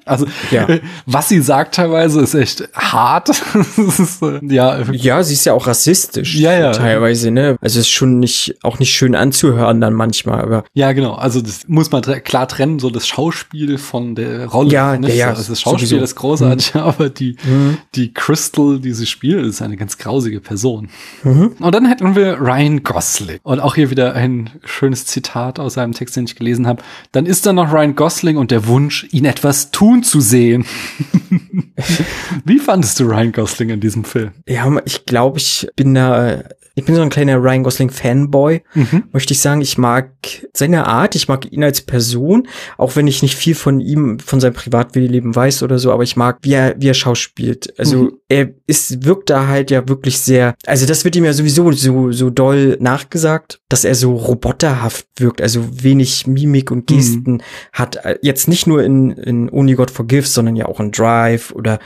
Also, 0.05 0.27
Ja. 0.51 0.67
was 1.07 1.29
sie 1.29 1.41
sagt 1.41 1.75
teilweise 1.75 2.21
ist 2.21 2.35
echt 2.35 2.69
hart. 2.75 3.29
ist, 3.77 4.23
äh, 4.23 4.41
ja, 4.49 4.81
Ja, 4.93 5.23
sie 5.23 5.35
ist 5.35 5.45
ja 5.45 5.53
auch 5.53 5.67
rassistisch. 5.67 6.35
Ja, 6.37 6.53
ja. 6.59 6.73
Teilweise, 6.73 7.31
ne? 7.31 7.57
Also 7.61 7.81
ist 7.81 7.89
schon 7.91 8.19
nicht, 8.21 8.57
auch 8.63 8.79
nicht 8.79 8.93
schön 8.95 9.15
anzuhören 9.15 9.81
dann 9.81 9.93
manchmal, 9.95 10.41
aber 10.41 10.65
ja, 10.75 10.93
genau. 10.93 11.15
Also, 11.15 11.41
das 11.41 11.61
muss 11.69 11.91
man 11.91 12.03
klar 12.03 12.49
trennen, 12.49 12.79
so 12.79 12.91
das 12.91 13.07
Schauspiel 13.07 13.79
von 13.79 14.15
der 14.15 14.47
Rolle. 14.47 14.71
Ja, 14.71 14.97
nicht? 14.97 15.11
ja, 15.11 15.15
ja, 15.15 15.29
Also 15.31 15.51
das 15.53 15.61
Schauspiel 15.61 15.89
sowieso. 15.89 16.05
ist 16.05 16.15
großartig, 16.17 16.75
aber 16.77 17.09
die, 17.09 17.37
Mhm. 17.45 17.79
die 17.95 18.13
Crystal, 18.15 18.79
die 18.79 18.93
sie 18.93 19.07
spielt, 19.07 19.45
ist 19.47 19.63
eine 19.63 19.77
ganz 19.77 19.99
grausige 19.99 20.41
Person. 20.41 20.89
Mhm. 21.25 21.53
Und 21.61 21.75
dann 21.75 21.87
hätten 21.87 22.15
wir 22.17 22.39
Ryan 22.41 22.83
Gosling. 22.83 23.39
Und 23.43 23.61
auch 23.61 23.75
hier 23.75 23.91
wieder 23.91 24.15
ein 24.15 24.51
schönes 24.65 25.07
Zitat 25.07 25.59
aus 25.59 25.79
einem 25.79 25.93
Text, 25.93 26.17
den 26.17 26.25
ich 26.25 26.37
gelesen 26.37 26.67
habe. 26.67 26.83
Dann 27.13 27.27
ist 27.27 27.47
da 27.47 27.53
noch 27.53 27.73
Ryan 27.73 27.95
Gosling 27.95 28.37
und 28.37 28.51
der 28.51 28.67
Wunsch, 28.67 29.07
ihn 29.11 29.25
etwas 29.25 29.71
tun 29.71 29.92
zu 30.03 30.21
sehen. 30.21 30.65
Wie 32.45 32.59
fandest 32.59 32.99
du 33.01 33.05
Ryan 33.05 33.33
Gosling 33.33 33.71
in 33.71 33.81
diesem 33.81 34.05
Film? 34.05 34.31
ja, 34.47 34.71
ich 34.85 35.05
glaube, 35.07 35.39
ich 35.39 35.67
bin 35.77 35.95
da, 35.95 36.45
ich 36.75 36.85
bin 36.85 36.95
so 36.95 37.03
ein 37.03 37.11
kleiner 37.11 37.37
Ryan 37.43 37.63
Gosling 37.65 37.91
Fanboy, 37.91 38.63
Mhm. 38.75 39.05
möchte 39.13 39.35
ich 39.35 39.41
sagen. 39.41 39.61
Ich 39.61 39.77
mag 39.79 40.11
seine 40.55 40.87
Art, 40.87 41.15
ich 41.15 41.29
mag 41.29 41.51
ihn 41.53 41.63
als 41.65 41.83
Person, 41.83 42.49
auch 42.79 42.97
wenn 42.97 43.07
ich 43.07 43.23
nicht 43.23 43.35
viel 43.35 43.55
von 43.55 43.81
ihm, 43.81 44.19
von 44.19 44.41
seinem 44.41 44.55
Privatleben 44.55 45.35
weiß 45.37 45.63
oder 45.63 45.79
so, 45.79 45.93
aber 45.93 46.03
ich 46.03 46.17
mag, 46.17 46.39
wie 46.43 46.55
er, 46.55 46.75
wie 46.79 46.89
er 46.89 46.95
schauspielt. 46.95 47.75
Also 47.79 48.05
Mhm. 48.05 48.13
Er 48.33 48.55
ist, 48.67 49.05
wirkt 49.05 49.29
da 49.31 49.47
halt 49.47 49.71
ja 49.71 49.87
wirklich 49.89 50.19
sehr, 50.19 50.55
also 50.67 50.87
das 50.87 51.05
wird 51.05 51.15
ihm 51.17 51.25
ja 51.25 51.33
sowieso 51.33 51.71
so, 51.73 52.13
so 52.13 52.31
doll 52.31 52.77
nachgesagt, 52.81 53.61
dass 53.69 53.85
er 53.85 53.95
so 53.95 54.15
roboterhaft 54.15 55.07
wirkt, 55.17 55.43
also 55.43 55.67
wenig 55.83 56.27
Mimik 56.27 56.71
und 56.71 56.91
Mhm. 56.91 56.97
Gesten 56.97 57.43
hat. 57.73 57.97
Äh, 58.05 58.19
Jetzt 58.23 58.49
nicht 58.49 58.67
nur 58.67 58.83
in, 58.83 59.11
in 59.11 59.51
Only 59.51 59.75
God 59.75 59.91
Forgives, 59.91 60.33
sondern 60.35 60.57
ja 60.57 60.67
auch 60.67 60.81
in 60.81 60.91
Drive 60.93 61.53
oder 61.53 61.79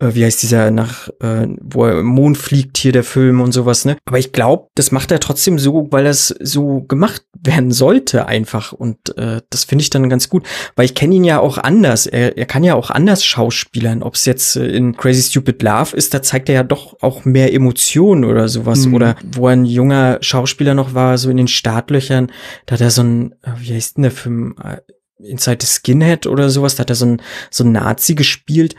äh, 0.00 0.14
wie 0.14 0.24
heißt 0.24 0.42
dieser 0.42 0.70
nach, 0.70 1.08
äh, 1.20 1.46
wo 1.60 1.84
er 1.84 2.00
im 2.00 2.06
Mond 2.06 2.38
fliegt 2.38 2.78
hier 2.78 2.92
der 2.92 3.04
Film 3.04 3.40
und 3.40 3.52
sowas, 3.52 3.84
ne? 3.84 3.96
Aber 4.06 4.18
ich 4.18 4.32
glaube, 4.32 4.68
das 4.74 4.90
macht 4.90 5.12
er 5.12 5.20
trotzdem 5.20 5.58
so, 5.58 5.88
weil 5.90 6.04
das 6.04 6.34
so 6.40 6.80
gemacht 6.82 7.24
werden 7.42 7.70
sollte 7.70 8.26
einfach 8.26 8.72
und 8.72 9.16
äh, 9.16 9.40
das 9.50 9.64
finde 9.64 9.82
ich 9.82 9.90
dann 9.90 10.08
ganz 10.08 10.28
gut, 10.28 10.46
weil 10.76 10.84
ich 10.84 10.94
kenne 10.94 11.14
ihn 11.14 11.24
ja 11.24 11.38
auch 11.38 11.58
anders. 11.58 12.06
Er, 12.06 12.36
er 12.36 12.46
kann 12.46 12.64
ja 12.64 12.74
auch 12.74 12.90
anders 12.90 13.24
schauspielern, 13.24 14.02
ob 14.02 14.14
es 14.14 14.24
jetzt 14.24 14.56
äh, 14.56 14.66
in 14.66 14.96
Crazy 14.96 15.22
Stupid 15.22 15.62
Love 15.62 15.96
ist, 15.96 16.14
da 16.14 16.22
zeigt 16.22 16.48
er 16.48 16.54
ja 16.56 16.62
doch 16.62 16.96
auch 17.02 17.24
mehr 17.24 17.52
Emotionen 17.52 18.24
oder 18.24 18.48
sowas 18.48 18.86
mhm. 18.86 18.94
oder 18.94 19.16
wo 19.32 19.46
ein 19.46 19.64
junger 19.64 20.18
Schauspieler 20.20 20.74
noch 20.74 20.94
war, 20.94 21.18
so 21.18 21.30
in 21.30 21.36
den 21.36 21.48
Startlöchern, 21.48 22.32
da 22.66 22.74
hat 22.74 22.80
er 22.80 22.90
so 22.90 23.02
ein, 23.02 23.32
äh, 23.42 23.52
wie 23.58 23.74
heißt 23.74 23.96
denn 23.96 24.02
der 24.02 24.12
Film? 24.12 24.56
Äh, 24.62 24.78
Inside 25.22 25.58
the 25.60 25.66
Skinhead 25.66 26.26
oder 26.26 26.48
sowas, 26.48 26.76
da 26.76 26.80
hat 26.80 26.88
er 26.88 26.96
so 26.96 27.04
ein, 27.04 27.22
so 27.50 27.62
ein 27.62 27.72
Nazi 27.72 28.14
gespielt 28.14 28.74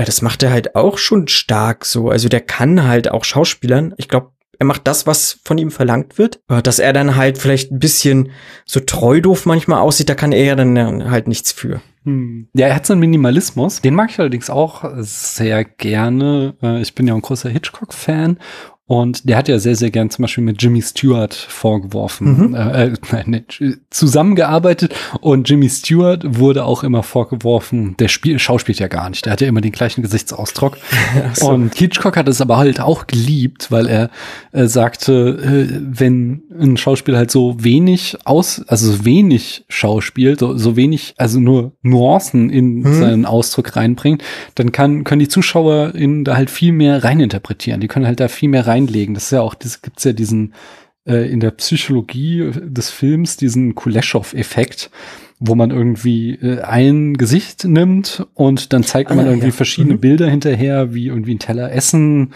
ja, 0.00 0.06
das 0.06 0.22
macht 0.22 0.42
er 0.42 0.50
halt 0.50 0.76
auch 0.76 0.96
schon 0.96 1.28
stark 1.28 1.84
so. 1.84 2.08
Also 2.08 2.30
der 2.30 2.40
kann 2.40 2.88
halt 2.88 3.10
auch 3.10 3.22
Schauspielern. 3.22 3.92
Ich 3.98 4.08
glaube, 4.08 4.30
er 4.58 4.64
macht 4.64 4.86
das, 4.86 5.06
was 5.06 5.40
von 5.44 5.58
ihm 5.58 5.70
verlangt 5.70 6.16
wird. 6.16 6.40
Dass 6.48 6.78
er 6.78 6.94
dann 6.94 7.16
halt 7.16 7.36
vielleicht 7.36 7.70
ein 7.70 7.78
bisschen 7.78 8.30
so 8.64 8.80
treu 8.80 9.20
doof 9.20 9.44
manchmal 9.44 9.80
aussieht, 9.80 10.08
da 10.08 10.14
kann 10.14 10.32
er 10.32 10.56
dann 10.56 11.10
halt 11.10 11.28
nichts 11.28 11.52
für. 11.52 11.82
Hm. 12.04 12.48
Ja, 12.54 12.68
er 12.68 12.76
hat 12.76 12.86
so 12.86 12.94
einen 12.94 13.00
Minimalismus. 13.00 13.82
Den 13.82 13.94
mag 13.94 14.08
ich 14.10 14.18
allerdings 14.18 14.48
auch 14.48 14.90
sehr 15.00 15.64
gerne. 15.64 16.54
Äh, 16.62 16.80
ich 16.80 16.94
bin 16.94 17.06
ja 17.06 17.14
ein 17.14 17.20
großer 17.20 17.50
Hitchcock-Fan 17.50 18.38
und 18.90 19.28
der 19.28 19.36
hat 19.36 19.46
ja 19.46 19.60
sehr, 19.60 19.76
sehr 19.76 19.92
gern 19.92 20.10
zum 20.10 20.24
Beispiel 20.24 20.42
mit 20.42 20.60
Jimmy 20.60 20.82
Stewart 20.82 21.32
vorgeworfen, 21.32 22.48
mhm. 22.48 22.54
äh, 22.56 22.86
äh 22.86 22.92
nein, 23.12 23.44
zusammengearbeitet. 23.88 24.92
Und 25.20 25.48
Jimmy 25.48 25.68
Stewart 25.68 26.24
wurde 26.40 26.64
auch 26.64 26.82
immer 26.82 27.04
vorgeworfen, 27.04 27.94
der 28.00 28.08
Spiel, 28.08 28.40
schauspielt 28.40 28.80
ja 28.80 28.88
gar 28.88 29.08
nicht. 29.08 29.26
Der 29.26 29.32
hat 29.32 29.40
ja 29.42 29.46
immer 29.46 29.60
den 29.60 29.70
gleichen 29.70 30.02
Gesichtsausdruck. 30.02 30.76
so. 31.34 31.50
Und 31.50 31.72
Hitchcock 31.76 32.16
hat 32.16 32.26
es 32.26 32.40
aber 32.40 32.56
halt 32.56 32.80
auch 32.80 33.06
geliebt, 33.06 33.70
weil 33.70 33.86
er 33.86 34.10
äh, 34.50 34.66
sagte, 34.66 35.68
äh, 35.70 35.80
wenn 35.80 36.42
ein 36.60 36.76
Schauspieler 36.76 37.18
halt 37.18 37.30
so 37.30 37.62
wenig 37.62 38.18
aus, 38.24 38.60
also 38.66 38.90
so 38.90 39.04
wenig 39.04 39.64
schauspielt, 39.68 40.40
so, 40.40 40.56
so 40.56 40.74
wenig, 40.74 41.14
also 41.16 41.38
nur 41.38 41.74
Nuancen 41.82 42.50
in 42.50 42.80
mhm. 42.80 42.94
seinen 42.94 43.24
Ausdruck 43.24 43.76
reinbringt, 43.76 44.24
dann 44.56 44.72
kann, 44.72 45.04
können 45.04 45.20
die 45.20 45.28
Zuschauer 45.28 45.94
in 45.94 46.24
da 46.24 46.36
halt 46.36 46.50
viel 46.50 46.72
mehr 46.72 47.04
reininterpretieren. 47.04 47.80
Die 47.80 47.86
können 47.86 48.04
halt 48.04 48.18
da 48.18 48.26
viel 48.26 48.48
mehr 48.48 48.66
rein 48.66 48.79
reinlegen. 48.80 49.14
Das 49.14 49.24
ist 49.24 49.30
ja 49.32 49.40
auch, 49.40 49.54
das 49.54 49.82
gibt's 49.82 50.04
ja 50.04 50.12
diesen 50.12 50.54
äh, 51.06 51.30
in 51.30 51.40
der 51.40 51.50
Psychologie 51.52 52.50
des 52.54 52.90
Films 52.90 53.36
diesen 53.36 53.74
Kuleshov-Effekt, 53.74 54.90
wo 55.38 55.54
man 55.54 55.70
irgendwie 55.70 56.34
äh, 56.34 56.60
ein 56.60 57.14
Gesicht 57.14 57.64
nimmt 57.64 58.26
und 58.34 58.72
dann 58.72 58.84
zeigt 58.84 59.10
man 59.10 59.26
ah, 59.26 59.28
irgendwie 59.28 59.48
ja. 59.48 59.52
verschiedene 59.52 59.94
mhm. 59.94 60.00
Bilder 60.00 60.28
hinterher, 60.28 60.94
wie 60.94 61.06
irgendwie 61.06 61.34
ein 61.34 61.38
Teller 61.38 61.72
Essen 61.72 62.32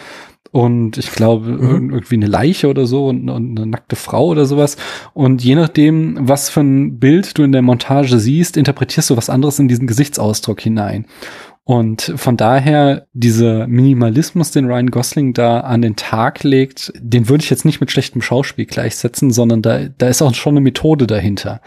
und 0.51 0.99
ich 0.99 1.11
glaube 1.11 1.51
mhm. 1.51 1.90
irgendwie 1.90 2.14
eine 2.14 2.28
Leiche 2.28 2.68
oder 2.68 2.86
so 2.86 3.09
und, 3.09 3.28
und, 3.28 3.59
eine 3.59 3.66
nackte 3.66 3.97
Frau 3.97 4.28
oder 4.28 4.47
sowas. 4.47 4.76
Und 5.12 5.42
je 5.42 5.57
nachdem, 5.57 6.16
was 6.20 6.49
für 6.49 6.61
ein 6.61 7.01
Bild 7.01 7.36
du 7.36 7.42
in 7.42 7.53
der 7.53 7.62
Montage 7.62 8.20
siehst, 8.20 8.57
interpretierst 8.57 9.11
du 9.11 9.16
was 9.16 9.28
anderes 9.28 9.59
in 9.59 9.66
diesen 9.66 9.88
Gesichtsausdruck 9.88 10.61
hinein. 10.61 11.07
Und 11.64 12.12
von 12.16 12.36
daher, 12.36 13.06
dieser 13.14 13.66
Minimalismus, 13.66 14.50
den 14.50 14.66
Ryan 14.66 14.90
Gosling 14.90 15.32
da 15.32 15.60
an 15.60 15.80
den 15.80 15.96
Tag 15.96 16.42
legt, 16.42 16.92
den 16.98 17.30
würde 17.30 17.42
ich 17.42 17.48
jetzt 17.48 17.64
nicht 17.64 17.80
mit 17.80 17.90
schlechtem 17.90 18.20
Schauspiel 18.20 18.66
gleichsetzen, 18.66 19.30
sondern 19.30 19.62
da, 19.62 19.88
da 19.96 20.08
ist 20.08 20.20
auch 20.20 20.34
schon 20.34 20.52
eine 20.52 20.60
Methode 20.60 21.06
dahinter. 21.06 21.62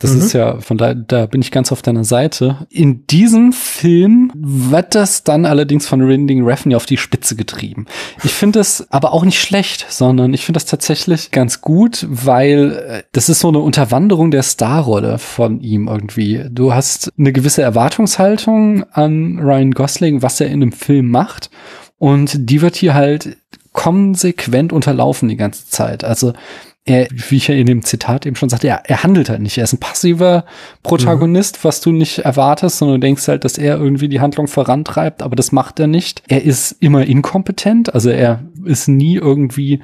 Das 0.00 0.12
mhm. 0.12 0.20
ist 0.20 0.32
ja, 0.32 0.60
von 0.60 0.78
da, 0.78 0.94
da 0.94 1.26
bin 1.26 1.40
ich 1.40 1.52
ganz 1.52 1.70
auf 1.70 1.82
deiner 1.82 2.04
Seite. 2.04 2.66
In 2.70 3.06
diesem 3.06 3.52
Film 3.52 4.32
wird 4.34 4.94
das 4.94 5.24
dann 5.24 5.44
allerdings 5.44 5.86
von 5.86 6.00
Rinding 6.00 6.42
Refn 6.42 6.72
ja 6.72 6.76
auf 6.76 6.86
die 6.86 6.96
Spitze 6.96 7.36
getrieben. 7.36 7.86
Ich 8.24 8.32
finde 8.32 8.58
das 8.58 8.90
aber 8.90 9.12
auch 9.12 9.24
nicht 9.24 9.40
schlecht, 9.40 9.86
sondern 9.90 10.34
ich 10.34 10.44
finde 10.44 10.56
das 10.56 10.64
tatsächlich 10.64 11.30
ganz 11.30 11.60
gut, 11.60 12.06
weil 12.08 12.72
äh, 12.72 13.02
das 13.12 13.28
ist 13.28 13.40
so 13.40 13.48
eine 13.48 13.58
Unterwanderung 13.58 14.30
der 14.30 14.42
Starrolle 14.42 15.18
von 15.18 15.60
ihm 15.60 15.86
irgendwie. 15.86 16.46
Du 16.50 16.72
hast 16.74 17.12
eine 17.18 17.32
gewisse 17.32 17.62
Erwartungshaltung 17.62 18.84
an 18.92 19.38
Ryan 19.38 19.72
Gosling, 19.72 20.22
was 20.22 20.40
er 20.40 20.46
in 20.46 20.62
einem 20.62 20.72
Film 20.72 21.10
macht. 21.10 21.50
Und 21.98 22.48
die 22.48 22.62
wird 22.62 22.76
hier 22.76 22.94
halt 22.94 23.36
konsequent 23.72 24.72
unterlaufen 24.72 25.28
die 25.28 25.36
ganze 25.36 25.68
Zeit. 25.68 26.04
Also 26.04 26.32
er, 26.86 27.08
wie 27.10 27.36
ich 27.36 27.48
ja 27.48 27.54
in 27.54 27.66
dem 27.66 27.84
Zitat 27.84 28.24
eben 28.24 28.36
schon 28.36 28.48
sagte, 28.48 28.68
er, 28.68 28.82
er 28.84 29.02
handelt 29.02 29.28
halt 29.28 29.40
nicht. 29.40 29.58
Er 29.58 29.64
ist 29.64 29.74
ein 29.74 29.80
passiver 29.80 30.44
Protagonist, 30.82 31.58
mhm. 31.58 31.68
was 31.68 31.80
du 31.80 31.92
nicht 31.92 32.20
erwartest, 32.20 32.78
sondern 32.78 33.00
du 33.00 33.06
denkst 33.06 33.28
halt, 33.28 33.44
dass 33.44 33.58
er 33.58 33.78
irgendwie 33.78 34.08
die 34.08 34.20
Handlung 34.20 34.48
vorantreibt, 34.48 35.22
aber 35.22 35.36
das 35.36 35.52
macht 35.52 35.78
er 35.78 35.86
nicht. 35.86 36.22
Er 36.28 36.42
ist 36.42 36.72
immer 36.80 37.04
inkompetent, 37.04 37.94
also 37.94 38.08
er 38.08 38.42
ist 38.64 38.88
nie 38.88 39.16
irgendwie 39.16 39.80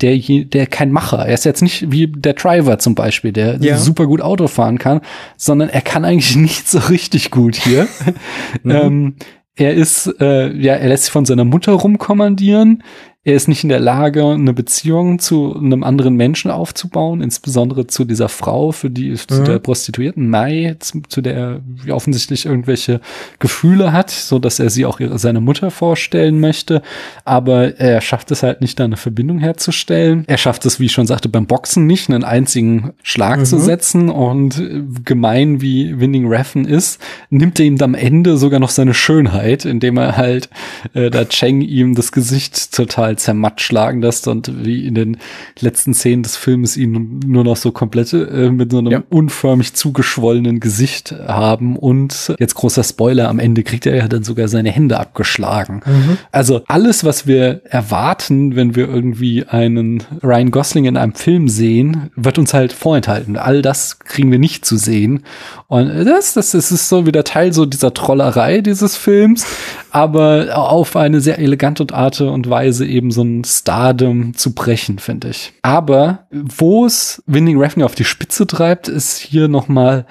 der, 0.00 0.18
der 0.18 0.66
kein 0.66 0.90
Macher. 0.90 1.24
Er 1.24 1.34
ist 1.34 1.44
jetzt 1.44 1.62
nicht 1.62 1.92
wie 1.92 2.08
der 2.08 2.34
Driver 2.34 2.78
zum 2.78 2.94
Beispiel, 2.94 3.32
der 3.32 3.58
ja. 3.60 3.76
super 3.76 4.06
gut 4.06 4.20
Auto 4.20 4.48
fahren 4.48 4.78
kann, 4.78 5.00
sondern 5.36 5.68
er 5.68 5.82
kann 5.82 6.04
eigentlich 6.04 6.36
nicht 6.36 6.68
so 6.68 6.78
richtig 6.78 7.30
gut 7.30 7.54
hier. 7.56 7.86
mhm. 8.64 8.70
ähm, 8.70 9.14
er 9.56 9.74
ist, 9.74 10.06
äh, 10.20 10.52
ja, 10.56 10.74
er 10.74 10.88
lässt 10.88 11.04
sich 11.04 11.12
von 11.12 11.26
seiner 11.26 11.44
Mutter 11.44 11.72
rumkommandieren 11.72 12.82
er 13.22 13.34
ist 13.34 13.48
nicht 13.48 13.64
in 13.64 13.68
der 13.68 13.80
Lage, 13.80 14.24
eine 14.24 14.54
Beziehung 14.54 15.18
zu 15.18 15.54
einem 15.54 15.84
anderen 15.84 16.14
Menschen 16.14 16.50
aufzubauen, 16.50 17.20
insbesondere 17.20 17.86
zu 17.86 18.06
dieser 18.06 18.30
Frau, 18.30 18.72
für 18.72 18.88
die, 18.88 19.10
mhm. 19.10 19.16
zu 19.16 19.42
der 19.44 19.58
Prostituierten 19.58 20.30
Mai, 20.30 20.76
zu, 20.78 21.02
zu, 21.06 21.20
der 21.20 21.60
er 21.84 21.94
offensichtlich 21.94 22.46
irgendwelche 22.46 23.02
Gefühle 23.38 23.92
hat, 23.92 24.08
so 24.08 24.38
dass 24.38 24.58
er 24.58 24.70
sie 24.70 24.86
auch 24.86 25.00
ihre, 25.00 25.18
seiner 25.18 25.42
Mutter 25.42 25.70
vorstellen 25.70 26.40
möchte. 26.40 26.80
Aber 27.26 27.78
er 27.78 28.00
schafft 28.00 28.30
es 28.30 28.42
halt 28.42 28.62
nicht, 28.62 28.80
da 28.80 28.84
eine 28.84 28.96
Verbindung 28.96 29.38
herzustellen. 29.38 30.24
Er 30.26 30.38
schafft 30.38 30.64
es, 30.64 30.80
wie 30.80 30.86
ich 30.86 30.92
schon 30.92 31.06
sagte, 31.06 31.28
beim 31.28 31.46
Boxen 31.46 31.86
nicht, 31.86 32.08
einen 32.08 32.24
einzigen 32.24 32.94
Schlag 33.02 33.40
mhm. 33.40 33.44
zu 33.44 33.58
setzen. 33.58 34.08
Und 34.08 34.58
äh, 34.58 34.82
gemein 35.04 35.60
wie 35.60 36.00
Winning 36.00 36.26
Reffen 36.26 36.64
ist, 36.64 36.98
nimmt 37.28 37.60
er 37.60 37.66
ihm 37.66 37.76
am 37.82 37.92
Ende 37.92 38.38
sogar 38.38 38.60
noch 38.60 38.70
seine 38.70 38.94
Schönheit, 38.94 39.66
indem 39.66 39.98
er 39.98 40.16
halt 40.16 40.48
äh, 40.94 41.10
da 41.10 41.26
Cheng 41.26 41.60
ihm 41.60 41.94
das 41.94 42.12
Gesicht 42.12 42.72
total 42.72 43.09
total 43.10 43.16
zermatt 43.18 43.60
schlagen 43.60 44.02
lässt 44.02 44.28
und 44.28 44.64
wie 44.64 44.86
in 44.86 44.94
den 44.94 45.16
letzten 45.58 45.94
Szenen 45.94 46.22
des 46.22 46.36
Films 46.36 46.76
ihn 46.76 47.20
nur 47.26 47.44
noch 47.44 47.56
so 47.56 47.72
komplett 47.72 48.12
äh, 48.12 48.50
mit 48.50 48.70
so 48.70 48.78
einem 48.78 48.92
ja. 48.92 49.02
unförmig 49.08 49.74
zugeschwollenen 49.74 50.60
Gesicht 50.60 51.14
haben 51.26 51.76
und 51.76 52.34
jetzt 52.38 52.54
großer 52.54 52.84
Spoiler, 52.84 53.28
am 53.28 53.38
Ende 53.38 53.62
kriegt 53.62 53.86
er 53.86 53.96
ja 53.96 54.08
dann 54.08 54.22
sogar 54.22 54.48
seine 54.48 54.70
Hände 54.70 54.98
abgeschlagen. 54.98 55.82
Mhm. 55.84 56.18
Also 56.32 56.62
alles, 56.66 57.04
was 57.04 57.26
wir 57.26 57.62
erwarten, 57.64 58.56
wenn 58.56 58.74
wir 58.74 58.88
irgendwie 58.88 59.44
einen 59.46 60.02
Ryan 60.22 60.50
Gosling 60.50 60.84
in 60.84 60.96
einem 60.96 61.14
Film 61.14 61.48
sehen, 61.48 62.10
wird 62.16 62.38
uns 62.38 62.54
halt 62.54 62.72
vorenthalten. 62.72 63.36
All 63.36 63.62
das 63.62 63.98
kriegen 63.98 64.30
wir 64.30 64.38
nicht 64.38 64.64
zu 64.64 64.76
sehen. 64.76 65.24
Und 65.68 65.88
das, 66.04 66.34
das, 66.34 66.52
das 66.52 66.72
ist 66.72 66.88
so 66.88 67.06
wieder 67.06 67.24
Teil 67.24 67.52
so 67.52 67.66
dieser 67.66 67.94
Trollerei 67.94 68.60
dieses 68.60 68.96
Films, 68.96 69.46
aber 69.90 70.56
auf 70.56 70.96
eine 70.96 71.20
sehr 71.20 71.38
elegante 71.38 71.86
Art 71.92 72.20
und 72.20 72.50
Weise 72.50 72.86
eben 72.86 72.99
eben 73.00 73.10
so 73.10 73.22
ein 73.22 73.44
Stardom 73.44 74.34
zu 74.34 74.54
brechen, 74.54 74.98
finde 74.98 75.30
ich. 75.30 75.54
Aber 75.62 76.26
wo 76.30 76.84
es 76.84 77.22
Winding 77.26 77.58
Refn 77.58 77.82
auf 77.82 77.94
die 77.94 78.04
Spitze 78.04 78.46
treibt, 78.46 78.88
ist 78.88 79.16
hier 79.16 79.48
noch 79.48 79.68
mal 79.68 80.04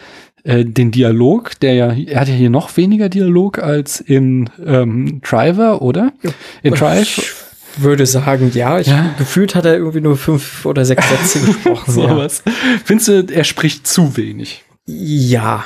äh, 0.43 0.65
den 0.65 0.89
Dialog, 0.89 1.59
der 1.59 1.75
ja, 1.75 1.93
er 1.93 2.21
hat 2.21 2.27
ja 2.27 2.33
hier 2.33 2.49
noch 2.49 2.75
weniger 2.77 3.09
Dialog 3.09 3.59
als 3.59 4.01
in 4.01 4.49
ähm, 4.65 5.21
Driver, 5.21 5.83
oder? 5.83 6.13
In 6.63 6.73
Drive 6.73 7.45
würde 7.77 8.07
sagen, 8.07 8.51
ja. 8.55 8.79
Ich, 8.79 8.87
ja. 8.87 9.13
Gefühlt 9.19 9.53
hat 9.53 9.65
er 9.65 9.75
irgendwie 9.75 10.01
nur 10.01 10.17
fünf 10.17 10.65
oder 10.65 10.83
sechs 10.83 11.07
Sätze 11.07 11.39
gesprochen. 11.45 11.91
so 11.91 12.03
ja. 12.03 12.17
was. 12.17 12.43
Findest 12.83 13.07
du, 13.07 13.25
er 13.31 13.43
spricht 13.43 13.85
zu 13.85 14.17
wenig? 14.17 14.63
Ja. 14.87 15.65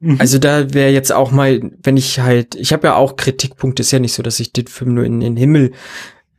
Mhm. 0.00 0.16
Also 0.18 0.38
da 0.38 0.74
wäre 0.74 0.90
jetzt 0.90 1.12
auch 1.12 1.30
mal, 1.30 1.60
wenn 1.82 1.96
ich 1.96 2.18
halt, 2.18 2.56
ich 2.56 2.72
habe 2.72 2.88
ja 2.88 2.96
auch 2.96 3.14
Kritikpunkte, 3.14 3.82
ist 3.82 3.92
ja 3.92 4.00
nicht 4.00 4.14
so, 4.14 4.22
dass 4.22 4.40
ich 4.40 4.52
den 4.52 4.66
Film 4.66 4.94
nur 4.94 5.04
in 5.04 5.20
den 5.20 5.36
Himmel 5.36 5.72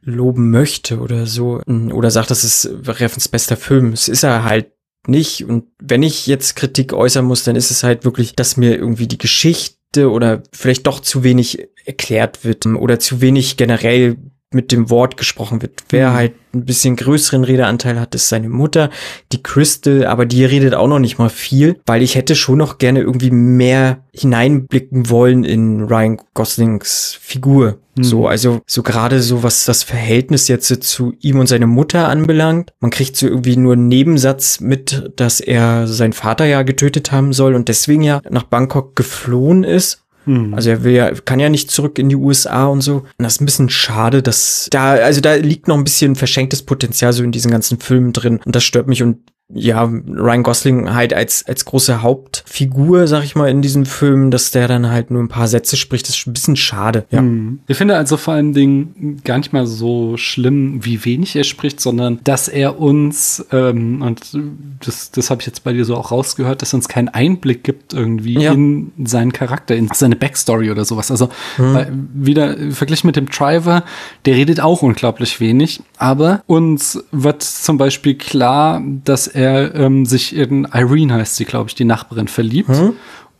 loben 0.01 0.49
möchte 0.49 0.99
oder 0.99 1.25
so 1.25 1.61
oder 1.65 2.11
sagt, 2.11 2.31
das 2.31 2.43
ist 2.43 2.69
Reffens 2.85 3.27
bester 3.27 3.57
Film. 3.57 3.93
Es 3.93 4.07
ist 4.07 4.23
er 4.23 4.43
halt 4.43 4.71
nicht. 5.07 5.45
Und 5.45 5.65
wenn 5.79 6.03
ich 6.03 6.27
jetzt 6.27 6.55
Kritik 6.55 6.93
äußern 6.93 7.25
muss, 7.25 7.43
dann 7.43 7.55
ist 7.55 7.71
es 7.71 7.83
halt 7.83 8.03
wirklich, 8.03 8.35
dass 8.35 8.57
mir 8.57 8.75
irgendwie 8.75 9.07
die 9.07 9.17
Geschichte 9.17 10.09
oder 10.09 10.43
vielleicht 10.51 10.87
doch 10.87 10.99
zu 10.99 11.23
wenig 11.23 11.67
erklärt 11.85 12.43
wird 12.43 12.65
oder 12.65 12.99
zu 12.99 13.21
wenig 13.21 13.57
generell 13.57 14.17
mit 14.53 14.71
dem 14.71 14.89
Wort 14.89 15.17
gesprochen 15.17 15.61
wird. 15.61 15.83
Wer 15.89 16.09
mhm. 16.09 16.13
halt 16.13 16.33
ein 16.53 16.65
bisschen 16.65 16.97
größeren 16.97 17.43
Redeanteil 17.43 17.99
hat, 17.99 18.13
ist 18.15 18.27
seine 18.27 18.49
Mutter, 18.49 18.89
die 19.31 19.41
Crystal, 19.41 20.05
aber 20.05 20.25
die 20.25 20.43
redet 20.43 20.73
auch 20.73 20.87
noch 20.87 20.99
nicht 20.99 21.17
mal 21.17 21.29
viel, 21.29 21.79
weil 21.85 22.01
ich 22.01 22.15
hätte 22.15 22.35
schon 22.35 22.57
noch 22.57 22.77
gerne 22.77 22.99
irgendwie 22.99 23.31
mehr 23.31 24.03
hineinblicken 24.13 25.09
wollen 25.09 25.45
in 25.45 25.83
Ryan 25.83 26.19
Goslings 26.33 27.17
Figur. 27.21 27.77
Mhm. 27.95 28.03
So, 28.03 28.27
also 28.27 28.61
so 28.67 28.83
gerade 28.83 29.21
so, 29.21 29.43
was 29.43 29.63
das 29.63 29.83
Verhältnis 29.83 30.49
jetzt 30.49 30.67
zu 30.83 31.13
ihm 31.21 31.39
und 31.39 31.47
seiner 31.47 31.67
Mutter 31.67 32.09
anbelangt. 32.09 32.73
Man 32.81 32.91
kriegt 32.91 33.15
so 33.15 33.27
irgendwie 33.27 33.55
nur 33.55 33.73
einen 33.73 33.87
Nebensatz 33.87 34.59
mit, 34.59 35.13
dass 35.15 35.39
er 35.39 35.87
seinen 35.87 36.13
Vater 36.13 36.45
ja 36.45 36.63
getötet 36.63 37.13
haben 37.13 37.31
soll 37.31 37.55
und 37.55 37.69
deswegen 37.69 38.03
ja 38.03 38.21
nach 38.29 38.43
Bangkok 38.43 38.95
geflohen 38.97 39.63
ist 39.63 40.03
Mhm. 40.25 40.53
Also 40.53 40.69
er 40.69 40.83
will 40.83 40.93
ja, 40.93 41.11
kann 41.11 41.39
ja 41.39 41.49
nicht 41.49 41.71
zurück 41.71 41.97
in 41.99 42.09
die 42.09 42.15
USA 42.15 42.67
und 42.67 42.81
so. 42.81 42.97
Und 42.97 43.05
das 43.19 43.33
ist 43.33 43.41
ein 43.41 43.45
bisschen 43.45 43.69
schade, 43.69 44.21
dass 44.21 44.67
da, 44.71 44.93
also 44.93 45.21
da 45.21 45.35
liegt 45.35 45.67
noch 45.67 45.77
ein 45.77 45.83
bisschen 45.83 46.15
verschenktes 46.15 46.63
Potenzial 46.63 47.13
so 47.13 47.23
in 47.23 47.31
diesen 47.31 47.51
ganzen 47.51 47.79
Filmen 47.79 48.13
drin. 48.13 48.39
Und 48.45 48.55
das 48.55 48.63
stört 48.63 48.87
mich 48.87 49.03
und 49.03 49.17
ja, 49.53 49.83
Ryan 49.83 50.43
Gosling 50.43 50.93
halt 50.93 51.13
als, 51.13 51.45
als 51.47 51.65
große 51.65 52.01
Hauptfigur, 52.01 53.07
sag 53.07 53.23
ich 53.23 53.35
mal, 53.35 53.49
in 53.49 53.61
diesem 53.61 53.85
Film, 53.85 54.31
dass 54.31 54.51
der 54.51 54.67
dann 54.67 54.89
halt 54.89 55.11
nur 55.11 55.21
ein 55.21 55.27
paar 55.27 55.47
Sätze 55.47 55.77
spricht, 55.77 56.07
ist 56.09 56.27
ein 56.27 56.33
bisschen 56.33 56.55
schade. 56.55 57.05
Ja. 57.11 57.19
Hm. 57.19 57.59
Ich 57.67 57.77
finde 57.77 57.97
also 57.97 58.17
vor 58.17 58.33
allen 58.33 58.53
Dingen 58.53 59.21
gar 59.23 59.37
nicht 59.37 59.53
mal 59.53 59.65
so 59.65 60.15
schlimm, 60.17 60.85
wie 60.85 61.03
wenig 61.05 61.35
er 61.35 61.43
spricht, 61.43 61.81
sondern 61.81 62.19
dass 62.23 62.47
er 62.47 62.79
uns, 62.79 63.45
ähm, 63.51 64.01
und 64.01 64.37
das, 64.85 65.11
das 65.11 65.29
habe 65.29 65.41
ich 65.41 65.47
jetzt 65.47 65.63
bei 65.63 65.73
dir 65.73 65.85
so 65.85 65.95
auch 65.95 66.11
rausgehört, 66.11 66.61
dass 66.61 66.73
er 66.73 66.77
uns 66.77 66.87
keinen 66.87 67.09
Einblick 67.09 67.63
gibt 67.63 67.93
irgendwie 67.93 68.39
ja. 68.39 68.53
in 68.53 68.91
seinen 69.03 69.33
Charakter, 69.33 69.75
in 69.75 69.89
seine 69.93 70.15
Backstory 70.15 70.71
oder 70.71 70.85
sowas. 70.85 71.11
Also 71.11 71.29
hm. 71.57 71.73
weil, 71.73 71.91
wieder 72.13 72.55
verglichen 72.71 73.07
mit 73.07 73.15
dem 73.15 73.27
Driver, 73.27 73.83
der 74.25 74.35
redet 74.35 74.61
auch 74.61 74.81
unglaublich 74.81 75.39
wenig, 75.39 75.81
aber 75.97 76.43
uns 76.47 77.03
wird 77.11 77.43
zum 77.43 77.77
Beispiel 77.77 78.15
klar, 78.15 78.81
dass 79.03 79.27
er 79.27 79.40
er 79.41 79.75
ähm, 79.75 80.05
sich 80.05 80.35
in 80.35 80.67
Irene 80.73 81.15
heißt 81.15 81.35
sie, 81.35 81.45
glaube 81.45 81.69
ich, 81.69 81.75
die 81.75 81.85
Nachbarin 81.85 82.27
verliebt. 82.27 82.69
Hm? 82.69 82.93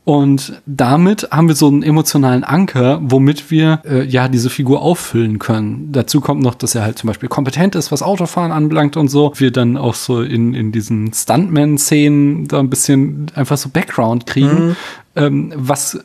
Und 0.04 0.62
damit 0.66 1.28
haben 1.30 1.48
wir 1.48 1.54
so 1.54 1.68
einen 1.68 1.84
emotionalen 1.84 2.44
Anker, 2.44 3.00
womit 3.04 3.52
wir 3.52 3.82
äh, 3.86 4.04
ja 4.04 4.28
diese 4.28 4.50
Figur 4.50 4.82
auffüllen 4.82 5.38
können. 5.38 5.92
Dazu 5.92 6.22
kommt 6.22 6.42
noch, 6.42 6.56
dass 6.56 6.74
er 6.74 6.82
halt 6.82 6.98
zum 6.98 7.08
Beispiel 7.08 7.30
kompetent 7.30 7.76
ist, 7.76 7.92
was 7.92 8.02
Autofahren 8.02 8.52
anbelangt 8.52 8.98
und 8.98 9.10
so. 9.10 9.32
Wir 9.36 9.52
dann 9.52 9.78
auch 9.78 9.94
so 9.94 10.24
in, 10.24 10.56
in 10.56 10.72
diesen 10.72 11.14
Stuntman-Szenen 11.14 12.48
da 12.48 12.60
ein 12.60 12.72
bisschen 12.72 13.28
einfach 13.36 13.58
so 13.58 13.70
Background 13.70 14.26
kriegen. 14.26 14.70
Mhm 14.70 14.76
ähm, 15.16 15.52
was 15.56 16.00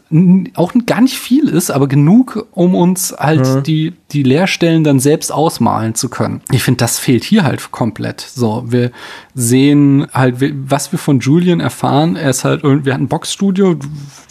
auch 0.55 0.73
gar 0.85 1.01
nicht 1.01 1.17
viel 1.17 1.49
ist, 1.49 1.71
aber 1.71 1.87
genug, 1.87 2.49
um 2.53 2.75
uns 2.75 3.15
halt 3.17 3.47
mhm. 3.47 3.63
die, 3.63 3.93
die 4.11 4.25
Leerstellen 4.25 4.83
dann 4.83 4.99
selbst 4.99 5.33
ausmalen 5.33 5.95
zu 5.95 6.09
können. 6.09 6.43
Ich 6.51 6.63
finde, 6.63 6.79
das 6.79 6.99
fehlt 6.99 7.23
hier 7.23 7.45
halt 7.45 7.71
komplett. 7.71 8.21
So, 8.21 8.65
wir 8.67 8.91
sehen 9.35 10.07
halt, 10.13 10.37
was 10.69 10.91
wir 10.91 10.99
von 10.99 11.21
Julian 11.21 11.61
erfahren. 11.61 12.17
Er 12.17 12.31
ist 12.31 12.45
halt 12.45 12.65
irgendwie, 12.65 12.93
hat 12.93 13.01
ein 13.01 13.09
Boxstudio. 13.09 13.77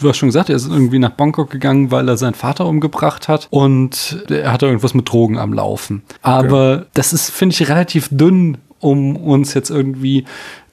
Du 0.01 0.09
hast 0.09 0.17
schon 0.17 0.29
gesagt, 0.29 0.49
er 0.49 0.57
ist 0.57 0.67
irgendwie 0.67 0.99
nach 0.99 1.11
Bangkok 1.11 1.49
gegangen, 1.49 1.91
weil 1.91 2.09
er 2.09 2.17
seinen 2.17 2.33
Vater 2.33 2.65
umgebracht 2.65 3.29
hat 3.29 3.47
und 3.51 4.25
er 4.29 4.51
hat 4.51 4.61
irgendwas 4.61 4.93
mit 4.93 5.09
Drogen 5.09 5.37
am 5.37 5.53
Laufen. 5.53 6.03
Aber 6.21 6.79
okay. 6.79 6.85
das 6.95 7.13
ist, 7.13 7.29
finde 7.29 7.53
ich, 7.53 7.69
relativ 7.69 8.09
dünn 8.11 8.57
um 8.79 9.15
uns 9.15 9.53
jetzt 9.53 9.69
irgendwie 9.69 10.25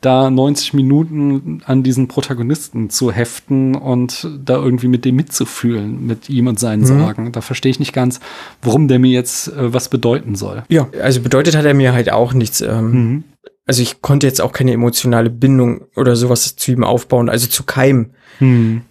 da 0.03 0.31
90 0.31 0.75
Minuten 0.75 1.63
an 1.65 1.83
diesen 1.83 2.09
Protagonisten 2.09 2.91
zu 2.91 3.11
heften 3.11 3.75
und 3.75 4.29
da 4.45 4.57
irgendwie 4.57 4.89
mit 4.89 5.05
dem 5.05 5.17
mitzufühlen, 5.17 6.07
mit 6.07 6.29
ihm 6.29 6.49
und 6.49 6.59
seinen 6.61 6.81
mhm. 6.81 6.87
Sorgen. 6.87 7.33
Da 7.33 7.41
verstehe 7.41 7.71
ich 7.71 7.79
nicht 7.79 7.93
ganz, 7.93 8.21
warum 8.61 8.89
der 8.89 8.99
mir 8.99 9.13
jetzt 9.13 9.49
äh, 9.49 9.73
was 9.73 9.89
bedeuten 9.89 10.35
soll. 10.35 10.65
Ja, 10.69 10.89
also 11.01 11.21
bedeutet 11.21 11.57
hat 11.57 11.65
er 11.65 11.75
mir 11.75 11.93
halt 11.93 12.13
auch 12.13 12.35
nichts. 12.35 12.61
Ähm, 12.61 12.91
mhm. 12.91 13.25
Also 13.65 13.81
ich 13.81 14.03
konnte 14.03 14.27
jetzt 14.27 14.41
auch 14.41 14.53
keine 14.53 14.73
emotionale 14.73 15.31
Bindung 15.31 15.83
oder 15.97 16.17
sowas 16.17 16.57
zu 16.57 16.73
ihm 16.73 16.83
aufbauen, 16.83 17.29
also 17.29 17.47
zu 17.47 17.63
Keim. 17.63 18.11
Mhm. 18.41 18.83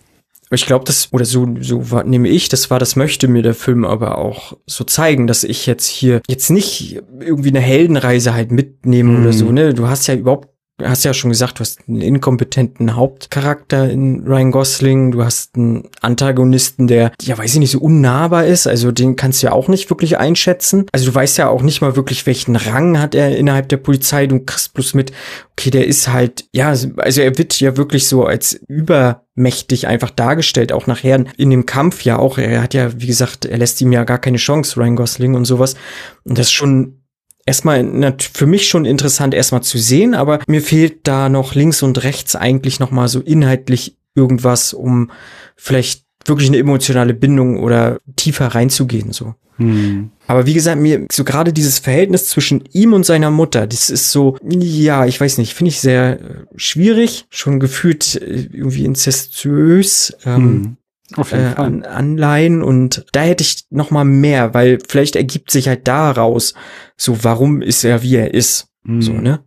Ich 0.54 0.66
glaube, 0.66 0.84
das, 0.84 1.10
oder 1.14 1.24
so, 1.24 1.48
so 1.62 1.92
war, 1.92 2.04
nehme 2.04 2.28
ich, 2.28 2.50
das 2.50 2.70
war, 2.70 2.78
das 2.78 2.98
möchte 2.98 3.30
mir 3.30 3.42
der 3.42 3.54
Film 3.54 3.86
aber 3.86 4.18
auch 4.18 4.58
so 4.66 4.84
zeigen, 4.84 5.26
dass 5.26 5.46
ich 5.46 5.66
jetzt 5.66 5.88
hier 5.88 6.22
jetzt 6.28 6.50
nicht 6.50 7.02
irgendwie 7.22 7.50
eine 7.50 7.62
Heldenreise 7.62 8.34
halt 8.34 8.52
mitnehme 8.52 9.14
mm. 9.14 9.22
oder 9.22 9.32
so, 9.32 9.50
ne? 9.54 9.74
Du 9.74 9.88
hast 9.88 10.08
ja 10.08 10.16
überhaupt 10.16 10.50
hast 10.84 11.04
ja 11.04 11.14
schon 11.14 11.30
gesagt, 11.30 11.60
du 11.60 11.62
hast 11.62 11.80
einen 11.88 12.02
inkompetenten 12.02 12.96
Hauptcharakter 12.96 13.90
in 13.90 14.24
Ryan 14.28 14.52
Gosling, 14.52 15.12
du 15.12 15.24
hast 15.24 15.56
einen 15.56 15.90
Antagonisten, 16.02 16.88
der, 16.88 17.12
ja, 17.22 17.38
weiß 17.38 17.54
ich 17.54 17.60
nicht, 17.60 17.72
so 17.72 17.80
unnahbar 17.80 18.46
ist, 18.46 18.68
also 18.68 18.92
den 18.92 19.16
kannst 19.16 19.42
du 19.42 19.48
ja 19.48 19.54
auch 19.54 19.68
nicht 19.68 19.90
wirklich 19.90 20.18
einschätzen. 20.18 20.86
Also 20.92 21.06
du 21.08 21.16
weißt 21.16 21.38
ja 21.38 21.50
auch 21.50 21.62
nicht 21.62 21.82
mal 21.82 21.96
wirklich, 21.96 22.26
welchen 22.26 22.56
Rang 22.56 23.00
hat 23.00 23.16
er 23.16 23.38
innerhalb 23.38 23.70
der 23.70 23.78
Polizei, 23.78 24.28
du 24.28 24.40
kriegst 24.40 24.74
bloß 24.74 24.94
mit, 24.94 25.12
okay, 25.54 25.70
der 25.70 25.88
ist 25.88 26.08
halt, 26.08 26.46
ja, 26.54 26.70
also 26.70 27.22
er 27.22 27.38
wird 27.38 27.60
ja 27.60 27.78
wirklich 27.78 28.08
so 28.08 28.26
als 28.26 28.54
übermächtig 28.68 29.88
einfach 29.88 30.10
dargestellt, 30.10 30.72
auch 30.72 30.88
nachher 30.88 31.24
in 31.38 31.50
dem 31.50 31.66
Kampf 31.66 32.04
ja 32.04 32.18
auch, 32.18 32.38
er 32.38 32.62
hat 32.62 32.74
ja, 32.74 33.00
wie 33.00 33.08
gesagt, 33.08 33.46
er 33.46 33.58
lässt 33.58 33.82
ihm 33.82 33.92
ja 33.92 34.04
gar 34.04 34.20
keine 34.20 34.38
Chance, 34.38 34.80
Ryan 34.80 34.96
Gosling 34.96 35.36
und 35.36 35.46
sowas. 35.46 35.76
Und 36.24 36.38
das 36.38 36.48
ist 36.48 36.54
schon 36.54 37.01
erstmal 37.46 38.16
für 38.20 38.46
mich 38.46 38.68
schon 38.68 38.86
interessant 38.86 39.34
erstmal 39.34 39.64
zu 39.64 39.78
sehen, 39.78 40.14
aber 40.14 40.40
mir 40.48 40.62
fehlt 40.62 41.08
da 41.08 41.30
noch 41.30 41.56
links 41.56 41.84
und 41.84 42.04
rechts 42.04 42.36
eigentlich 42.36 42.80
noch 42.80 42.92
mal 42.92 43.08
so 43.08 43.20
inhaltlich 43.20 43.98
irgendwas, 44.16 44.74
um 44.74 45.12
vielleicht 45.56 46.06
wirklich 46.26 46.50
eine 46.50 46.58
emotionale 46.58 47.14
Bindung 47.14 47.60
oder 47.60 47.98
tiefer 48.16 48.48
reinzugehen 48.48 49.12
so. 49.12 49.36
Hm. 49.58 50.12
Aber 50.28 50.46
wie 50.46 50.54
gesagt, 50.54 50.82
mir 50.82 51.06
so 51.12 51.24
gerade 51.24 51.54
dieses 51.54 51.80
Verhältnis 51.80 52.28
zwischen 52.28 52.64
ihm 52.72 52.94
und 52.94 53.06
seiner 53.06 53.32
Mutter, 53.32 53.68
das 53.68 53.90
ist 53.90 54.12
so, 54.12 54.38
ja, 54.48 55.06
ich 55.06 55.20
weiß 55.20 55.38
nicht, 55.38 55.54
finde 55.54 55.70
ich 55.70 55.80
sehr 55.80 56.20
äh, 56.20 56.46
schwierig, 56.56 57.26
schon 57.30 57.60
gefühlt 57.60 58.16
äh, 58.16 58.48
irgendwie 58.52 58.86
incestuös. 58.86 60.16
Ähm, 60.26 60.36
hm. 60.36 60.78
Äh. 61.18 61.54
An, 61.56 61.84
Anleihen 61.84 62.64
und 62.64 63.06
da 63.12 63.22
hätte 63.22 63.44
ich 63.44 63.66
noch 63.70 63.92
mal 63.92 64.06
mehr, 64.06 64.54
weil 64.54 64.80
vielleicht 64.88 65.16
ergibt 65.16 65.52
sich 65.52 65.68
halt 65.68 65.88
daraus 65.88 66.54
so, 66.98 67.24
warum 67.24 67.62
ist 67.62 67.84
er 67.84 68.04
wie 68.04 68.16
er 68.16 68.34
ist, 68.34 68.70
mhm. 68.84 69.02
so 69.02 69.14
ne? 69.14 69.44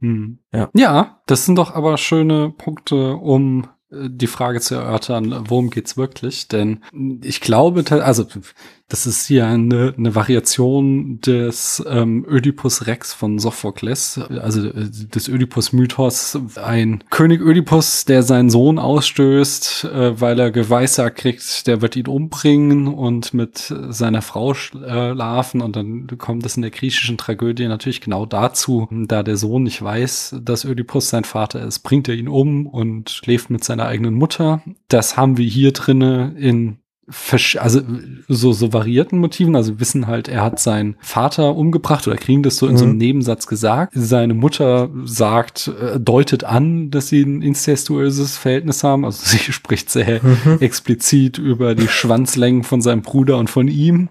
Mhm. 0.00 0.38
Ja. 0.52 0.70
ja, 0.74 1.20
das 1.26 1.44
sind 1.44 1.56
doch 1.56 1.74
aber 1.74 1.96
schöne 1.98 2.50
Punkte, 2.50 3.16
um 3.16 3.68
äh, 3.90 4.08
die 4.10 4.26
Frage 4.26 4.60
zu 4.60 4.76
erörtern, 4.76 5.44
worum 5.48 5.70
geht's 5.70 5.96
wirklich? 5.96 6.48
Denn 6.48 6.84
ich 7.22 7.40
glaube, 7.40 7.84
also 8.02 8.26
das 8.88 9.06
ist 9.06 9.26
hier 9.26 9.46
eine, 9.46 9.94
eine 9.98 10.14
Variation 10.14 11.20
des 11.20 11.84
ähm, 11.86 12.24
Ödipus 12.26 12.86
Rex 12.86 13.12
von 13.12 13.38
Sophokles, 13.38 14.18
also 14.18 14.66
äh, 14.66 14.88
des 14.88 15.28
Ödipus-Mythos. 15.28 16.38
Ein 16.56 17.04
König 17.10 17.42
Ödipus, 17.42 18.06
der 18.06 18.22
seinen 18.22 18.48
Sohn 18.48 18.78
ausstößt, 18.78 19.84
äh, 19.84 20.20
weil 20.20 20.40
er 20.40 20.50
geweissagt 20.50 21.18
kriegt, 21.18 21.66
der 21.66 21.82
wird 21.82 21.96
ihn 21.96 22.08
umbringen 22.08 22.88
und 22.88 23.34
mit 23.34 23.74
seiner 23.90 24.22
Frau 24.22 24.54
schlafen. 24.54 25.60
Und 25.60 25.76
dann 25.76 26.06
kommt 26.16 26.46
es 26.46 26.56
in 26.56 26.62
der 26.62 26.70
griechischen 26.70 27.18
Tragödie 27.18 27.68
natürlich 27.68 28.00
genau 28.00 28.24
dazu, 28.24 28.88
da 28.90 29.22
der 29.22 29.36
Sohn 29.36 29.64
nicht 29.64 29.82
weiß, 29.82 30.36
dass 30.40 30.64
Ödipus 30.64 31.10
sein 31.10 31.24
Vater 31.24 31.62
ist, 31.62 31.80
bringt 31.80 32.08
er 32.08 32.14
ihn 32.14 32.28
um 32.28 32.66
und 32.66 33.10
schläft 33.10 33.50
mit 33.50 33.64
seiner 33.64 33.84
eigenen 33.84 34.14
Mutter. 34.14 34.62
Das 34.88 35.18
haben 35.18 35.36
wir 35.36 35.46
hier 35.46 35.72
drinne 35.72 36.34
in 36.38 36.78
also 37.58 37.80
so, 38.28 38.52
so 38.52 38.72
variierten 38.72 39.18
Motiven. 39.18 39.56
Also 39.56 39.80
wissen 39.80 40.06
halt, 40.06 40.28
er 40.28 40.42
hat 40.42 40.60
seinen 40.60 40.96
Vater 41.00 41.56
umgebracht 41.56 42.06
oder 42.06 42.16
kriegen 42.16 42.42
das 42.42 42.56
so 42.58 42.66
in 42.66 42.72
mhm. 42.72 42.78
so 42.78 42.84
einem 42.84 42.92
mhm. 42.94 42.98
Nebensatz 42.98 43.46
gesagt. 43.46 43.92
Seine 43.94 44.34
Mutter 44.34 44.90
sagt, 45.04 45.68
äh, 45.68 45.98
deutet 45.98 46.44
an, 46.44 46.90
dass 46.90 47.08
sie 47.08 47.22
ein 47.22 47.40
incestuöses 47.40 48.36
Verhältnis 48.36 48.84
haben. 48.84 49.04
Also 49.04 49.22
sie 49.24 49.52
spricht 49.52 49.90
sehr 49.90 50.20
mhm. 50.22 50.58
explizit 50.60 51.38
über 51.38 51.74
die 51.74 51.88
Schwanzlängen 51.88 52.62
von 52.62 52.82
seinem 52.82 53.02
Bruder 53.02 53.38
und 53.38 53.48
von 53.48 53.68
ihm. 53.68 54.08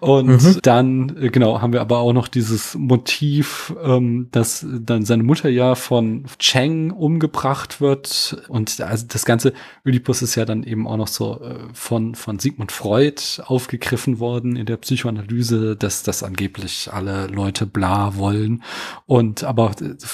Und 0.00 0.42
mhm. 0.42 0.58
dann, 0.62 1.16
äh, 1.20 1.30
genau, 1.30 1.62
haben 1.62 1.72
wir 1.72 1.80
aber 1.80 1.98
auch 1.98 2.12
noch 2.12 2.28
dieses 2.28 2.74
Motiv, 2.74 3.74
ähm, 3.82 4.28
dass 4.30 4.66
dann 4.68 5.04
seine 5.04 5.22
Mutter 5.22 5.48
ja 5.48 5.74
von 5.74 6.24
Cheng 6.38 6.90
umgebracht 6.90 7.80
wird. 7.80 8.44
Und 8.48 8.78
also 8.80 9.06
das 9.08 9.24
ganze 9.24 9.54
Oedipus 9.86 10.20
ist 10.20 10.34
ja 10.34 10.44
dann 10.44 10.62
eben 10.62 10.86
auch 10.86 10.98
noch 10.98 11.08
so 11.08 11.40
äh, 11.40 11.54
von 11.72 12.14
von 12.14 12.25
Sigmund 12.38 12.72
Freud 12.72 13.20
aufgegriffen 13.44 14.18
worden 14.18 14.56
in 14.56 14.66
der 14.66 14.76
Psychoanalyse, 14.76 15.76
dass 15.76 16.02
das 16.02 16.22
angeblich 16.22 16.90
alle 16.92 17.26
Leute 17.28 17.66
bla 17.66 18.16
wollen. 18.16 18.62
Und 19.06 19.44
aber 19.44 19.72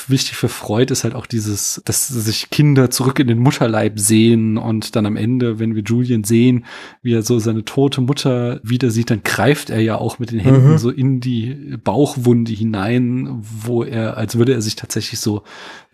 wichtig 0.09 0.37
für 0.37 0.49
Freud 0.49 0.93
ist 0.93 1.05
halt 1.05 1.15
auch 1.15 1.27
dieses, 1.27 1.83
dass 1.85 2.09
sich 2.09 2.51
Kinder 2.51 2.91
zurück 2.91 3.19
in 3.19 3.29
den 3.29 3.39
Mutterleib 3.39 3.99
sehen 3.99 4.59
und 4.59 4.97
dann 4.97 5.07
am 5.07 5.17
Ende, 5.17 5.59
wenn 5.59 5.75
wir 5.75 5.83
Julian 5.83 6.25
sehen, 6.25 6.65
wie 7.03 7.15
er 7.15 7.23
so 7.23 7.39
seine 7.39 7.65
tote 7.65 8.01
Mutter 8.01 8.61
wieder 8.63 8.91
sieht, 8.91 9.11
dann 9.11 9.23
greift 9.23 9.71
er 9.71 9.81
ja 9.81 9.97
auch 9.97 10.19
mit 10.19 10.31
den 10.31 10.39
Händen 10.39 10.73
mhm. 10.73 10.79
so 10.79 10.91
in 10.91 11.21
die 11.21 11.77
Bauchwunde 11.83 12.53
hinein, 12.53 13.43
wo 13.43 13.83
er, 13.83 14.17
als 14.17 14.37
würde 14.37 14.53
er 14.53 14.63
sich 14.63 14.77
tatsächlich 14.77 15.21
so 15.21 15.43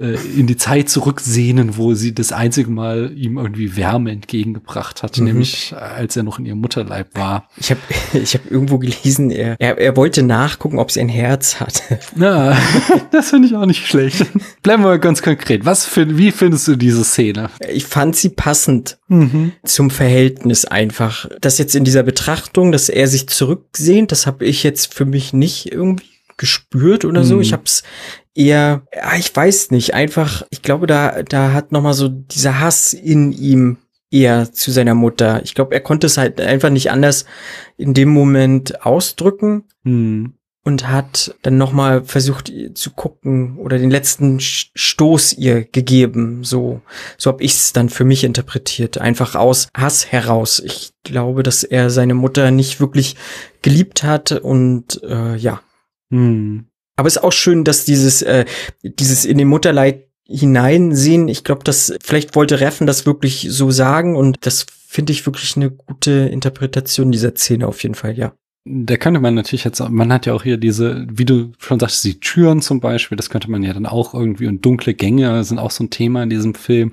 äh, 0.00 0.16
in 0.36 0.46
die 0.46 0.56
Zeit 0.56 0.88
zurücksehnen, 0.88 1.76
wo 1.76 1.94
sie 1.94 2.14
das 2.14 2.32
einzige 2.32 2.70
Mal 2.70 3.12
ihm 3.14 3.38
irgendwie 3.38 3.76
Wärme 3.76 4.10
entgegengebracht 4.10 5.02
hat, 5.02 5.18
mhm. 5.18 5.24
nämlich 5.24 5.74
als 5.76 6.08
als 6.08 6.16
er 6.16 6.22
noch 6.22 6.38
in 6.38 6.46
ihrem 6.46 6.60
Mutterleib 6.60 7.14
war. 7.16 7.50
Ich 7.58 7.70
habe 7.70 7.80
ich 8.14 8.32
hab 8.32 8.50
irgendwo 8.50 8.78
gelesen, 8.78 9.30
er, 9.30 9.56
er, 9.58 9.76
er 9.76 9.94
wollte 9.94 10.22
nachgucken, 10.22 10.78
ob 10.78 10.90
sie 10.90 11.00
ein 11.00 11.08
Herz 11.08 11.60
hat. 11.60 11.82
Ja, 12.18 12.56
das 13.12 13.30
finde 13.30 13.48
ich 13.48 13.54
auch 13.54 13.66
nicht 13.66 13.86
schlecht. 13.86 14.24
Bleiben 14.62 14.82
wir 14.82 14.98
ganz 14.98 15.22
konkret. 15.22 15.64
Was 15.64 15.84
für, 15.84 16.16
wie 16.16 16.32
findest 16.32 16.66
du 16.66 16.76
diese 16.76 17.04
Szene? 17.04 17.50
Ich 17.70 17.86
fand 17.86 18.16
sie 18.16 18.30
passend 18.30 18.98
mhm. 19.08 19.52
zum 19.64 19.90
Verhältnis 19.90 20.64
einfach. 20.64 21.28
Das 21.40 21.58
jetzt 21.58 21.76
in 21.76 21.84
dieser 21.84 22.02
Betrachtung, 22.02 22.72
dass 22.72 22.88
er 22.88 23.06
sich 23.06 23.28
zurücksehnt, 23.28 24.10
das 24.10 24.26
habe 24.26 24.44
ich 24.46 24.62
jetzt 24.62 24.94
für 24.94 25.04
mich 25.04 25.32
nicht 25.32 25.70
irgendwie 25.70 26.06
gespürt 26.38 27.04
oder 27.04 27.24
so. 27.24 27.36
Mhm. 27.36 27.42
Ich 27.42 27.52
habe 27.52 27.64
es 27.66 27.82
eher, 28.38 28.82
ja, 28.94 29.16
ich 29.18 29.34
weiß 29.34 29.72
nicht, 29.72 29.94
einfach, 29.94 30.44
ich 30.50 30.62
glaube, 30.62 30.86
da, 30.86 31.22
da 31.22 31.52
hat 31.52 31.72
noch 31.72 31.82
mal 31.82 31.92
so 31.92 32.08
dieser 32.08 32.60
Hass 32.60 32.92
in 32.92 33.32
ihm 33.32 33.78
eher 34.10 34.52
zu 34.52 34.70
seiner 34.70 34.94
Mutter. 34.94 35.42
Ich 35.42 35.54
glaube, 35.54 35.74
er 35.74 35.80
konnte 35.80 36.06
es 36.06 36.16
halt 36.16 36.40
einfach 36.40 36.70
nicht 36.70 36.90
anders 36.90 37.26
in 37.76 37.94
dem 37.94 38.08
Moment 38.08 38.86
ausdrücken. 38.86 39.64
Hm. 39.84 40.34
Und 40.64 40.86
hat 40.86 41.34
dann 41.40 41.56
nochmal 41.56 42.04
versucht 42.04 42.52
zu 42.74 42.90
gucken 42.90 43.56
oder 43.56 43.78
den 43.78 43.90
letzten 43.90 44.38
Stoß 44.38 45.32
ihr 45.32 45.64
gegeben. 45.64 46.44
So, 46.44 46.82
so 47.16 47.30
habe 47.30 47.42
ich 47.42 47.54
es 47.54 47.72
dann 47.72 47.88
für 47.88 48.04
mich 48.04 48.22
interpretiert. 48.22 48.98
Einfach 48.98 49.34
aus 49.34 49.68
Hass 49.74 50.12
heraus. 50.12 50.60
Ich 50.62 50.90
glaube, 51.04 51.42
dass 51.42 51.64
er 51.64 51.88
seine 51.88 52.12
Mutter 52.12 52.50
nicht 52.50 52.80
wirklich 52.80 53.16
geliebt 53.62 54.02
hat 54.02 54.32
und 54.32 55.02
äh, 55.04 55.36
ja. 55.36 55.62
Hm. 56.10 56.66
Aber 56.98 57.06
es 57.06 57.16
ist 57.16 57.22
auch 57.22 57.32
schön, 57.32 57.62
dass 57.62 57.84
dieses, 57.84 58.22
äh, 58.22 58.44
dieses 58.82 59.24
in 59.24 59.38
den 59.38 59.46
Mutterleid 59.46 60.08
hineinsehen. 60.26 61.28
Ich 61.28 61.44
glaube, 61.44 61.62
dass 61.62 61.94
vielleicht 62.02 62.34
wollte 62.34 62.60
Reffen 62.60 62.88
das 62.88 63.06
wirklich 63.06 63.46
so 63.50 63.70
sagen 63.70 64.16
und 64.16 64.38
das 64.40 64.66
finde 64.88 65.12
ich 65.12 65.24
wirklich 65.24 65.56
eine 65.56 65.70
gute 65.70 66.10
Interpretation 66.10 67.12
dieser 67.12 67.36
Szene 67.36 67.68
auf 67.68 67.82
jeden 67.84 67.94
Fall, 67.94 68.18
ja. 68.18 68.32
Da 68.64 68.96
könnte 68.96 69.20
man 69.20 69.34
natürlich 69.34 69.64
jetzt, 69.64 69.80
man 69.88 70.12
hat 70.12 70.26
ja 70.26 70.34
auch 70.34 70.42
hier 70.42 70.56
diese, 70.56 71.06
wie 71.08 71.24
du 71.24 71.52
schon 71.58 71.78
sagst, 71.78 72.02
die 72.04 72.18
Türen 72.18 72.60
zum 72.60 72.80
Beispiel, 72.80 73.16
das 73.16 73.30
könnte 73.30 73.50
man 73.50 73.62
ja 73.62 73.72
dann 73.72 73.86
auch 73.86 74.12
irgendwie 74.12 74.48
und 74.48 74.64
dunkle 74.64 74.92
Gänge 74.92 75.44
sind 75.44 75.58
auch 75.58 75.70
so 75.70 75.84
ein 75.84 75.90
Thema 75.90 76.24
in 76.24 76.30
diesem 76.30 76.54
Film 76.54 76.92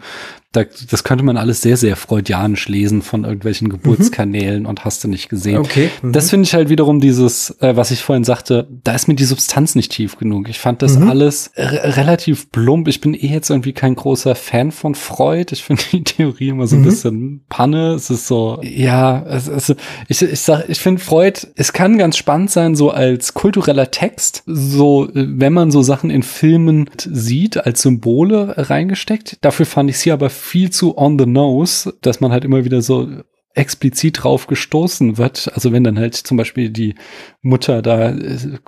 da, 0.56 0.64
das 0.90 1.04
könnte 1.04 1.24
man 1.24 1.38
alles 1.38 1.62
sehr, 1.62 1.78
sehr 1.78 1.96
freudianisch 1.96 2.68
lesen 2.68 3.02
von 3.02 3.24
irgendwelchen 3.24 3.70
Geburtskanälen 3.70 4.64
mhm. 4.64 4.70
und 4.70 4.86
hast 4.86 5.04
du 5.04 5.08
nicht 5.08 5.30
gesehen. 5.30 5.58
Okay. 5.58 5.90
Mhm. 6.02 6.12
Das 6.12 6.30
finde 6.30 6.46
ich 6.46 6.54
halt 6.54 6.70
wiederum 6.70 7.02
dieses, 7.02 7.52
äh, 7.62 7.76
was 7.76 7.92
ich 7.92 8.02
vorhin 8.02 8.24
sagte, 8.24 8.68
da 8.84 8.94
ist 8.94 9.08
mir 9.08 9.16
die 9.16 9.26
Substanz 9.26 9.76
nicht 9.76 9.92
tief 9.92 10.18
genug. 10.18 10.50
Ich 10.50 10.60
fand 10.60 10.82
das 10.82 10.98
mhm. 10.98 11.10
alles 11.10 11.52
relativ 11.56 12.52
plump. 12.52 12.88
Ich 12.88 13.02
bin 13.02 13.14
eh 13.14 13.28
jetzt 13.28 13.50
irgendwie 13.50 13.74
kein 13.74 13.96
großer 13.96 14.36
Fan 14.36 14.72
von 14.72 14.96
Freud. 14.96 15.52
Ich 15.52 15.64
finde 15.64 15.84
die 15.92 16.04
Theorie 16.04 16.50
immer 16.50 16.68
so 16.68 16.76
ein 16.76 16.82
mhm. 16.82 16.86
bisschen 16.86 17.42
Panne. 17.50 17.94
Es 17.94 18.10
ist 18.10 18.28
so, 18.28 18.60
ja, 18.64 19.24
es, 19.24 19.48
es, 19.48 19.76
ich, 20.08 20.22
ich 20.22 20.40
sag, 20.40 20.70
ich 20.70 20.80
finde 20.80 21.02
Freud, 21.02 21.48
es 21.56 21.74
kann 21.74 21.98
ganz 21.98 22.18
spannend 22.18 22.52
sein, 22.52 22.76
so 22.76 22.92
als 22.92 23.34
kultureller 23.34 23.92
Text, 23.92 24.44
so, 24.46 25.10
wenn 25.14 25.54
man 25.54 25.72
so 25.72 25.82
Sachen 25.82 26.10
in 26.10 26.24
Filmen 26.24 26.90
sieht, 27.06 27.58
als 27.58 27.82
Symbole 27.82 28.54
reingesteckt. 28.58 29.38
Dafür 29.42 29.66
fand 29.66 29.90
ich 29.90 30.00
sie 30.00 30.12
aber 30.12 30.30
viel 30.30 30.45
zu 30.70 30.98
on 30.98 31.18
the 31.20 31.26
nose, 31.26 31.94
dass 32.02 32.20
man 32.20 32.32
halt 32.32 32.46
immer 32.46 32.66
wieder 32.66 32.82
so 32.82 33.08
explizit 33.56 34.24
drauf 34.24 34.48
gestoßen 34.48 35.18
wird. 35.18 35.50
Also 35.54 35.72
wenn 35.72 35.84
dann 35.84 35.98
halt 35.98 36.14
zum 36.14 36.36
Beispiel 36.36 36.70
die 36.70 36.96
Mutter 37.42 37.82
da 37.82 38.10
äh, 38.10 38.60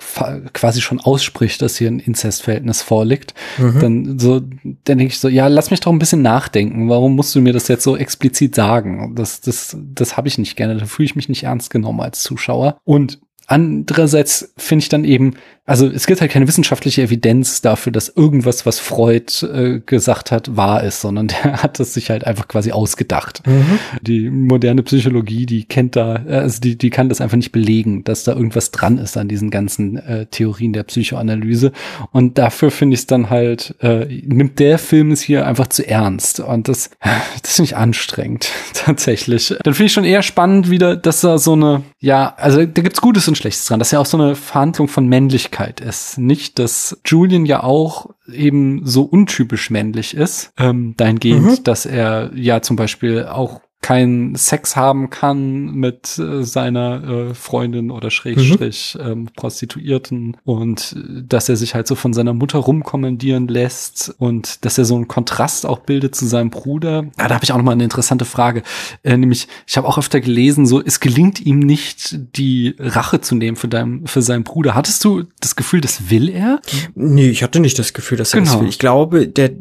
quasi 0.53 0.82
schon 0.82 1.01
ausspricht, 1.01 1.61
dass 1.61 1.78
hier 1.78 1.91
ein 1.91 1.99
Inzestverhältnis 1.99 2.82
vorliegt, 2.82 3.34
mhm. 3.57 3.80
dann 3.80 4.19
so, 4.19 4.39
dann 4.39 4.78
denke 4.88 5.07
ich 5.07 5.19
so, 5.19 5.28
ja, 5.28 5.47
lass 5.47 5.71
mich 5.71 5.82
doch 5.82 5.91
ein 5.91 5.99
bisschen 5.99 6.21
nachdenken. 6.21 6.89
Warum 6.89 7.15
musst 7.15 7.36
du 7.36 7.41
mir 7.41 7.51
das 7.51 7.67
jetzt 7.67 7.84
so 7.84 7.97
explizit 7.97 8.55
sagen? 8.55 9.13
Das, 9.15 9.41
das, 9.41 9.75
das 9.78 10.15
habe 10.15 10.30
ich 10.30 10.38
nicht 10.38 10.55
gerne. 10.55 10.78
Da 10.78 10.86
fühle 10.86 11.05
ich 11.05 11.15
mich 11.17 11.28
nicht 11.28 11.43
ernst 11.43 11.69
genommen 11.69 11.99
als 11.99 12.23
Zuschauer. 12.23 12.78
Und 12.86 13.19
Andererseits 13.47 14.53
finde 14.57 14.83
ich 14.83 14.89
dann 14.89 15.05
eben, 15.05 15.35
also 15.65 15.87
es 15.87 16.05
gibt 16.05 16.19
halt 16.19 16.31
keine 16.31 16.47
wissenschaftliche 16.47 17.01
Evidenz 17.01 17.61
dafür, 17.61 17.93
dass 17.93 18.09
irgendwas, 18.09 18.65
was 18.65 18.79
Freud 18.79 19.45
äh, 19.45 19.81
gesagt 19.85 20.31
hat, 20.31 20.55
wahr 20.55 20.83
ist, 20.83 21.01
sondern 21.01 21.27
der 21.43 21.63
hat 21.63 21.79
es 21.79 21.93
sich 21.93 22.09
halt 22.09 22.25
einfach 22.25 22.49
quasi 22.49 22.73
ausgedacht. 22.73 23.45
Mhm. 23.45 23.79
Die 24.01 24.29
moderne 24.29 24.83
Psychologie, 24.83 25.45
die 25.45 25.63
kennt 25.63 25.95
da, 25.95 26.23
äh, 26.27 26.35
also 26.35 26.59
die, 26.59 26.77
die 26.77 26.89
kann 26.89 27.07
das 27.07 27.21
einfach 27.21 27.37
nicht 27.37 27.53
belegen, 27.53 28.03
dass 28.03 28.25
da 28.25 28.33
irgendwas 28.33 28.71
dran 28.71 28.97
ist 28.97 29.17
an 29.17 29.29
diesen 29.29 29.49
ganzen 29.49 29.97
äh, 29.97 30.25
Theorien 30.25 30.73
der 30.73 30.83
Psychoanalyse. 30.83 31.71
Und 32.11 32.37
dafür 32.37 32.69
finde 32.69 32.95
ich 32.95 33.01
es 33.01 33.07
dann 33.07 33.29
halt, 33.29 33.75
äh, 33.81 34.05
nimmt 34.25 34.59
der 34.59 34.77
Film 34.77 35.11
es 35.11 35.21
hier 35.21 35.47
einfach 35.47 35.67
zu 35.67 35.87
ernst. 35.87 36.41
Und 36.41 36.67
das, 36.67 36.89
das 37.41 37.55
finde 37.55 37.67
ich 37.67 37.77
anstrengend, 37.77 38.49
tatsächlich. 38.73 39.53
Dann 39.63 39.73
finde 39.73 39.87
ich 39.87 39.93
schon 39.93 40.05
eher 40.05 40.21
spannend 40.21 40.69
wieder, 40.69 40.97
dass 40.97 41.21
da 41.21 41.37
so 41.37 41.53
eine, 41.53 41.83
ja, 41.99 42.33
also 42.37 42.65
da 42.65 42.81
gibt's 42.81 43.01
Gutes 43.01 43.27
und 43.27 43.36
Schlechtes 43.38 43.65
dran, 43.65 43.79
dass 43.79 43.91
ja 43.91 43.99
auch 43.99 44.05
so 44.05 44.17
eine 44.17 44.35
Verhandlung 44.35 44.88
von 44.88 45.07
Männlichkeit 45.07 45.79
ist. 45.79 46.17
Nicht, 46.17 46.59
dass 46.59 46.99
Julian 47.05 47.45
ja 47.45 47.63
auch 47.63 48.09
eben 48.31 48.85
so 48.85 49.03
untypisch 49.03 49.69
männlich 49.69 50.15
ist, 50.15 50.51
ähm, 50.57 50.95
dahingehend, 50.97 51.45
mhm. 51.45 51.63
dass 51.63 51.85
er 51.85 52.31
ja 52.35 52.61
zum 52.61 52.75
Beispiel 52.75 53.25
auch 53.25 53.61
keinen 53.82 54.36
Sex 54.36 54.75
haben 54.75 55.09
kann 55.09 55.71
mit 55.71 56.17
äh, 56.17 56.43
seiner 56.43 57.03
äh, 57.03 57.34
Freundin 57.34 57.91
oder 57.91 58.09
Schrägstrich 58.09 58.97
mhm. 58.99 59.07
ähm, 59.07 59.30
Prostituierten 59.36 60.38
und 60.43 60.95
äh, 60.97 61.23
dass 61.23 61.47
er 61.47 61.55
sich 61.55 61.75
halt 61.75 61.88
so 61.88 61.95
von 61.95 62.11
seiner 62.11 62.34
Mutter 62.34 62.59
rumkommandieren 62.59 63.47
lässt 63.47 64.13
und 64.17 64.65
dass 64.65 64.78
er 64.78 64.86
so 64.86 64.95
einen 64.95 65.07
Kontrast 65.07 65.65
auch 65.65 65.80
bildet 65.80 66.15
zu 66.15 66.25
seinem 66.25 66.49
Bruder. 66.49 67.05
Ja, 67.19 67.28
da 67.28 67.36
habe 67.36 67.43
ich 67.43 67.51
auch 67.51 67.57
noch 67.57 67.63
mal 67.63 67.71
eine 67.73 67.84
interessante 67.84 68.25
Frage, 68.25 68.63
äh, 69.03 69.15
nämlich 69.15 69.47
ich 69.67 69.78
habe 69.78 69.88
auch 69.88 69.97
öfter 69.97 70.19
gelesen, 70.19 70.65
so 70.65 70.82
es 70.84 70.99
gelingt 70.99 71.39
ihm 71.39 71.59
nicht 71.59 72.17
die 72.36 72.75
Rache 72.80 73.21
zu 73.21 73.36
nehmen 73.36 73.57
für 73.57 73.67
deinem 73.67 74.07
für 74.07 74.21
seinen 74.21 74.43
Bruder. 74.43 74.73
Hattest 74.75 75.03
du 75.05 75.23
das 75.39 75.55
Gefühl, 75.55 75.82
das 75.82 76.09
will 76.09 76.30
er? 76.30 76.61
Nee, 76.95 77.30
ich 77.30 77.43
hatte 77.43 77.59
nicht 77.59 77.78
das 77.78 77.93
Gefühl, 77.93 78.17
dass 78.17 78.34
er 78.34 78.41
genau. 78.41 78.53
das 78.53 78.61
will. 78.61 78.69
Ich 78.69 78.80
glaube, 78.80 79.28
der 79.28 79.51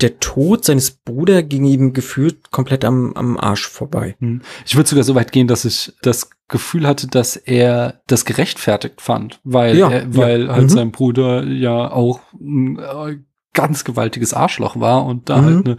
der 0.00 0.18
Tod 0.18 0.64
seines 0.64 0.90
Bruders 0.90 1.44
ging 1.48 1.64
ihm 1.64 1.92
gefühlt 1.92 2.50
komplett 2.50 2.84
am, 2.84 3.12
am 3.14 3.38
Arsch 3.38 3.68
vorbei. 3.68 4.16
Hm. 4.18 4.42
Ich 4.66 4.76
würde 4.76 4.88
sogar 4.88 5.04
so 5.04 5.14
weit 5.14 5.30
gehen, 5.32 5.46
dass 5.46 5.64
ich 5.64 5.92
das 6.02 6.30
Gefühl 6.48 6.86
hatte, 6.86 7.06
dass 7.06 7.36
er 7.36 8.02
das 8.06 8.24
gerechtfertigt 8.24 9.00
fand, 9.00 9.40
weil 9.44 9.78
ja, 9.78 9.90
er, 9.90 10.16
weil 10.16 10.46
ja. 10.46 10.52
halt 10.52 10.64
mhm. 10.64 10.68
sein 10.68 10.92
Bruder 10.92 11.44
ja 11.44 11.90
auch 11.90 12.20
äh, 12.34 13.16
ganz 13.54 13.84
gewaltiges 13.84 14.32
Arschloch 14.32 14.80
war 14.80 15.04
und 15.04 15.28
da 15.28 15.42
halt 15.42 15.44
mhm. 15.44 15.54
halt 15.56 15.66
eine 15.66 15.76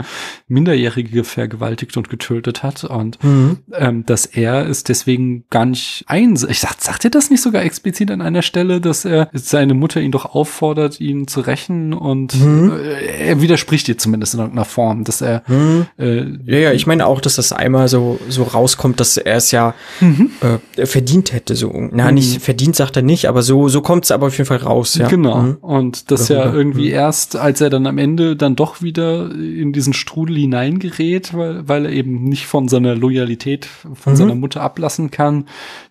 Minderjährige 0.47 1.23
vergewaltigt 1.23 1.97
und 1.97 2.09
getötet 2.09 2.61
hat 2.61 2.83
und 2.83 3.23
mhm. 3.23 3.59
ähm, 3.73 4.05
dass 4.05 4.27
er 4.27 4.67
es 4.67 4.83
deswegen 4.83 5.45
gar 5.49 5.65
nicht 5.65 6.03
einsieht. 6.07 6.51
Ich 6.51 6.59
sag, 6.59 6.79
sagt 6.79 7.03
er 7.03 7.09
das 7.09 7.31
nicht 7.31 7.41
sogar 7.41 7.63
explizit 7.63 8.11
an 8.11 8.21
einer 8.21 8.43
Stelle, 8.43 8.79
dass 8.79 9.05
er 9.05 9.29
seine 9.33 9.73
Mutter 9.73 10.01
ihn 10.01 10.11
doch 10.11 10.35
auffordert, 10.35 10.99
ihn 10.99 11.27
zu 11.27 11.41
rächen 11.41 11.93
und 11.93 12.39
mhm. 12.39 12.73
äh, 12.73 13.29
er 13.29 13.41
widerspricht 13.41 13.89
ihr 13.89 13.97
zumindest 13.97 14.35
in 14.35 14.41
irgendeiner 14.41 14.65
Form, 14.65 15.03
dass 15.03 15.21
er 15.21 15.41
mhm. 15.47 15.87
äh, 15.97 16.25
ja 16.45 16.59
ja 16.59 16.71
ich 16.73 16.85
meine 16.85 17.07
auch, 17.07 17.21
dass 17.21 17.37
das 17.37 17.53
einmal 17.53 17.87
so 17.87 18.19
so 18.29 18.43
rauskommt, 18.43 18.99
dass 18.99 19.17
er 19.17 19.37
es 19.37 19.49
ja 19.49 19.73
mhm. 19.99 20.29
äh, 20.77 20.85
verdient 20.85 21.33
hätte 21.33 21.55
so 21.55 21.73
na 21.91 22.11
nicht 22.11 22.35
mhm. 22.35 22.39
verdient 22.41 22.75
sagt 22.75 22.97
er 22.97 23.03
nicht, 23.03 23.27
aber 23.27 23.41
so 23.41 23.67
so 23.67 23.81
kommt 23.81 24.05
es 24.05 24.11
aber 24.11 24.27
auf 24.27 24.37
jeden 24.37 24.47
Fall 24.47 24.57
raus 24.57 24.93
ja 24.93 25.07
genau 25.07 25.55
und 25.61 26.11
das 26.11 26.27
ja 26.27 26.53
irgendwie 26.53 26.91
erst 26.91 27.35
als 27.35 27.62
er 27.63 27.71
dann 27.71 27.87
am 27.87 27.97
Ende 27.97 28.35
dann 28.35 28.55
doch 28.55 28.81
wieder 28.81 29.31
in 29.31 29.73
diesen 29.73 29.93
Strudel 29.93 30.37
hineingerät, 30.37 31.33
weil, 31.33 31.67
weil 31.67 31.85
er 31.85 31.91
eben 31.91 32.25
nicht 32.25 32.45
von 32.45 32.67
seiner 32.67 32.95
Loyalität 32.95 33.65
von 33.65 34.13
mhm. 34.13 34.17
seiner 34.17 34.35
Mutter 34.35 34.61
ablassen 34.61 35.09
kann, 35.09 35.45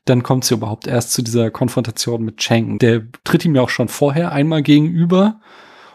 dann 0.04 0.22
kommt 0.22 0.48
ja 0.48 0.56
überhaupt 0.56 0.86
erst 0.86 1.12
zu 1.12 1.22
dieser 1.22 1.50
Konfrontation 1.50 2.22
mit 2.22 2.36
Cheng. 2.36 2.78
Der 2.78 3.02
tritt 3.24 3.44
ihm 3.44 3.54
ja 3.56 3.62
auch 3.62 3.70
schon 3.70 3.88
vorher 3.88 4.32
einmal 4.32 4.62
gegenüber. 4.62 5.40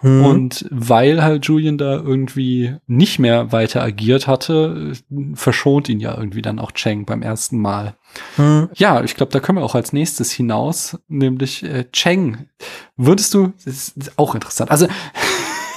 Mhm. 0.01 0.25
Und 0.25 0.65
weil 0.69 1.23
halt 1.23 1.45
Julian 1.45 1.77
da 1.77 1.95
irgendwie 1.95 2.75
nicht 2.87 3.19
mehr 3.19 3.51
weiter 3.51 3.81
agiert 3.81 4.27
hatte, 4.27 4.93
verschont 5.33 5.89
ihn 5.89 5.99
ja 5.99 6.15
irgendwie 6.17 6.41
dann 6.41 6.59
auch 6.59 6.71
Cheng 6.71 7.05
beim 7.05 7.21
ersten 7.21 7.59
Mal. 7.59 7.95
Mhm. 8.37 8.69
Ja, 8.75 9.03
ich 9.03 9.15
glaube, 9.15 9.31
da 9.31 9.39
können 9.39 9.57
wir 9.57 9.65
auch 9.65 9.75
als 9.75 9.93
nächstes 9.93 10.31
hinaus, 10.31 10.97
nämlich 11.07 11.63
äh, 11.63 11.85
Cheng. 11.91 12.47
Würdest 12.95 13.33
du, 13.33 13.53
das 13.65 13.89
ist 13.89 14.17
auch 14.17 14.35
interessant. 14.35 14.71
Also 14.71 14.87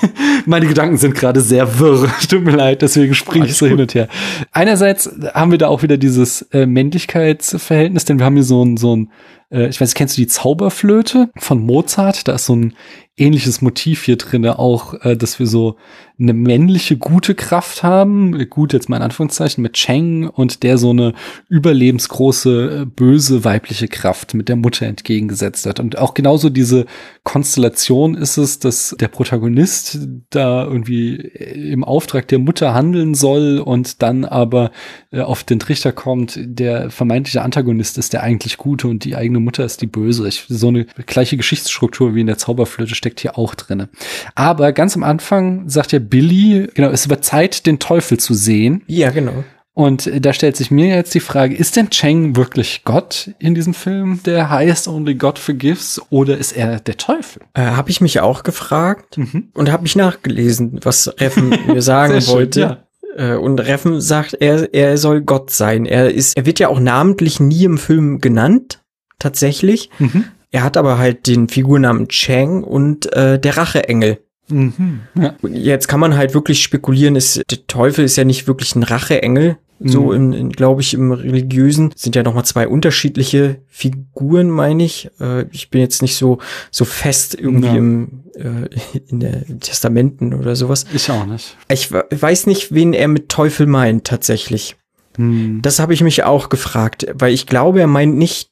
Meine 0.47 0.67
Gedanken 0.67 0.97
sind 0.97 1.15
gerade 1.15 1.41
sehr 1.41 1.79
wirr. 1.79 2.11
Tut 2.29 2.43
mir 2.43 2.57
leid, 2.57 2.83
deswegen 2.83 3.15
springe 3.15 3.47
ich 3.47 3.57
so 3.57 3.67
gut. 3.67 3.73
hin 3.73 3.81
und 3.81 3.95
her. 3.95 4.09
Einerseits 4.53 5.11
haben 5.35 5.51
wir 5.51 5.59
da 5.59 5.69
auch 5.69 5.83
wieder 5.83 5.97
dieses 5.97 6.43
äh, 6.53 6.67
Männlichkeitsverhältnis, 6.67 8.05
denn 8.05 8.19
wir 8.19 8.27
haben 8.27 8.35
hier 8.35 8.45
so 8.45 8.65
ein, 8.65 8.77
so 8.77 8.97
ein, 8.97 9.11
äh, 9.51 9.69
ich 9.69 9.81
weiß, 9.81 9.95
kennst 9.95 10.17
du 10.17 10.23
die 10.23 10.29
Zauberflöte 10.29 11.31
von 11.37 11.61
Mozart? 11.61 12.29
Da 12.29 12.35
ist 12.35 12.47
so 12.47 12.57
ein 12.57 12.75
ähnliches 13.17 13.61
Motiv 13.61 14.05
hier 14.05 14.17
drinne 14.17 14.59
auch, 14.59 14.95
äh, 15.05 15.17
dass 15.17 15.39
wir 15.39 15.47
so 15.47 15.77
eine 16.19 16.35
männliche 16.35 16.99
gute 16.99 17.35
Kraft 17.35 17.83
haben, 17.83 18.49
gut 18.51 18.75
jetzt 18.75 18.91
mal 18.91 18.99
in 18.99 19.03
Anführungszeichen 19.03 19.63
mit 19.63 19.73
Cheng 19.73 20.27
und 20.29 20.63
der 20.63 20.77
so 20.77 20.91
eine 20.91 21.15
überlebensgroße 21.49 22.83
äh, 22.83 22.85
böse 22.85 23.45
weibliche 23.45 23.89
Kraft 23.89 24.35
mit 24.35 24.49
der 24.49 24.57
Mutter 24.57 24.87
entgegengesetzt 24.87 25.65
hat 25.65 25.81
und 25.81 25.97
auch 25.97 26.13
genauso 26.13 26.51
diese 26.51 26.85
Konstellation 27.25 28.15
ist 28.15 28.37
es, 28.37 28.59
dass 28.59 28.95
der 29.01 29.09
Protagonist 29.09 29.99
da 30.29 30.65
irgendwie 30.65 31.17
im 31.17 31.85
Auftrag 31.85 32.29
der 32.29 32.39
Mutter 32.39 32.75
handeln 32.75 33.15
soll 33.15 33.59
und 33.59 34.03
dann 34.03 34.27
aber 34.27 34.73
äh, 35.11 35.21
auf 35.21 35.43
den 35.45 35.59
Trichter 35.59 35.93
kommt, 35.93 36.39
der 36.39 36.91
vermeintliche 36.91 37.43
Antagonist 37.43 37.97
ist 37.97 38.13
der 38.13 38.23
eigentlich 38.23 38.59
gute 38.59 38.89
und 38.89 39.05
die 39.05 39.17
eigene 39.17 39.41
Mutter 39.41 39.65
ist 39.65 39.81
die 39.81 39.87
böse. 39.87 40.29
Ich, 40.29 40.45
so 40.49 40.69
eine 40.69 40.85
gleiche 41.07 41.39
Geschichtsstruktur 41.39 42.15
wie 42.15 42.21
in 42.21 42.27
der 42.27 42.39
Zauberflöte 42.39 42.95
steckt 43.01 43.21
hier 43.21 43.39
auch 43.39 43.55
drinne. 43.55 43.89
Aber 44.35 44.73
ganz 44.73 44.95
am 44.95 45.03
Anfang 45.03 45.69
sagt 45.69 45.93
ja 45.93 45.99
Billy, 45.99 46.69
genau, 46.75 46.91
es 46.91 47.09
wird 47.09 47.25
Zeit, 47.25 47.67
den 47.67 47.79
Teufel 47.79 48.19
zu 48.19 48.35
sehen. 48.35 48.83
Ja, 48.87 49.11
genau. 49.11 49.43
Und 49.73 50.11
da 50.21 50.35
stellt 50.35 50.57
sich 50.57 50.71
mir 50.71 50.95
jetzt 50.95 51.15
die 51.15 51.21
Frage, 51.21 51.55
ist 51.55 51.77
denn 51.77 51.89
Cheng 51.89 52.37
wirklich 52.37 52.83
Gott 52.85 53.31
in 53.39 53.55
diesem 53.55 53.73
Film, 53.73 54.21
der 54.27 54.51
heißt 54.51 54.89
Only 54.89 55.15
God 55.15 55.39
Forgives, 55.39 56.03
oder 56.11 56.37
ist 56.37 56.53
er 56.53 56.81
der 56.81 56.99
Teufel? 56.99 57.43
Äh, 57.55 57.63
habe 57.63 57.89
ich 57.89 58.03
mich 58.03 58.21
auch 58.21 58.43
gefragt 58.43 59.17
mhm. 59.17 59.49
und 59.55 59.73
habe 59.73 59.85
mich 59.85 59.97
nachgelesen, 59.97 60.81
was 60.83 61.11
Reffen 61.19 61.57
mir 61.67 61.81
sagen 61.81 62.15
wollte. 62.27 62.61
Schön, 62.61 62.77
ja. 63.17 63.33
Äh, 63.33 63.37
und 63.37 63.59
Reffen 63.59 64.03
sagt, 64.03 64.35
er, 64.35 64.75
er 64.75 64.99
soll 64.99 65.23
Gott 65.23 65.51
sein. 65.51 65.87
Er 65.87 66.13
ist, 66.13 66.37
er 66.37 66.45
wird 66.45 66.59
ja 66.59 66.69
auch 66.69 66.81
namentlich 66.81 67.41
nie 67.41 67.65
im 67.65 67.79
Film 67.79 68.21
genannt, 68.21 68.83
tatsächlich. 69.19 69.89
Mhm. 69.99 70.27
Er 70.51 70.63
hat 70.65 70.77
aber 70.77 70.99
halt 70.99 71.27
den 71.27 71.49
Figurnamen 71.49 72.09
Chang 72.09 72.65
und 72.65 73.13
äh, 73.13 73.39
der 73.39 73.57
Racheengel. 73.57 74.19
Mhm. 74.49 75.01
Ja. 75.15 75.35
Jetzt 75.49 75.87
kann 75.87 76.01
man 76.01 76.17
halt 76.17 76.35
wirklich 76.35 76.63
spekulieren, 76.63 77.15
ist, 77.15 77.41
der 77.51 77.67
Teufel 77.69 78.05
ist 78.05 78.17
ja 78.17 78.25
nicht 78.25 78.49
wirklich 78.49 78.75
ein 78.75 78.83
Racheengel. 78.83 79.59
So 79.83 80.07
Mhm. 80.09 80.13
in, 80.13 80.33
in 80.35 80.49
glaube 80.51 80.83
ich, 80.83 80.93
im 80.93 81.11
Religiösen 81.13 81.93
sind 81.97 82.15
ja 82.15 82.23
nochmal 82.23 82.45
zwei 82.45 82.69
unterschiedliche 82.69 83.63
Figuren, 83.67 84.51
meine 84.51 84.85
ich. 84.85 85.09
Äh, 85.21 85.47
ich 85.53 85.71
bin 85.71 85.81
jetzt 85.81 86.03
nicht 86.03 86.17
so, 86.17 86.39
so 86.71 86.85
fest 86.85 87.35
irgendwie 87.35 87.69
Ja. 87.69 87.77
im, 87.77 88.25
äh, 88.35 88.69
in 89.09 89.21
der 89.21 89.47
Testamenten 89.61 90.35
oder 90.35 90.55
sowas. 90.55 90.85
Ich 90.93 91.11
auch 91.11 91.25
nicht. 91.25 91.57
Ich 91.71 91.93
we- 91.93 92.05
weiß 92.11 92.47
nicht, 92.47 92.75
wen 92.75 92.93
er 92.93 93.09
mit 93.09 93.31
Teufel 93.31 93.67
meint, 93.67 94.05
tatsächlich. 94.07 94.77
Hm. 95.17 95.61
Das 95.63 95.79
habe 95.79 95.95
ich 95.95 96.03
mich 96.03 96.25
auch 96.25 96.51
gefragt, 96.51 97.07
weil 97.15 97.33
ich 97.33 97.47
glaube, 97.47 97.81
er 97.81 97.87
meint 97.87 98.17
nicht 98.19 98.51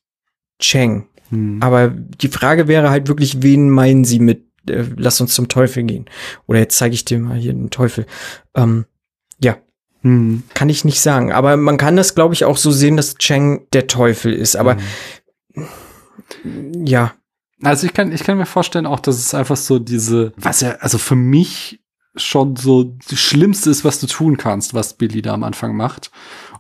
Cheng. 0.61 1.09
Hm. 1.31 1.59
Aber 1.63 1.89
die 1.89 2.29
Frage 2.29 2.69
wäre 2.69 2.91
halt 2.91 3.09
wirklich, 3.09 3.43
wen 3.43 3.71
meinen 3.71 4.05
sie 4.05 4.19
mit, 4.19 4.45
äh, 4.69 4.85
lass 4.97 5.21
uns 5.21 5.35
zum 5.35 5.49
Teufel 5.49 5.83
gehen? 5.85 6.07
Oder 6.47 6.61
jetzt 6.61 6.79
zeige 6.79 6.95
ich 6.95 7.05
dir 7.05 7.19
mal 7.19 7.37
hier 7.39 7.53
den 7.53 7.71
Teufel. 7.71 8.07
Ähm, 8.55 8.85
ja, 9.43 9.57
Hm. 10.03 10.45
kann 10.55 10.69
ich 10.69 10.85
nicht 10.85 11.01
sagen. 11.01 11.33
Aber 11.33 11.57
man 11.57 11.77
kann 11.77 11.97
das, 11.97 12.15
glaube 12.15 12.33
ich, 12.35 12.45
auch 12.45 12.57
so 12.57 12.71
sehen, 12.71 12.97
dass 12.97 13.17
Cheng 13.17 13.67
der 13.73 13.87
Teufel 13.89 14.33
ist. 14.33 14.55
Aber 14.57 14.77
ja, 16.85 17.13
Also 17.63 17.87
ich 17.87 17.93
kann, 17.93 18.13
ich 18.13 18.23
kann 18.23 18.39
mir 18.39 18.47
vorstellen 18.47 18.87
auch, 18.87 19.01
dass 19.01 19.17
es 19.19 19.35
einfach 19.35 19.57
so 19.57 19.79
diese, 19.81 20.33
was 20.37 20.61
ja, 20.61 20.77
also 20.81 20.99
für 20.99 21.17
mich 21.17 21.81
schon 22.15 22.55
so 22.57 22.97
das 23.11 23.19
Schlimmste 23.19 23.71
ist, 23.71 23.85
was 23.85 23.99
du 24.01 24.07
tun 24.07 24.37
kannst, 24.37 24.75
was 24.75 24.95
Billy 24.95 25.23
da 25.23 25.35
am 25.35 25.43
Anfang 25.45 25.77
macht. 25.77 26.11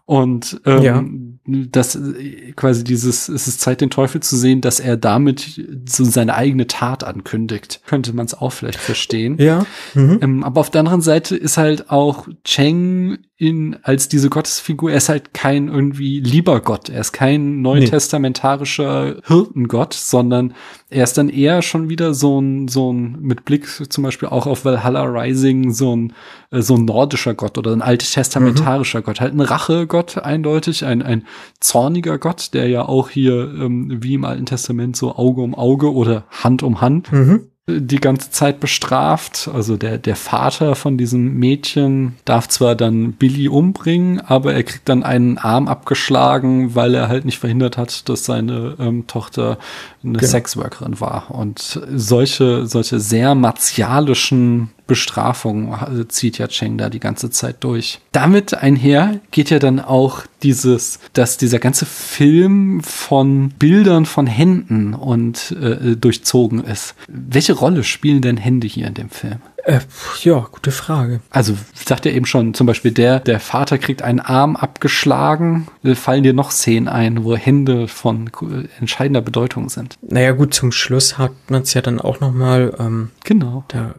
Und 0.04 0.60
ähm, 0.64 0.82
Ja. 0.82 1.04
Das 1.48 1.96
äh, 1.96 2.52
quasi 2.54 2.84
dieses, 2.84 3.28
es 3.28 3.48
ist 3.48 3.60
Zeit, 3.60 3.80
den 3.80 3.90
Teufel 3.90 4.22
zu 4.22 4.36
sehen, 4.36 4.60
dass 4.60 4.80
er 4.80 4.96
damit 4.96 5.60
so 5.88 6.04
seine 6.04 6.34
eigene 6.34 6.66
Tat 6.66 7.04
ankündigt. 7.04 7.80
Könnte 7.86 8.12
man 8.12 8.26
es 8.26 8.34
auch 8.34 8.52
vielleicht 8.52 8.78
verstehen. 8.78 9.36
ja. 9.38 9.66
Mhm. 9.94 10.18
Ähm, 10.20 10.44
aber 10.44 10.60
auf 10.60 10.70
der 10.70 10.80
anderen 10.80 11.00
Seite 11.00 11.36
ist 11.36 11.56
halt 11.56 11.90
auch 11.90 12.28
Cheng 12.44 13.18
in, 13.40 13.76
als 13.84 14.08
diese 14.08 14.30
Gottesfigur, 14.30 14.90
er 14.90 14.96
ist 14.96 15.08
halt 15.08 15.32
kein 15.32 15.68
irgendwie 15.68 16.18
lieber 16.18 16.60
Gott. 16.60 16.88
Er 16.88 17.00
ist 17.00 17.12
kein 17.12 17.62
neutestamentarischer 17.62 19.18
Hirtengott, 19.24 19.94
sondern 19.94 20.54
er 20.90 21.04
ist 21.04 21.16
dann 21.18 21.28
eher 21.28 21.62
schon 21.62 21.88
wieder 21.88 22.14
so 22.14 22.40
ein, 22.40 22.66
so 22.66 22.92
ein, 22.92 23.16
mit 23.20 23.44
Blick 23.44 23.68
zum 23.68 24.02
Beispiel 24.02 24.28
auch 24.28 24.48
auf 24.48 24.64
Valhalla 24.64 25.04
Rising, 25.04 25.70
so 25.70 25.94
ein, 25.94 26.14
äh, 26.50 26.62
so 26.62 26.74
ein 26.74 26.84
nordischer 26.84 27.34
Gott 27.34 27.58
oder 27.58 27.72
ein 27.72 27.80
alttestamentarischer 27.80 29.02
Gott. 29.02 29.20
Halt 29.20 29.34
ein 29.34 29.40
Rachegott 29.40 30.18
eindeutig, 30.18 30.84
ein, 30.84 31.00
ein 31.02 31.24
zorniger 31.60 32.18
Gott, 32.18 32.54
der 32.54 32.68
ja 32.68 32.86
auch 32.86 33.08
hier, 33.08 33.54
ähm, 33.54 33.98
wie 34.02 34.14
im 34.14 34.24
Alten 34.24 34.46
Testament, 34.46 34.96
so 34.96 35.14
Auge 35.14 35.42
um 35.42 35.54
Auge 35.54 35.94
oder 35.94 36.24
Hand 36.30 36.64
um 36.64 36.80
Hand 36.80 37.12
Mhm. 37.12 37.50
Die 37.68 38.00
ganze 38.00 38.30
Zeit 38.30 38.60
bestraft. 38.60 39.50
Also 39.52 39.76
der, 39.76 39.98
der 39.98 40.16
Vater 40.16 40.74
von 40.74 40.96
diesem 40.96 41.34
Mädchen 41.34 42.16
darf 42.24 42.48
zwar 42.48 42.74
dann 42.74 43.12
Billy 43.12 43.48
umbringen, 43.48 44.20
aber 44.20 44.54
er 44.54 44.62
kriegt 44.62 44.88
dann 44.88 45.02
einen 45.02 45.38
Arm 45.38 45.68
abgeschlagen, 45.68 46.74
weil 46.74 46.94
er 46.94 47.08
halt 47.08 47.24
nicht 47.24 47.38
verhindert 47.38 47.76
hat, 47.76 48.08
dass 48.08 48.24
seine 48.24 48.74
ähm, 48.78 49.06
Tochter 49.06 49.58
eine 50.02 50.18
Genau. 50.18 50.30
Sexworkerin 50.30 51.00
war. 51.00 51.30
Und 51.30 51.80
solche, 51.94 52.66
solche 52.66 52.98
sehr 53.00 53.34
martialischen 53.34 54.70
Bestrafungen 54.88 55.72
äh, 56.00 56.08
zieht 56.08 56.38
ja 56.38 56.48
Cheng 56.48 56.76
da 56.78 56.90
die 56.90 56.98
ganze 56.98 57.30
Zeit 57.30 57.62
durch. 57.62 58.00
Damit 58.10 58.54
einher 58.54 59.20
geht 59.30 59.50
ja 59.50 59.60
dann 59.60 59.78
auch 59.78 60.22
dieses, 60.42 60.98
dass 61.12 61.36
dieser 61.36 61.60
ganze 61.60 61.86
Film 61.86 62.80
von 62.82 63.50
Bildern 63.50 64.06
von 64.06 64.26
Händen 64.26 64.94
und 64.94 65.52
äh, 65.52 65.94
durchzogen 65.96 66.64
ist. 66.64 66.96
Welche 67.06 67.52
Rolle 67.52 67.84
spielen 67.84 68.22
denn 68.22 68.36
Hände 68.36 68.66
hier 68.66 68.88
in 68.88 68.94
dem 68.94 69.10
Film? 69.10 69.36
Äh, 69.64 69.80
ja, 70.22 70.46
gute 70.50 70.70
Frage. 70.70 71.20
Also 71.28 71.54
sagt 71.74 72.06
ja 72.06 72.12
eben 72.12 72.24
schon, 72.24 72.54
zum 72.54 72.66
Beispiel 72.66 72.90
der, 72.92 73.20
der 73.20 73.38
Vater 73.38 73.76
kriegt 73.76 74.00
einen 74.00 74.20
Arm 74.20 74.56
abgeschlagen. 74.56 75.66
Äh, 75.84 75.94
Fallen 75.94 76.22
dir 76.22 76.32
noch 76.32 76.50
Szenen 76.52 76.88
ein, 76.88 77.24
wo 77.24 77.36
Hände 77.36 77.86
von 77.88 78.28
äh, 78.40 78.68
entscheidender 78.80 79.20
Bedeutung 79.20 79.68
sind? 79.68 79.96
Naja, 80.00 80.32
gut, 80.32 80.54
zum 80.54 80.72
Schluss 80.72 81.18
hat 81.18 81.32
man 81.48 81.62
es 81.62 81.74
ja 81.74 81.82
dann 81.82 82.00
auch 82.00 82.20
noch 82.20 82.32
mal, 82.32 82.74
ähm, 82.78 83.10
Genau. 83.24 83.64
da, 83.68 83.94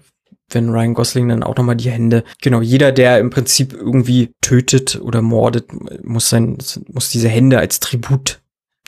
wenn 0.52 0.70
Ryan 0.70 0.94
Gosling 0.94 1.30
dann 1.30 1.44
auch 1.44 1.56
noch 1.56 1.64
mal 1.64 1.76
die 1.76 1.90
Hände, 1.92 2.24
genau, 2.42 2.62
jeder, 2.62 2.92
der 2.92 3.20
im 3.20 3.30
Prinzip 3.30 3.74
irgendwie 3.74 4.34
tötet 4.42 5.00
oder 5.02 5.22
mordet, 5.22 5.68
muss 6.04 6.30
sein, 6.30 6.58
muss 6.92 7.10
diese 7.10 7.30
Hände 7.30 7.60
als 7.60 7.80
Tribut 7.80 8.40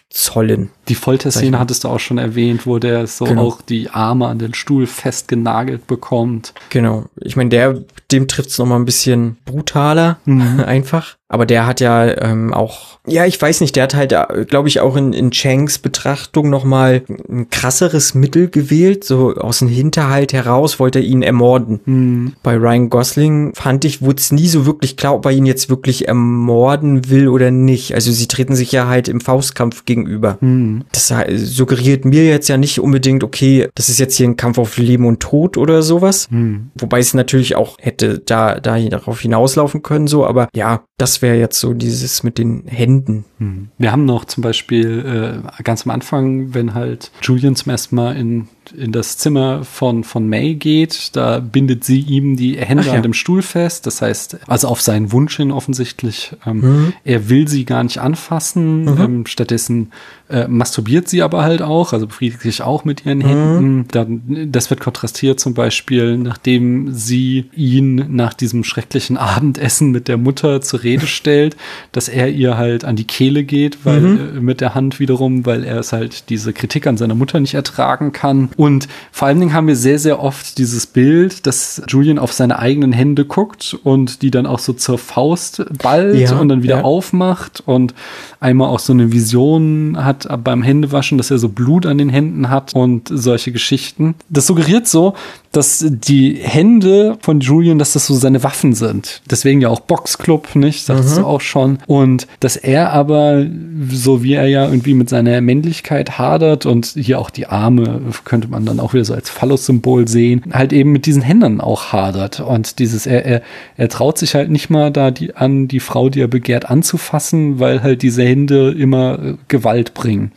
zollen. 0.10 0.72
Die 0.90 0.96
Folterszene 0.96 1.58
hattest 1.58 1.86
du 1.86 1.88
auch 1.88 2.00
schon 2.00 2.18
erwähnt, 2.18 2.66
wo 2.66 2.80
der 2.80 3.08
so 3.08 3.24
Genau. 3.26 3.44
auch 3.44 3.62
die 3.62 3.90
Arme 3.90 4.28
an 4.28 4.40
den 4.40 4.54
Stuhl 4.54 4.86
festgenagelt 4.86 5.88
bekommt. 5.88 6.54
Genau. 6.70 7.06
Ich 7.16 7.38
meine, 7.38 7.50
der, 7.50 7.82
dem 8.12 8.28
trifft's 8.28 8.58
noch 8.58 8.66
mal 8.66 8.76
ein 8.76 8.84
bisschen 8.86 9.38
brutaler, 9.46 10.20
einfach. 10.26 11.16
Aber 11.32 11.46
der 11.46 11.66
hat 11.66 11.80
ja 11.80 12.06
ähm, 12.22 12.54
auch, 12.54 13.00
ja, 13.08 13.26
ich 13.26 13.42
weiß 13.42 13.62
nicht, 13.62 13.78
der 13.78 13.84
hat 13.84 13.96
halt, 13.96 14.14
glaube 14.50 14.68
ich, 14.68 14.82
auch 14.82 14.98
in, 14.98 15.14
in 15.14 15.32
Changs 15.32 15.80
Betrachtung 15.80 16.50
noch 16.50 16.66
mal 16.66 17.04
ein 17.30 17.50
krasseres 17.50 18.14
Mittel 18.16 18.50
gewählt. 18.50 19.06
So 19.06 19.36
aus 19.36 19.60
dem 19.60 19.70
Hinterhalt 19.70 20.34
heraus 20.34 20.78
wollte 20.78 21.00
er 21.00 21.06
ihn 21.06 21.24
ermorden. 21.24 21.80
Hm. 21.86 22.34
Bei 22.44 22.58
Ryan 22.58 22.90
Gosling 22.90 23.54
fand 23.56 23.86
ich, 23.86 24.02
wurde 24.02 24.20
es 24.20 24.34
nie 24.34 24.50
so 24.50 24.66
wirklich 24.66 24.98
klar, 24.98 25.16
ob 25.16 25.26
er 25.26 25.32
ihn 25.32 25.46
jetzt 25.46 25.70
wirklich 25.70 26.10
ermorden 26.10 27.10
will 27.10 27.30
oder 27.30 27.50
nicht. 27.50 27.96
Also 27.96 28.12
sie 28.12 28.28
treten 28.28 28.54
sich 28.54 28.74
ja 28.74 28.88
halt 28.88 29.08
im 29.08 29.22
Faustkampf 29.22 29.86
gegenüber. 29.86 30.38
Hm. 30.42 30.84
Das 30.92 31.10
äh, 31.12 31.38
suggeriert 31.38 32.04
mir 32.04 32.26
jetzt 32.26 32.50
ja 32.50 32.58
nicht 32.58 32.82
unbedingt, 32.82 33.24
okay, 33.24 33.70
das 33.74 33.88
ist 33.88 34.00
jetzt 34.00 34.18
hier 34.18 34.28
ein 34.28 34.36
Kampf 34.36 34.58
auf 34.58 34.78
Leben 34.78 35.06
und 35.06 35.22
Tod 35.22 35.56
oder 35.56 35.82
sowas. 35.82 36.28
Hm. 36.30 36.72
Wobei 36.78 37.00
es 37.00 37.14
natürlich 37.14 37.56
auch 37.56 37.78
hätte 37.80 38.20
da, 38.20 38.60
da 38.60 38.78
darauf 38.78 39.22
hinauslaufen 39.22 39.82
können, 39.82 40.08
so, 40.08 40.26
aber 40.26 40.50
ja, 40.54 40.82
das 41.02 41.24
wäre 41.24 41.36
jetzt 41.36 41.60
so 41.60 41.74
dieses 41.74 42.22
mit 42.22 42.38
den 42.38 42.68
Händen. 42.68 43.26
Hm. 43.40 43.70
Wir 43.80 43.92
haben 43.92 44.06
noch 44.06 44.24
zum 44.26 44.44
Beispiel 44.44 45.42
äh, 45.58 45.64
ganz 45.64 45.88
am 45.88 45.92
Anfang, 45.92 46.54
wenn 46.54 46.76
halt 46.76 47.10
Julian 47.24 47.56
zum 47.56 47.72
ersten 47.72 47.96
Mal 47.96 48.16
in, 48.16 48.50
in 48.78 48.92
das 48.92 49.18
Zimmer 49.18 49.64
von, 49.64 50.04
von 50.04 50.28
May 50.28 50.56
geht, 50.56 51.16
da 51.16 51.40
bindet 51.40 51.84
sie 51.84 52.00
ihm 52.00 52.38
die 52.38 52.58
Hände 52.58 52.88
ja. 52.88 52.94
an 52.94 53.04
dem 53.04 53.14
Stuhl 53.14 53.42
fest. 53.42 53.86
Das 53.86 54.02
heißt, 54.02 54.38
also 54.48 54.68
auf 54.68 54.82
seinen 54.82 55.12
Wunsch 55.12 55.38
hin 55.38 55.52
offensichtlich. 55.52 56.32
Ähm, 56.46 56.62
Mhm. 56.62 56.94
Er 57.04 57.30
will 57.30 57.48
sie 57.48 57.66
gar 57.66 57.84
nicht 57.84 58.00
anfassen. 58.00 58.88
Ähm, 58.88 59.26
stattdessen 59.26 59.92
äh, 60.30 60.48
masturbiert 60.48 61.10
sie 61.10 61.22
aber 61.22 61.44
halt 61.44 61.62
auch, 61.62 61.94
also 61.94 62.08
befriedigt 62.08 62.42
sich 62.42 62.62
auch 62.62 62.86
mit 62.86 63.06
ihren 63.06 63.22
Händen. 63.22 63.86
Dann, 63.92 64.50
das 64.52 64.70
wird 64.70 64.80
kontrastiert 64.80 65.40
zum 65.40 65.54
Beispiel, 65.54 66.18
nachdem 66.18 66.94
sie 66.94 67.50
ihn 67.56 68.16
nach 68.16 68.34
diesem 68.34 68.64
schrecklichen 68.64 69.18
Abendessen 69.18 69.92
mit 69.92 70.08
der 70.08 70.18
Mutter 70.18 70.62
zur 70.62 70.84
Rede 70.84 71.08
stellt, 71.08 71.58
dass 71.92 72.08
er 72.08 72.30
ihr 72.30 72.58
halt 72.58 72.86
an 72.86 72.96
die 72.96 73.06
Kehle 73.06 73.44
geht, 73.44 73.86
weil 73.86 74.06
äh, 74.06 74.40
mit 74.40 74.62
der 74.62 74.76
Hand 74.76 75.00
wiederum, 75.00 75.46
weil 75.46 75.64
er 75.64 75.80
es 75.80 75.92
halt 75.92 76.30
diese 76.30 76.54
Kritik 76.54 76.88
an 76.88 76.98
seiner 76.98 77.16
Mutter 77.16 77.40
nicht 77.40 77.54
ertragen 77.54 78.12
kann. 78.12 78.50
Und 78.62 78.88
vor 79.12 79.28
allen 79.28 79.40
Dingen 79.40 79.54
haben 79.54 79.66
wir 79.66 79.76
sehr, 79.76 79.98
sehr 79.98 80.22
oft 80.22 80.60
dieses 80.60 80.86
Bild, 80.86 81.48
dass 81.48 81.82
Julian 81.88 82.20
auf 82.20 82.32
seine 82.32 82.60
eigenen 82.60 82.92
Hände 82.92 83.26
guckt 83.26 83.76
und 83.84 84.22
die 84.22 84.30
dann 84.30 84.46
auch 84.46 84.60
so 84.60 84.74
zur 84.74 85.00
Faust 85.00 85.66
ballt 85.82 86.20
Ja, 86.20 86.38
und 86.38 86.48
dann 86.48 86.62
wieder 86.62 86.78
ja. 86.78 86.84
aufmacht 86.84 87.64
und 87.66 87.96
einmal 88.40 88.70
auch 88.70 88.78
so 88.78 88.94
eine 88.94 89.12
Vision 89.12 89.98
hat 90.06 90.28
beim 90.44 90.62
Händewaschen, 90.62 91.18
dass 91.18 91.32
er 91.32 91.40
so 91.40 91.50
Blut 91.50 91.88
an 91.88 91.98
den 91.98 92.10
Händen 92.10 92.52
hat 92.52 92.76
und 92.76 93.10
solche 93.12 93.52
Geschichten. 93.52 94.14
Das 94.30 94.46
suggeriert 94.46 94.88
so, 94.88 95.16
dass 95.52 95.86
die 95.90 96.36
Hände 96.42 97.18
von 97.22 97.42
Julian, 97.42 97.78
dass 97.78 97.94
das 97.94 98.08
so 98.08 98.14
seine 98.14 98.44
Waffen 98.44 98.74
sind. 98.74 99.22
Deswegen 99.30 99.62
ja 99.62 99.70
auch 99.70 99.82
Boxclub, 99.82 100.56
nicht? 100.56 100.86
Sagst 100.86 101.18
du 101.18 101.26
auch 101.26 101.42
schon. 101.42 101.80
Und 101.88 102.28
dass 102.40 102.56
er 102.56 102.94
aber, 102.94 103.46
so 103.90 104.24
wie 104.24 104.34
er 104.34 104.48
ja 104.48 104.68
irgendwie 104.68 104.94
mit 104.94 105.10
seiner 105.10 105.42
Männlichkeit 105.42 106.18
hadert 106.18 106.66
und 106.66 106.86
hier 106.98 107.20
auch 107.20 107.30
die 107.30 107.48
Arme 107.48 108.02
könnte 108.24 108.48
man 108.48 108.66
dann 108.66 108.80
auch 108.80 108.94
wieder 108.94 109.04
so 109.04 109.14
als 109.14 109.30
Phallus-Symbol 109.30 110.08
sehen, 110.08 110.44
halt 110.54 110.72
eben 110.72 110.92
mit 110.92 111.06
diesen 111.06 111.22
Händen 111.22 111.60
auch 111.60 111.92
hadert. 111.92 112.40
Und 112.40 112.80
dieses, 112.80 113.06
er, 113.06 113.26
er, 113.26 113.42
er 113.76 113.90
traut 113.90 114.18
sich 114.18 114.36
halt 114.36 114.50
nicht 114.50 114.70
mal 114.70 114.90
da 114.92 115.12
die, 115.12 115.36
an, 115.36 115.68
die 115.68 115.82
Frau, 115.82 116.10
die 116.10 116.22
er 116.22 116.28
begehrt, 116.28 116.70
anzufassen, 116.70 117.60
weil 117.60 117.84
halt 117.84 118.04
diese 118.04 118.24
Hände 118.24 118.72
immer 118.72 119.20
äh, 119.20 119.34
Gewalt 119.50 119.94
bringen. 119.94 120.32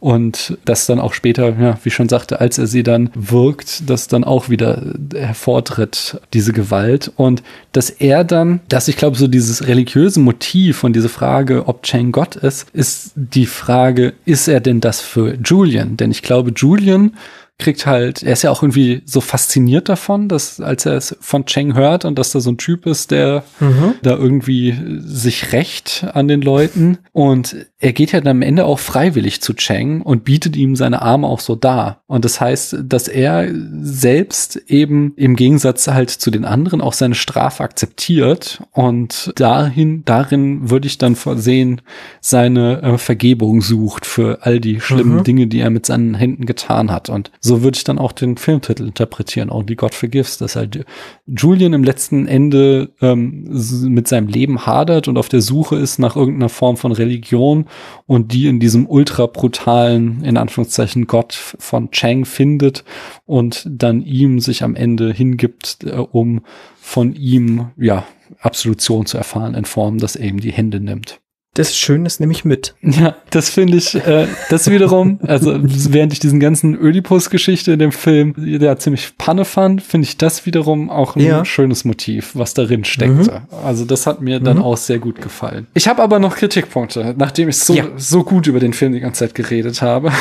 Und 0.00 0.56
das 0.64 0.86
dann 0.86 1.00
auch 1.00 1.12
später, 1.12 1.56
ja, 1.60 1.78
wie 1.82 1.90
schon 1.90 2.08
sagte, 2.08 2.40
als 2.40 2.56
er 2.58 2.68
sie 2.68 2.84
dann 2.84 3.10
wirkt, 3.14 3.88
dass 3.90 4.06
dann 4.06 4.22
auch 4.22 4.48
wieder 4.48 4.94
hervortritt, 5.12 6.20
diese 6.32 6.52
Gewalt. 6.52 7.10
Und 7.16 7.42
dass 7.72 7.90
er 7.90 8.22
dann, 8.22 8.60
dass 8.68 8.86
ich 8.86 8.96
glaube, 8.96 9.16
so 9.16 9.26
dieses 9.26 9.66
religiöse 9.66 10.20
Motiv 10.20 10.78
von 10.78 10.92
dieser 10.92 11.08
Frage, 11.08 11.66
ob 11.66 11.82
Chang 11.82 12.12
Gott 12.12 12.36
ist, 12.36 12.68
ist 12.72 13.12
die 13.16 13.46
Frage, 13.46 14.14
ist 14.24 14.46
er 14.46 14.60
denn 14.60 14.80
das 14.80 15.00
für 15.00 15.36
Julian? 15.44 15.96
Denn 15.96 16.12
ich 16.12 16.22
glaube, 16.22 16.52
Julian 16.54 17.14
kriegt 17.58 17.86
halt, 17.86 18.22
er 18.22 18.32
ist 18.32 18.42
ja 18.42 18.52
auch 18.52 18.62
irgendwie 18.62 19.02
so 19.04 19.20
fasziniert 19.20 19.88
davon, 19.88 20.28
dass 20.28 20.60
als 20.60 20.86
er 20.86 20.94
es 20.94 21.16
von 21.20 21.44
Cheng 21.44 21.74
hört 21.74 22.04
und 22.04 22.16
dass 22.16 22.30
da 22.30 22.38
so 22.38 22.50
ein 22.50 22.56
Typ 22.56 22.86
ist, 22.86 23.10
der 23.10 23.42
mhm. 23.58 23.94
da 24.02 24.16
irgendwie 24.16 24.76
sich 25.00 25.52
rächt 25.52 26.06
an 26.14 26.28
den 26.28 26.40
Leuten 26.40 26.98
und 27.12 27.56
er 27.80 27.92
geht 27.92 28.12
ja 28.12 28.20
dann 28.20 28.38
am 28.38 28.42
Ende 28.42 28.64
auch 28.64 28.78
freiwillig 28.78 29.40
zu 29.40 29.54
Cheng 29.54 30.02
und 30.02 30.24
bietet 30.24 30.56
ihm 30.56 30.76
seine 30.76 31.02
Arme 31.02 31.26
auch 31.26 31.40
so 31.40 31.54
dar. 31.54 32.02
Und 32.06 32.24
das 32.24 32.40
heißt, 32.40 32.78
dass 32.82 33.06
er 33.06 33.48
selbst 33.82 34.56
eben 34.66 35.12
im 35.16 35.36
Gegensatz 35.36 35.86
halt 35.86 36.10
zu 36.10 36.30
den 36.30 36.44
anderen 36.44 36.80
auch 36.80 36.92
seine 36.92 37.14
Strafe 37.14 37.62
akzeptiert 37.62 38.62
und 38.72 39.32
dahin, 39.36 40.04
darin 40.04 40.70
würde 40.70 40.86
ich 40.86 40.98
dann 40.98 41.16
sehen, 41.36 41.80
seine 42.20 42.82
äh, 42.82 42.98
Vergebung 42.98 43.62
sucht 43.62 44.06
für 44.06 44.38
all 44.42 44.60
die 44.60 44.80
schlimmen 44.80 45.18
mhm. 45.18 45.24
Dinge, 45.24 45.46
die 45.46 45.60
er 45.60 45.70
mit 45.70 45.86
seinen 45.86 46.14
Händen 46.14 46.46
getan 46.46 46.90
hat. 46.90 47.08
Und 47.08 47.30
so 47.48 47.62
würde 47.62 47.76
ich 47.76 47.84
dann 47.84 47.98
auch 47.98 48.12
den 48.12 48.36
Filmtitel 48.36 48.86
interpretieren, 48.86 49.50
Only 49.50 49.74
God 49.74 49.94
Forgives, 49.94 50.38
dass 50.38 50.54
halt 50.54 50.84
Julian 51.26 51.72
im 51.72 51.82
letzten 51.82 52.28
Ende 52.28 52.90
ähm, 53.00 53.48
mit 53.84 54.06
seinem 54.06 54.28
Leben 54.28 54.66
hadert 54.66 55.08
und 55.08 55.16
auf 55.16 55.28
der 55.28 55.40
Suche 55.40 55.76
ist 55.76 55.98
nach 55.98 56.14
irgendeiner 56.14 56.50
Form 56.50 56.76
von 56.76 56.92
Religion 56.92 57.66
und 58.06 58.32
die 58.32 58.46
in 58.46 58.60
diesem 58.60 58.86
ultra 58.86 59.26
brutalen, 59.26 60.22
in 60.22 60.36
Anführungszeichen, 60.36 61.06
Gott 61.06 61.32
von 61.32 61.90
Chang 61.90 62.26
findet 62.26 62.84
und 63.24 63.66
dann 63.68 64.02
ihm 64.02 64.40
sich 64.40 64.62
am 64.62 64.76
Ende 64.76 65.12
hingibt, 65.12 65.78
äh, 65.84 65.96
um 65.96 66.42
von 66.80 67.14
ihm, 67.14 67.70
ja, 67.76 68.04
Absolution 68.40 69.06
zu 69.06 69.16
erfahren 69.16 69.54
in 69.54 69.64
Form, 69.64 69.98
dass 69.98 70.14
er 70.14 70.28
ihm 70.28 70.38
die 70.38 70.52
Hände 70.52 70.80
nimmt 70.80 71.20
das 71.58 71.76
Schöne 71.76 72.06
ist 72.06 72.20
nämlich 72.20 72.44
mit. 72.44 72.74
Ja, 72.82 73.16
das 73.30 73.50
finde 73.50 73.76
ich, 73.76 73.94
äh, 73.94 74.28
das 74.48 74.70
wiederum, 74.70 75.18
also 75.26 75.58
während 75.60 76.12
ich 76.12 76.20
diesen 76.20 76.38
ganzen 76.38 76.74
Ödipus-Geschichte 76.74 77.72
in 77.72 77.80
dem 77.80 77.92
Film 77.92 78.34
ja 78.38 78.76
ziemlich 78.76 79.18
Panne 79.18 79.44
fand, 79.44 79.82
finde 79.82 80.06
ich 80.06 80.16
das 80.16 80.46
wiederum 80.46 80.88
auch 80.88 81.16
ein 81.16 81.22
ja. 81.22 81.44
schönes 81.44 81.84
Motiv, 81.84 82.30
was 82.34 82.54
darin 82.54 82.84
steckte. 82.84 83.42
Mhm. 83.50 83.64
Also 83.64 83.84
das 83.84 84.06
hat 84.06 84.20
mir 84.20 84.38
dann 84.38 84.58
mhm. 84.58 84.62
auch 84.62 84.76
sehr 84.76 85.00
gut 85.00 85.20
gefallen. 85.20 85.66
Ich 85.74 85.88
habe 85.88 86.00
aber 86.02 86.20
noch 86.20 86.36
Kritikpunkte, 86.36 87.14
nachdem 87.18 87.48
ich 87.48 87.58
so, 87.58 87.74
ja. 87.74 87.86
so 87.96 88.22
gut 88.22 88.46
über 88.46 88.60
den 88.60 88.72
Film 88.72 88.92
die 88.92 89.00
ganze 89.00 89.20
Zeit 89.20 89.34
geredet 89.34 89.82
habe. 89.82 90.12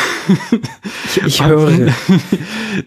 Ich, 1.06 1.24
ich 1.24 1.44
höre. 1.46 1.72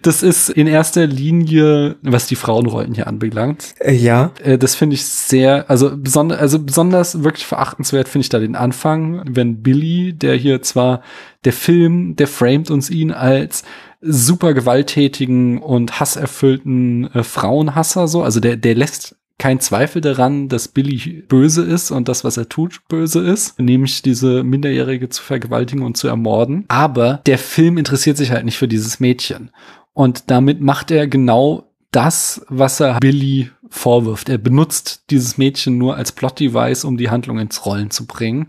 Das 0.02 0.22
ist 0.22 0.48
in 0.48 0.66
erster 0.66 1.06
Linie, 1.06 1.96
was 2.02 2.26
die 2.26 2.36
Frauenrollen 2.36 2.94
hier 2.94 3.06
anbelangt. 3.06 3.74
Äh, 3.78 3.94
ja. 3.94 4.32
Äh, 4.42 4.58
das 4.58 4.74
finde 4.74 4.94
ich 4.94 5.04
sehr, 5.04 5.70
also 5.70 5.96
besonders, 5.96 6.40
also 6.40 6.58
besonders 6.58 7.22
wirklich 7.22 7.46
verachtenswert 7.46 8.08
finde 8.08 8.24
ich 8.24 8.28
da 8.28 8.39
den 8.40 8.56
Anfang, 8.56 9.22
wenn 9.28 9.62
Billy, 9.62 10.12
der 10.12 10.34
hier 10.34 10.62
zwar 10.62 11.02
der 11.44 11.52
Film, 11.52 12.16
der 12.16 12.26
framet 12.26 12.70
uns 12.70 12.90
ihn 12.90 13.12
als 13.12 13.64
super 14.00 14.54
gewalttätigen 14.54 15.58
und 15.58 16.00
hasserfüllten 16.00 17.12
äh, 17.14 17.22
Frauenhasser 17.22 18.08
so, 18.08 18.22
also 18.22 18.40
der 18.40 18.56
der 18.56 18.74
lässt 18.74 19.16
kein 19.40 19.58
Zweifel 19.58 20.02
daran, 20.02 20.48
dass 20.48 20.68
Billy 20.68 21.24
böse 21.26 21.62
ist 21.64 21.90
und 21.90 22.08
das, 22.08 22.24
was 22.24 22.36
er 22.36 22.48
tut, 22.48 22.86
böse 22.88 23.20
ist, 23.20 23.58
nämlich 23.58 24.02
diese 24.02 24.44
Minderjährige 24.44 25.08
zu 25.08 25.22
vergewaltigen 25.22 25.82
und 25.82 25.96
zu 25.96 26.08
ermorden. 26.08 26.66
Aber 26.68 27.22
der 27.24 27.38
Film 27.38 27.78
interessiert 27.78 28.18
sich 28.18 28.32
halt 28.32 28.44
nicht 28.44 28.58
für 28.58 28.68
dieses 28.68 29.00
Mädchen. 29.00 29.50
Und 29.94 30.30
damit 30.30 30.60
macht 30.60 30.90
er 30.90 31.08
genau 31.08 31.70
das, 31.90 32.44
was 32.48 32.80
er 32.80 33.00
Billy 33.00 33.50
vorwirft. 33.70 34.28
Er 34.28 34.38
benutzt 34.38 35.04
dieses 35.10 35.38
Mädchen 35.38 35.78
nur 35.78 35.96
als 35.96 36.12
Plot-Device, 36.12 36.84
um 36.84 36.96
die 36.96 37.08
Handlung 37.08 37.38
ins 37.38 37.64
Rollen 37.64 37.90
zu 37.90 38.06
bringen. 38.06 38.48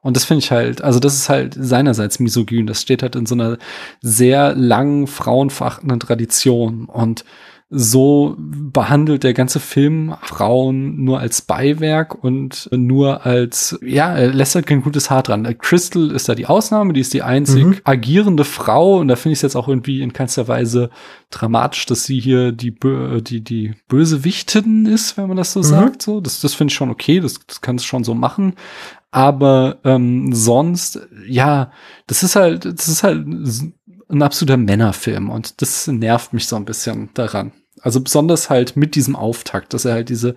Und 0.00 0.16
das 0.16 0.24
finde 0.24 0.44
ich 0.44 0.50
halt, 0.50 0.80
also 0.80 0.98
das 0.98 1.14
ist 1.14 1.28
halt 1.28 1.54
seinerseits 1.58 2.20
misogyn. 2.20 2.66
Das 2.66 2.80
steht 2.80 3.02
halt 3.02 3.16
in 3.16 3.26
so 3.26 3.34
einer 3.34 3.58
sehr 4.00 4.54
langen, 4.54 5.06
frauenverachtenden 5.06 6.00
Tradition. 6.00 6.86
Und 6.86 7.24
so 7.72 8.34
behandelt 8.36 9.22
der 9.22 9.32
ganze 9.32 9.60
Film 9.60 10.16
Frauen 10.22 11.04
nur 11.04 11.20
als 11.20 11.40
Beiwerk 11.40 12.22
und 12.24 12.68
nur 12.72 13.24
als, 13.24 13.78
ja, 13.80 14.12
er 14.12 14.32
lässt 14.32 14.56
halt 14.56 14.66
kein 14.66 14.82
gutes 14.82 15.08
Haar 15.08 15.22
dran. 15.22 15.56
Crystal 15.58 16.10
ist 16.10 16.28
da 16.28 16.34
die 16.34 16.46
Ausnahme, 16.46 16.92
die 16.92 17.00
ist 17.00 17.14
die 17.14 17.22
einzig 17.22 17.64
mhm. 17.64 17.76
agierende 17.84 18.44
Frau 18.44 18.98
und 18.98 19.06
da 19.06 19.14
finde 19.14 19.34
ich 19.34 19.38
es 19.38 19.42
jetzt 19.42 19.54
auch 19.54 19.68
irgendwie 19.68 20.02
in 20.02 20.12
keinster 20.12 20.48
Weise 20.48 20.90
dramatisch, 21.30 21.86
dass 21.86 22.02
sie 22.02 22.18
hier 22.18 22.50
die, 22.50 22.74
die, 23.20 23.40
die 23.40 23.74
Bösewichtin 23.86 24.86
ist, 24.86 25.16
wenn 25.16 25.28
man 25.28 25.36
das 25.36 25.52
so 25.52 25.60
mhm. 25.60 25.64
sagt. 25.64 26.02
So, 26.02 26.20
das, 26.20 26.40
das 26.40 26.54
finde 26.54 26.72
ich 26.72 26.76
schon 26.76 26.90
okay, 26.90 27.20
das, 27.20 27.38
das 27.46 27.60
kann 27.60 27.76
es 27.76 27.84
schon 27.84 28.02
so 28.02 28.14
machen. 28.14 28.54
Aber 29.12 29.78
ähm, 29.84 30.32
sonst, 30.32 31.06
ja, 31.28 31.70
das 32.08 32.24
ist 32.24 32.34
halt, 32.34 32.64
das 32.64 32.88
ist 32.88 33.04
halt 33.04 33.24
ein 34.10 34.22
absoluter 34.22 34.56
Männerfilm 34.56 35.30
und 35.30 35.62
das 35.62 35.86
nervt 35.86 36.32
mich 36.32 36.48
so 36.48 36.56
ein 36.56 36.64
bisschen 36.64 37.10
daran. 37.14 37.52
Also 37.82 38.00
besonders 38.00 38.50
halt 38.50 38.76
mit 38.76 38.94
diesem 38.94 39.16
Auftakt, 39.16 39.74
dass 39.74 39.84
er 39.84 39.94
halt 39.94 40.08
diese, 40.08 40.34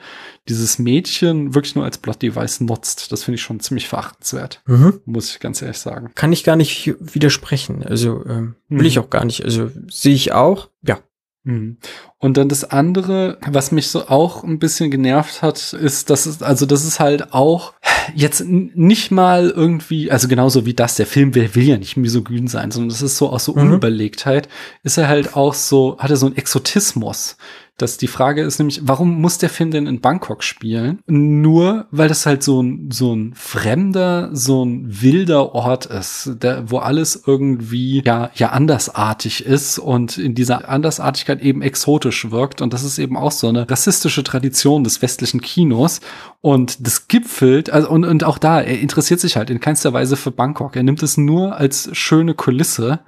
dieses 0.47 0.79
Mädchen 0.79 1.53
wirklich 1.55 1.75
nur 1.75 1.85
als 1.85 1.97
Plot-Device 1.97 2.61
nutzt. 2.61 3.11
Das 3.11 3.23
finde 3.23 3.35
ich 3.35 3.41
schon 3.41 3.59
ziemlich 3.59 3.87
verachtenswert. 3.87 4.61
Mhm. 4.65 5.01
Muss 5.05 5.31
ich 5.31 5.39
ganz 5.39 5.61
ehrlich 5.61 5.77
sagen. 5.77 6.11
Kann 6.15 6.33
ich 6.33 6.43
gar 6.43 6.55
nicht 6.55 6.95
widersprechen. 6.99 7.83
Also 7.83 8.25
ähm, 8.25 8.55
will 8.69 8.79
mhm. 8.79 8.85
ich 8.85 8.99
auch 8.99 9.09
gar 9.09 9.25
nicht. 9.25 9.43
Also 9.43 9.71
sehe 9.89 10.15
ich 10.15 10.33
auch. 10.33 10.69
Ja, 10.81 10.99
Mhm. 11.43 11.77
Und 12.19 12.37
dann 12.37 12.47
das 12.47 12.63
andere, 12.63 13.37
was 13.45 13.71
mich 13.71 13.89
so 13.89 14.07
auch 14.07 14.43
ein 14.43 14.59
bisschen 14.59 14.89
genervt 14.89 15.41
hat, 15.41 15.73
ist, 15.73 16.09
dass 16.09 16.25
es, 16.25 16.41
also 16.41 16.65
das 16.65 16.85
ist 16.85 16.99
halt 16.99 17.33
auch 17.33 17.73
jetzt 18.15 18.45
nicht 18.45 19.11
mal 19.11 19.49
irgendwie, 19.49 20.11
also 20.11 20.27
genauso 20.27 20.65
wie 20.65 20.73
das, 20.73 20.95
der 20.95 21.05
Film 21.05 21.35
will, 21.35 21.55
will 21.55 21.63
ja 21.63 21.77
nicht 21.77 21.97
misogyn 21.97 22.47
sein, 22.47 22.71
sondern 22.71 22.89
das 22.89 23.01
ist 23.01 23.17
so 23.17 23.29
aus 23.29 23.45
so 23.45 23.53
mhm. 23.53 23.61
Unüberlegtheit, 23.61 24.49
ist 24.83 24.97
er 24.97 25.07
halt 25.07 25.35
auch 25.35 25.53
so, 25.53 25.97
hat 25.99 26.09
er 26.09 26.17
so 26.17 26.25
einen 26.25 26.37
Exotismus 26.37 27.37
dass 27.77 27.97
die 27.97 28.07
Frage 28.07 28.43
ist 28.43 28.59
nämlich, 28.59 28.81
warum 28.83 29.19
muss 29.19 29.39
der 29.39 29.49
Film 29.49 29.71
denn 29.71 29.87
in 29.87 29.99
Bangkok 29.99 30.43
spielen? 30.43 30.99
Nur, 31.07 31.87
weil 31.89 32.07
das 32.07 32.27
halt 32.27 32.43
so 32.43 32.61
ein, 32.61 32.89
so 32.91 33.15
ein 33.15 33.33
fremder, 33.35 34.29
so 34.31 34.63
ein 34.63 35.01
wilder 35.01 35.55
Ort 35.55 35.87
ist, 35.87 36.35
der, 36.41 36.69
wo 36.69 36.77
alles 36.77 37.23
irgendwie 37.25 38.03
ja, 38.05 38.29
ja 38.35 38.49
andersartig 38.49 39.45
ist 39.45 39.79
und 39.79 40.19
in 40.19 40.35
dieser 40.35 40.69
Andersartigkeit 40.69 41.41
eben 41.41 41.63
exotisch 41.63 42.29
wirkt. 42.29 42.61
Und 42.61 42.73
das 42.73 42.83
ist 42.83 42.99
eben 42.99 43.17
auch 43.17 43.31
so 43.31 43.47
eine 43.47 43.67
rassistische 43.69 44.23
Tradition 44.23 44.83
des 44.83 45.01
westlichen 45.01 45.41
Kinos. 45.41 45.99
Und 46.41 46.85
das 46.85 47.07
gipfelt, 47.07 47.71
also, 47.73 47.89
und, 47.89 48.05
und 48.05 48.23
auch 48.23 48.37
da, 48.37 48.61
er 48.61 48.79
interessiert 48.79 49.19
sich 49.19 49.35
halt 49.35 49.49
in 49.49 49.59
keinster 49.59 49.93
Weise 49.93 50.15
für 50.15 50.31
Bangkok. 50.31 50.75
Er 50.75 50.83
nimmt 50.83 51.03
es 51.03 51.17
nur 51.17 51.57
als 51.57 51.89
schöne 51.93 52.35
Kulisse. 52.35 52.99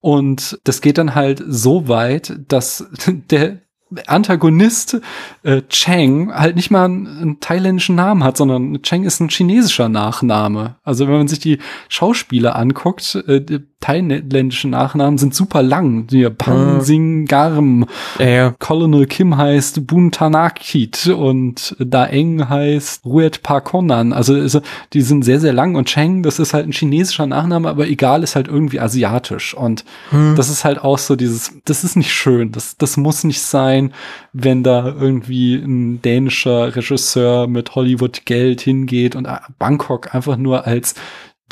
Und 0.00 0.58
das 0.64 0.80
geht 0.80 0.98
dann 0.98 1.14
halt 1.14 1.42
so 1.46 1.88
weit, 1.88 2.34
dass 2.48 2.86
der, 3.30 3.60
Antagonist 4.06 5.00
äh, 5.42 5.62
Cheng 5.68 6.32
halt 6.34 6.56
nicht 6.56 6.70
mal 6.70 6.86
einen, 6.86 7.06
einen, 7.06 7.40
thailändischen 7.40 7.94
Namen 7.94 8.24
hat, 8.24 8.36
sondern 8.36 8.82
Cheng 8.82 9.04
ist 9.04 9.20
ein 9.20 9.28
chinesischer 9.28 9.88
Nachname. 9.88 10.76
Also 10.82 11.06
wenn 11.06 11.14
man 11.14 11.28
sich 11.28 11.38
die 11.38 11.58
Schauspieler 11.88 12.56
anguckt, 12.56 13.14
äh, 13.26 13.60
thailändischen 13.84 14.70
Nachnamen 14.70 15.18
sind 15.18 15.34
super 15.34 15.62
lang. 15.62 16.06
Die 16.06 16.28
Pan 16.30 16.80
Sing 16.80 17.26
Garm, 17.26 17.86
ja, 18.18 18.26
ja. 18.26 18.54
Colonel 18.58 19.06
Kim 19.06 19.36
heißt 19.36 19.86
Bun 19.86 20.10
Tanakit 20.10 21.08
und 21.08 21.76
Daeng 21.78 22.48
heißt 22.48 23.04
Ruet 23.04 23.42
Pakonan. 23.42 24.12
Also, 24.12 24.34
also 24.34 24.60
die 24.92 25.02
sind 25.02 25.24
sehr, 25.24 25.40
sehr 25.40 25.52
lang 25.52 25.74
und 25.74 25.88
Cheng, 25.88 26.22
das 26.22 26.38
ist 26.38 26.54
halt 26.54 26.66
ein 26.66 26.72
chinesischer 26.72 27.26
Nachname, 27.26 27.68
aber 27.68 27.86
egal, 27.86 28.22
ist 28.22 28.36
halt 28.36 28.48
irgendwie 28.48 28.80
asiatisch. 28.80 29.54
Und 29.54 29.84
hm. 30.10 30.34
das 30.36 30.48
ist 30.48 30.64
halt 30.64 30.82
auch 30.82 30.98
so 30.98 31.16
dieses, 31.16 31.52
das 31.64 31.84
ist 31.84 31.96
nicht 31.96 32.12
schön, 32.12 32.52
das, 32.52 32.76
das 32.76 32.96
muss 32.96 33.24
nicht 33.24 33.42
sein 33.42 33.74
sein, 33.74 33.92
wenn 34.32 34.62
da 34.62 34.86
irgendwie 34.86 35.54
ein 35.56 36.02
dänischer 36.02 36.74
Regisseur 36.74 37.46
mit 37.46 37.74
Hollywood-Geld 37.74 38.60
hingeht 38.60 39.16
und 39.16 39.28
Bangkok 39.58 40.14
einfach 40.14 40.36
nur 40.36 40.66
als 40.66 40.94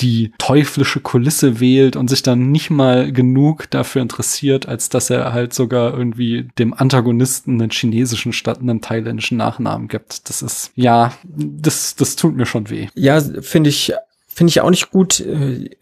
die 0.01 0.33
teuflische 0.39 1.01
Kulisse 1.01 1.61
wählt 1.61 1.97
und 1.97 2.09
sich 2.09 2.23
dann 2.23 2.51
nicht 2.51 2.71
mal 2.71 3.13
genug 3.13 3.71
dafür 3.71 4.03
interessiert, 4.03 4.67
als 4.67 4.89
dass 4.89 5.11
er 5.11 5.33
halt 5.33 5.53
sogar 5.53 5.97
irgendwie 5.97 6.49
dem 6.59 6.73
Antagonisten 6.75 7.61
einen 7.61 7.71
chinesischen 7.71 8.33
statt 8.33 8.61
einen 8.61 8.81
thailändischen 8.81 9.37
Nachnamen 9.37 9.89
gibt. 9.89 10.29
Das 10.29 10.43
ist, 10.43 10.73
ja, 10.75 11.13
das, 11.25 11.95
das 11.95 12.17
tut 12.17 12.35
mir 12.35 12.47
schon 12.47 12.71
weh. 12.71 12.89
Ja, 12.95 13.21
finde 13.41 13.69
ich, 13.71 13.93
finde 14.27 14.51
ich 14.51 14.61
auch 14.63 14.71
nicht 14.71 14.91
gut. 14.91 15.21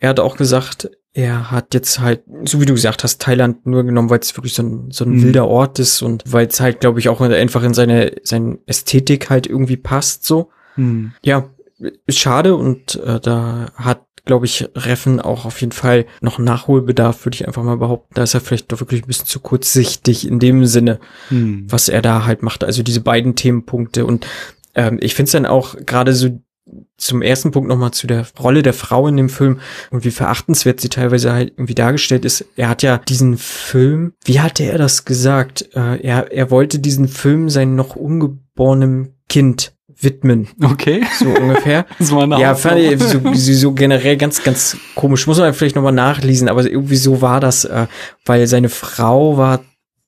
Er 0.01 0.09
hat 0.09 0.21
auch 0.21 0.37
gesagt, 0.37 0.91
er 1.13 1.51
hat 1.51 1.75
jetzt 1.75 2.01
halt, 2.01 2.23
so 2.45 2.61
wie 2.61 2.67
du 2.67 2.75
gesagt 2.75 3.05
hast, 3.05 3.21
Thailand 3.21 3.67
nur 3.67 3.85
genommen, 3.85 4.11
weil 4.11 4.21
es 4.21 4.37
wirklich 4.37 4.55
so 4.55 4.63
ein, 4.63 4.91
so 4.91 5.05
ein 5.05 5.13
mhm. 5.13 5.23
wilder 5.23 5.49
Ort 5.49 5.79
ist 5.79 6.03
und 6.03 6.25
weil 6.27 6.47
es 6.47 6.61
halt, 6.61 6.81
glaube 6.81 7.01
ich, 7.01 7.09
auch 7.09 7.21
einfach 7.21 7.63
in 7.63 7.75
seine, 7.75 8.13
seine 8.23 8.59
Ästhetik 8.67 9.31
halt 9.31 9.47
irgendwie 9.47 9.77
passt, 9.77 10.25
so. 10.25 10.51
Mhm. 10.77 11.13
Ja, 11.23 11.49
ist 12.07 12.19
schade 12.19 12.57
und 12.57 12.97
äh, 13.05 13.21
da 13.21 13.73
hat, 13.75 14.05
glaube 14.25 14.47
ich, 14.47 14.69
Reffen 14.75 15.21
auch 15.21 15.45
auf 15.45 15.61
jeden 15.61 15.73
Fall 15.73 16.07
noch 16.21 16.39
Nachholbedarf, 16.39 17.25
würde 17.25 17.37
ich 17.37 17.47
einfach 17.47 17.63
mal 17.63 17.79
behaupten. 17.79 18.15
Da 18.15 18.23
ist 18.23 18.35
er 18.35 18.41
vielleicht 18.41 18.71
doch 18.71 18.81
wirklich 18.81 19.03
ein 19.03 19.07
bisschen 19.07 19.27
zu 19.27 19.41
kurzsichtig 19.41 20.27
in 20.27 20.39
dem 20.39 20.67
Sinne, 20.67 21.01
mhm. 21.31 21.67
was 21.69 21.89
er 21.89 22.03
da 22.03 22.25
halt 22.25 22.43
macht. 22.43 22.65
Also 22.65 22.83
diese 22.83 23.01
beiden 23.01 23.35
Themenpunkte 23.35 24.05
und 24.05 24.27
ähm, 24.75 24.99
ich 25.01 25.15
finde 25.15 25.29
es 25.29 25.33
dann 25.33 25.47
auch 25.47 25.77
gerade 25.85 26.15
so 26.15 26.41
zum 26.97 27.23
ersten 27.23 27.51
Punkt 27.51 27.69
nochmal 27.69 27.91
zu 27.93 28.07
der 28.07 28.27
Rolle 28.39 28.63
der 28.63 28.75
Frau 28.75 29.09
in 29.09 29.17
dem 29.17 29.29
Film 29.29 29.61
und 29.91 30.05
wie 30.05 30.11
verachtenswert 30.11 30.81
sie 30.81 30.89
teilweise 30.89 31.33
halt 31.33 31.53
irgendwie 31.57 31.75
dargestellt 31.75 32.25
ist. 32.25 32.45
Er 32.57 32.69
hat 32.69 32.83
ja 32.83 32.99
diesen 32.99 33.39
Film, 33.39 34.13
wie 34.25 34.41
hatte 34.41 34.65
er 34.65 34.79
das 34.79 35.05
gesagt? 35.05 35.69
Äh, 35.75 36.01
er, 36.03 36.31
er 36.31 36.51
wollte 36.51 36.79
diesen 36.79 37.09
Film 37.09 37.49
sein 37.49 37.75
noch 37.75 37.97
ungeborenem 37.97 39.15
Kind 39.29 39.73
widmen. 40.03 40.49
Okay. 40.63 41.05
So 41.19 41.27
ungefähr. 41.27 41.87
Das 41.99 42.13
war 42.13 42.39
ja, 42.39 42.55
fand 42.55 42.81
ich 42.81 42.99
so, 43.01 43.21
so, 43.35 43.53
so 43.53 43.73
generell 43.73 44.17
ganz, 44.17 44.43
ganz 44.43 44.77
komisch. 44.95 45.27
Muss 45.27 45.39
man 45.39 45.53
vielleicht 45.55 45.77
nochmal 45.77 45.93
nachlesen, 45.93 46.49
aber 46.49 46.65
irgendwie 46.65 46.97
so 46.97 47.21
war 47.21 47.41
das, 47.41 47.65
äh, 47.65 47.87
weil 48.25 48.47
seine 48.47 48.69
Frau 48.69 49.37
war 49.37 49.61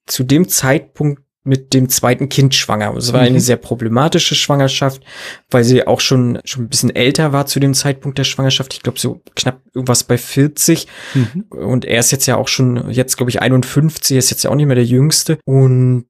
zu 0.07 0.25
dem 0.25 0.49
Zeitpunkt 0.49 1.23
mit 1.45 1.75
dem 1.75 1.89
zweiten 1.89 2.29
Kind 2.29 2.55
schwanger. 2.55 2.95
Es 2.97 3.13
war 3.13 3.21
Mhm. 3.23 3.27
eine 3.27 3.41
sehr 3.41 3.57
problematische 3.57 4.35
Schwangerschaft, 4.35 5.03
weil 5.51 5.65
sie 5.65 5.87
auch 5.87 6.01
schon 6.01 6.39
schon 6.45 6.65
ein 6.65 6.69
bisschen 6.69 6.95
älter 6.95 7.33
war 7.33 7.47
zu 7.47 7.59
dem 7.61 7.75
Zeitpunkt 7.75 8.17
der 8.19 8.25
Schwangerschaft. 8.25 8.75
Ich 8.75 8.83
glaube 8.83 8.99
so 9.01 9.23
knapp 9.35 9.61
irgendwas 9.75 10.05
bei 10.05 10.19
40 10.19 10.87
Mhm. 11.15 11.45
und 11.51 11.85
er 11.85 11.99
ist 12.01 12.13
jetzt 12.13 12.27
ja 12.27 12.37
auch 12.37 12.49
schon 12.49 12.91
jetzt 12.91 13.17
glaube 13.17 13.31
ich 13.31 13.43
51, 13.43 14.17
ist 14.17 14.31
jetzt 14.31 14.45
ja 14.45 14.51
auch 14.51 14.55
nicht 14.55 14.67
mehr 14.67 14.77
der 14.77 14.85
jüngste 14.85 15.39
und 15.45 16.07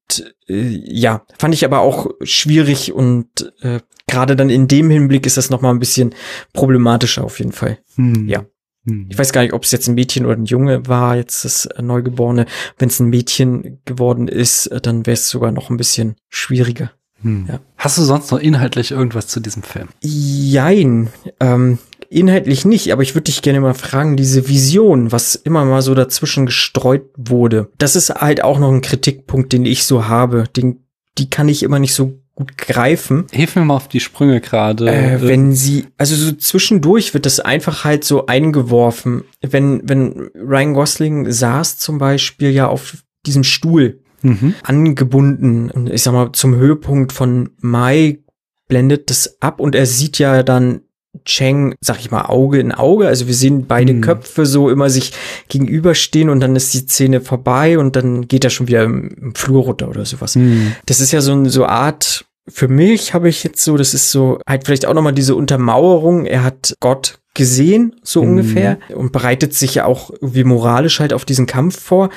äh, 0.49 0.79
ja, 0.85 1.25
fand 1.39 1.55
ich 1.55 1.65
aber 1.65 1.81
auch 1.81 2.09
schwierig 2.23 2.93
und 2.93 3.53
äh, 3.63 3.81
gerade 4.07 4.37
dann 4.37 4.51
in 4.51 4.69
dem 4.69 4.91
Hinblick 4.91 5.25
ist 5.25 5.39
das 5.39 5.49
noch 5.49 5.63
mal 5.63 5.71
ein 5.71 5.79
bisschen 5.79 6.15
problematischer 6.53 7.25
auf 7.25 7.39
jeden 7.39 7.53
Fall. 7.53 7.79
Hm. 7.97 8.29
Ja. 8.29 8.45
Hm. 8.87 9.07
Ich 9.09 9.19
weiß 9.19 9.33
gar 9.33 9.43
nicht, 9.43 9.53
ob 9.53 9.65
es 9.65 9.71
jetzt 9.71 9.89
ein 9.89 9.95
Mädchen 9.95 10.27
oder 10.27 10.37
ein 10.37 10.45
Junge 10.45 10.87
war, 10.89 11.17
jetzt 11.17 11.45
das 11.45 11.67
äh, 11.67 11.83
Neugeborene. 11.83 12.47
Wenn 12.79 12.89
es 12.89 13.01
ein 13.01 13.11
Mädchen 13.11 13.81
geworden 13.85 14.29
ist, 14.29 14.67
äh, 14.67 14.81
dann 14.81 15.07
wäre 15.07 15.15
es 15.15 15.29
sogar 15.29 15.53
noch 15.53 15.71
ein 15.71 15.77
bisschen 15.77 16.17
schwieriger. 16.29 16.93
Hm. 17.23 17.47
Ja. 17.49 17.61
Hast 17.77 17.99
du 17.99 18.03
sonst 18.03 18.31
noch 18.31 18.39
inhaltlich 18.39 18.91
irgendwas 18.91 19.29
zu 19.29 19.41
diesem 19.41 19.63
Film? 19.63 19.89
Jein, 20.01 21.11
ähm, 21.41 21.79
inhaltlich 22.11 22.65
nicht, 22.65 22.93
aber 22.93 23.03
ich 23.03 23.15
würde 23.15 23.25
dich 23.25 23.43
gerne 23.43 23.61
mal 23.61 23.75
fragen, 23.75 24.17
diese 24.17 24.49
Vision, 24.49 25.13
was 25.13 25.35
immer 25.35 25.65
mal 25.65 25.83
so 25.83 25.95
dazwischen 25.95 26.47
gestreut 26.47 27.05
wurde, 27.17 27.71
das 27.79 27.97
ist 27.97 28.11
halt 28.11 28.43
auch 28.43 28.59
noch 28.59 28.73
ein 28.73 28.83
Kritikpunkt, 28.83 29.53
den 29.53 29.65
ich 29.65 29.85
so 29.85 30.09
habe. 30.09 30.45
Den, 30.57 30.85
die 31.19 31.31
kann 31.31 31.49
ich 31.49 31.63
immer 31.63 31.79
nicht 31.79 31.95
so 31.95 32.22
gut 32.43 32.59
greifen. 32.59 33.27
Hilf 33.33 33.57
mir 33.57 33.65
mal 33.65 33.77
auf 33.77 33.89
die 33.89 34.01
Sprünge 34.01 34.41
gerade. 34.41 34.89
Äh, 34.91 35.23
wenn 35.23 35.53
sie, 35.53 35.87
also 35.99 36.15
so 36.15 36.33
zwischendurch 36.33 37.15
wird 37.15 37.27
das 37.27 37.41
einfach 37.41 37.85
halt 37.85 38.05
so 38.05 38.27
eingeworfen. 38.27 39.25
Wenn, 39.41 39.81
wenn 39.89 40.31
Ryan 40.35 40.75
Gosling 40.75 41.31
saß 41.31 41.79
zum 41.79 41.99
Beispiel 41.99 42.51
ja 42.51 42.69
auf 42.69 42.99
diesem 43.27 43.45
Stuhl 43.45 43.99
Mhm. 44.25 44.55
angebunden 44.63 45.69
und 45.71 45.91
ich 45.91 46.05
sag 46.05 46.13
mal 46.13 46.31
zum 46.33 46.55
Höhepunkt 46.55 47.13
von 47.13 47.51
Mai 47.61 48.21
blendet 48.69 49.11
das 49.11 49.39
ab 49.43 49.59
und 49.59 49.75
er 49.75 49.85
sieht 49.87 50.21
ja 50.21 50.45
dann 50.45 50.83
Cheng, 51.25 51.75
sag 51.81 51.99
ich 52.01 52.11
mal, 52.11 52.23
Auge 52.27 52.59
in 52.59 52.73
Auge. 52.73 53.07
Also 53.07 53.27
wir 53.27 53.35
sehen 53.35 53.67
beide 53.67 53.93
Hm. 53.93 54.01
Köpfe 54.01 54.47
so 54.47 54.71
immer 54.71 54.89
sich 54.91 55.13
gegenüberstehen 55.49 56.31
und 56.31 56.41
dann 56.41 56.57
ist 56.57 56.73
die 56.73 56.87
Szene 56.87 57.21
vorbei 57.21 57.79
und 57.79 57.97
dann 57.97 58.29
geht 58.29 58.45
er 58.45 58.51
schon 58.51 58.67
wieder 58.69 58.85
im, 58.85 59.09
im 59.09 59.35
Flur 59.35 59.65
runter 59.65 59.89
oder 59.89 60.05
sowas. 60.07 60.37
Hm. 60.37 60.73
Das 60.87 61.01
ist 61.01 61.13
ja 61.13 61.21
so 61.21 61.33
eine 61.33 61.51
so 61.51 61.67
Art, 61.67 62.25
für 62.49 62.69
mich 62.69 63.15
habe 63.15 63.29
ich 63.29 63.45
jetzt 63.45 63.63
so, 63.63 63.77
das 63.77 63.95
ist 63.95 64.11
so 64.11 64.39
halt 64.47 64.65
vielleicht 64.65 64.87
auch 64.87 64.95
nochmal 64.95 65.13
diese 65.13 65.35
Untermauerung. 65.37 66.27
Er 66.27 66.43
hat 66.43 66.75
Gott 66.81 67.19
gesehen, 67.35 67.97
so 68.03 68.23
Mhm. 68.23 68.29
ungefähr, 68.31 68.79
und 68.95 69.13
bereitet 69.13 69.55
sich 69.55 69.77
ja 69.77 69.85
auch 69.87 70.11
irgendwie 70.11 70.45
moralisch 70.45 71.01
halt 71.01 71.13
auf 71.13 71.25
diesen 71.25 71.47
Kampf 71.47 71.81
vor. 71.81 72.11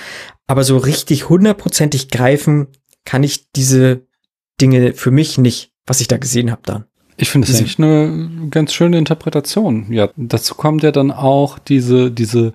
Aber 0.47 0.63
so 0.63 0.77
richtig 0.77 1.29
hundertprozentig 1.29 2.09
greifen 2.09 2.67
kann 3.05 3.23
ich 3.23 3.51
diese 3.55 4.01
Dinge 4.61 4.93
für 4.93 5.11
mich 5.11 5.37
nicht, 5.37 5.71
was 5.85 6.01
ich 6.01 6.07
da 6.07 6.17
gesehen 6.17 6.51
habe 6.51 6.61
dann. 6.65 6.85
Ich 7.17 7.29
finde 7.29 7.47
das 7.47 7.57
eigentlich 7.59 7.79
eine 7.79 8.47
ganz 8.49 8.73
schöne 8.73 8.97
Interpretation. 8.97 9.85
Ja, 9.91 10.09
dazu 10.17 10.55
kommt 10.55 10.83
ja 10.83 10.91
dann 10.91 11.11
auch 11.11 11.59
diese, 11.59 12.11
diese 12.11 12.53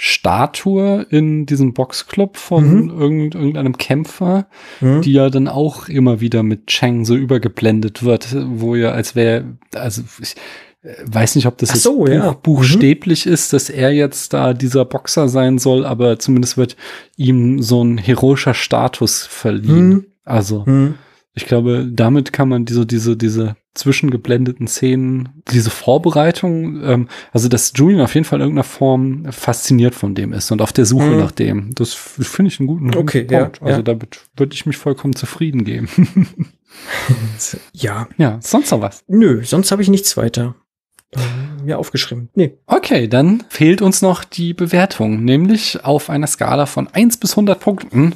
Statue 0.00 1.06
in 1.10 1.44
diesem 1.44 1.74
Boxclub 1.74 2.36
von 2.36 2.84
Mhm. 2.84 2.90
irgend, 3.00 3.34
irgendeinem 3.34 3.76
Kämpfer, 3.78 4.46
Hm? 4.78 5.02
die 5.02 5.12
ja 5.12 5.28
dann 5.28 5.48
auch 5.48 5.88
immer 5.88 6.20
wieder 6.20 6.44
mit 6.44 6.68
Cheng 6.68 7.04
so 7.04 7.16
übergeblendet 7.16 8.04
wird, 8.04 8.34
wo 8.48 8.76
ja 8.76 8.92
als 8.92 9.16
wäre, 9.16 9.58
also 9.74 10.02
ich 10.22 10.36
äh, 10.82 10.94
weiß 11.04 11.34
nicht, 11.34 11.46
ob 11.46 11.58
das 11.58 11.70
jetzt 11.70 11.82
so, 11.82 11.96
buch, 12.04 12.08
ja. 12.08 12.30
buchstäblich 12.32 13.26
ist, 13.26 13.52
dass 13.52 13.70
er 13.70 13.90
jetzt 13.92 14.32
da 14.32 14.54
dieser 14.54 14.84
Boxer 14.84 15.28
sein 15.28 15.58
soll, 15.58 15.84
aber 15.84 16.20
zumindest 16.20 16.56
wird 16.56 16.76
ihm 17.16 17.60
so 17.60 17.82
ein 17.82 17.98
heroischer 17.98 18.54
Status 18.54 19.26
verliehen. 19.26 19.90
Hm? 19.92 20.06
Also 20.24 20.64
Hm? 20.64 20.94
ich 21.34 21.46
glaube, 21.46 21.88
damit 21.90 22.32
kann 22.32 22.48
man 22.48 22.64
diese, 22.64 22.86
diese, 22.86 23.16
diese 23.16 23.56
zwischengeblendeten 23.78 24.66
Szenen, 24.66 25.28
diese 25.50 25.70
Vorbereitung, 25.70 26.82
ähm, 26.82 27.08
also 27.32 27.48
dass 27.48 27.72
Julian 27.74 28.00
auf 28.02 28.14
jeden 28.14 28.24
Fall 28.24 28.38
in 28.40 28.42
irgendeiner 28.42 28.64
Form 28.64 29.24
fasziniert 29.30 29.94
von 29.94 30.14
dem 30.14 30.32
ist 30.32 30.50
und 30.50 30.60
auf 30.60 30.72
der 30.72 30.84
Suche 30.84 31.06
Mhm. 31.06 31.18
nach 31.18 31.30
dem. 31.30 31.74
Das 31.74 31.94
finde 31.94 32.50
ich 32.52 32.60
einen 32.60 32.66
guten 32.66 32.94
Okay, 32.94 33.20
Punkt. 33.24 33.30
ja, 33.32 33.50
also 33.66 33.78
ja. 33.78 33.82
damit 33.82 34.20
würde 34.36 34.54
ich 34.54 34.66
mich 34.66 34.76
vollkommen 34.76 35.14
zufrieden 35.16 35.64
geben. 35.64 35.88
Ja, 37.72 38.08
ja, 38.18 38.38
sonst 38.42 38.70
noch 38.70 38.82
was? 38.82 39.02
nö, 39.08 39.42
sonst 39.42 39.72
habe 39.72 39.80
ich 39.82 39.88
nichts 39.88 40.16
weiter 40.18 40.54
mir 41.64 41.78
aufgeschrieben. 41.78 42.28
Nee. 42.34 42.54
Okay, 42.66 43.08
dann 43.08 43.42
fehlt 43.48 43.82
uns 43.82 44.02
noch 44.02 44.24
die 44.24 44.52
Bewertung, 44.54 45.24
nämlich 45.24 45.84
auf 45.84 46.10
einer 46.10 46.26
Skala 46.26 46.66
von 46.66 46.86
1 46.88 47.16
bis 47.16 47.32
100 47.32 47.58
Punkten 47.58 48.14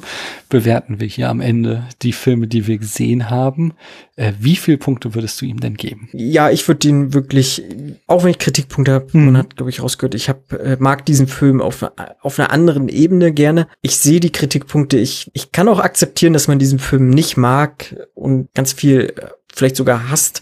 bewerten 0.49 0.99
wir 0.99 1.07
hier 1.07 1.29
am 1.29 1.41
Ende 1.41 1.83
die 2.03 2.13
Filme, 2.13 2.47
die 2.47 2.67
wir 2.67 2.77
gesehen 2.77 3.29
haben. 3.29 3.73
Äh, 4.15 4.33
wie 4.39 4.55
viele 4.55 4.77
Punkte 4.77 5.15
würdest 5.15 5.41
du 5.41 5.45
ihm 5.45 5.59
denn 5.59 5.75
geben? 5.75 6.07
Ja, 6.13 6.51
ich 6.51 6.67
würde 6.67 6.79
den 6.79 7.13
wirklich, 7.13 7.63
auch 8.07 8.23
wenn 8.23 8.31
ich 8.31 8.39
Kritikpunkte 8.39 8.93
habe, 8.93 9.07
Mhm. 9.13 9.25
man 9.25 9.37
hat, 9.37 9.55
glaube 9.55 9.71
ich, 9.71 9.81
rausgehört, 9.81 10.13
ich 10.15 10.29
hab, 10.29 10.53
äh, 10.53 10.77
mag 10.79 11.05
diesen 11.05 11.27
Film 11.27 11.61
auf, 11.61 11.83
auf 12.21 12.39
einer 12.39 12.51
anderen 12.51 12.89
Ebene 12.89 13.33
gerne. 13.33 13.67
Ich 13.81 13.97
sehe 13.97 14.19
die 14.19 14.31
Kritikpunkte, 14.31 14.97
ich, 14.97 15.31
ich 15.33 15.51
kann 15.51 15.67
auch 15.67 15.79
akzeptieren, 15.79 16.33
dass 16.33 16.47
man 16.47 16.59
diesen 16.59 16.79
Film 16.79 17.09
nicht 17.09 17.37
mag 17.37 17.95
und 18.13 18.53
ganz 18.53 18.73
viel 18.73 19.13
äh, 19.17 19.27
vielleicht 19.51 19.75
sogar 19.75 20.09
hasst 20.09 20.41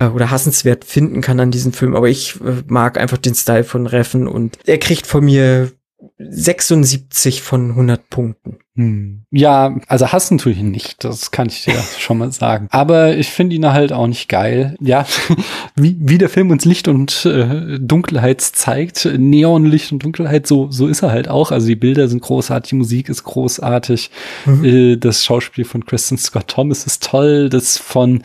oder 0.00 0.30
hassenswert 0.30 0.84
finden 0.84 1.20
kann 1.20 1.40
an 1.40 1.50
diesem 1.50 1.72
Film, 1.72 1.96
aber 1.96 2.08
ich 2.08 2.36
äh, 2.40 2.62
mag 2.68 2.98
einfach 2.98 3.18
den 3.18 3.34
Style 3.34 3.64
von 3.64 3.86
Reffen 3.86 4.28
und 4.28 4.58
er 4.66 4.78
kriegt 4.78 5.06
von 5.06 5.24
mir 5.24 5.72
76 6.18 7.42
von 7.42 7.70
100 7.70 8.08
Punkten. 8.08 8.58
Hm. 8.76 9.22
Ja, 9.32 9.76
also 9.88 10.12
hassen 10.12 10.38
tue 10.38 10.52
ich 10.52 10.58
ihn 10.58 10.70
nicht, 10.70 11.02
das 11.02 11.32
kann 11.32 11.48
ich 11.48 11.64
dir 11.64 11.74
schon 11.98 12.18
mal 12.18 12.30
sagen. 12.30 12.68
Aber 12.70 13.16
ich 13.16 13.28
finde 13.30 13.56
ihn 13.56 13.66
halt 13.66 13.92
auch 13.92 14.06
nicht 14.06 14.28
geil. 14.28 14.76
Ja, 14.80 15.06
wie, 15.74 15.96
wie 15.98 16.18
der 16.18 16.28
Film 16.28 16.50
uns 16.50 16.64
Licht 16.64 16.86
und 16.86 17.24
äh, 17.26 17.78
Dunkelheit 17.80 18.40
zeigt, 18.40 19.08
Neonlicht 19.16 19.90
und 19.90 20.04
Dunkelheit, 20.04 20.46
so, 20.46 20.70
so 20.70 20.86
ist 20.86 21.02
er 21.02 21.10
halt 21.10 21.28
auch. 21.28 21.50
Also 21.50 21.66
die 21.66 21.76
Bilder 21.76 22.08
sind 22.08 22.22
großartig, 22.22 22.70
die 22.70 22.76
Musik 22.76 23.08
ist 23.08 23.24
großartig, 23.24 24.10
Mhm. 24.46 24.64
äh, 24.64 24.96
das 24.96 25.24
Schauspiel 25.24 25.64
von 25.64 25.84
Kristen 25.84 26.18
Scott 26.18 26.46
Thomas 26.48 26.84
ist 26.86 27.02
toll, 27.02 27.48
das 27.48 27.76
von 27.78 28.22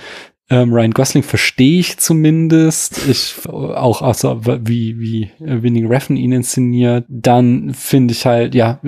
ähm, 0.50 0.74
Ryan 0.74 0.92
Gosling 0.92 1.24
verstehe 1.24 1.80
ich 1.80 1.98
zumindest. 1.98 3.08
Ich 3.08 3.36
auch 3.50 4.02
außer 4.02 4.42
wie 4.68 5.00
wie 5.00 5.24
äh, 5.44 5.62
Winning 5.64 5.88
Refn 5.88 6.16
ihn 6.18 6.32
inszeniert. 6.34 7.06
Dann 7.08 7.74
finde 7.74 8.12
ich 8.14 8.26
halt 8.26 8.54
ja 8.54 8.80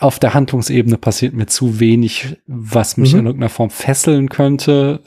auf 0.00 0.18
der 0.18 0.34
Handlungsebene 0.34 0.96
passiert 0.96 1.34
mir 1.34 1.46
zu 1.46 1.78
wenig, 1.78 2.36
was 2.46 2.96
mich 2.96 3.12
Mhm. 3.12 3.18
in 3.20 3.26
irgendeiner 3.26 3.50
Form 3.50 3.70
fesseln 3.70 4.28
könnte. 4.28 5.00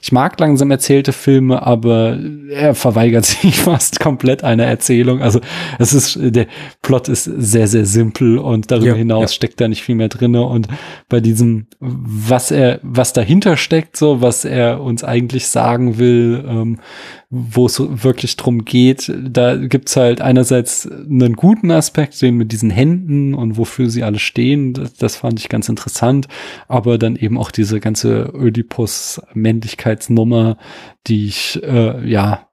Ich 0.00 0.10
mag 0.10 0.40
langsam 0.40 0.70
erzählte 0.70 1.12
Filme, 1.12 1.62
aber 1.64 2.18
er 2.50 2.74
verweigert 2.74 3.24
sich 3.26 3.54
fast 3.56 4.00
komplett 4.00 4.42
einer 4.44 4.64
Erzählung. 4.64 5.20
Also 5.22 5.40
es 5.78 5.92
ist 5.92 6.18
der 6.20 6.46
Plot 6.80 7.08
ist 7.08 7.24
sehr 7.24 7.68
sehr 7.68 7.84
simpel 7.84 8.38
und 8.38 8.70
darüber 8.70 8.86
Ja, 8.88 8.94
hinaus 8.94 9.30
ja. 9.32 9.36
steckt 9.36 9.60
da 9.60 9.68
nicht 9.68 9.82
viel 9.82 9.94
mehr 9.96 10.08
drinne 10.08 10.42
und 10.42 10.66
bei 11.08 11.20
diesem 11.20 11.66
was 11.78 12.50
er 12.50 12.80
was 12.82 13.12
dahinter 13.12 13.56
steckt 13.56 13.96
so 13.96 14.22
was 14.22 14.44
er 14.44 14.80
uns 14.80 15.04
eigentlich 15.04 15.41
sagen 15.46 15.98
will 15.98 16.44
ähm, 16.46 16.78
wo 17.30 17.66
es 17.66 17.80
wirklich 17.80 18.36
drum 18.36 18.64
geht 18.64 19.12
da 19.22 19.56
gibt's 19.56 19.96
halt 19.96 20.20
einerseits 20.20 20.90
einen 20.90 21.34
guten 21.34 21.70
Aspekt 21.70 22.20
den 22.20 22.36
mit 22.36 22.52
diesen 22.52 22.70
Händen 22.70 23.34
und 23.34 23.56
wofür 23.56 23.88
sie 23.88 24.04
alle 24.04 24.18
stehen 24.18 24.74
das, 24.74 24.94
das 24.94 25.16
fand 25.16 25.40
ich 25.40 25.48
ganz 25.48 25.68
interessant 25.68 26.28
aber 26.68 26.98
dann 26.98 27.16
eben 27.16 27.38
auch 27.38 27.50
diese 27.50 27.80
ganze 27.80 28.32
Ödipus 28.34 29.20
Männlichkeitsnummer 29.34 30.56
die 31.06 31.26
ich 31.26 31.60
äh, 31.62 32.08
ja 32.08 32.46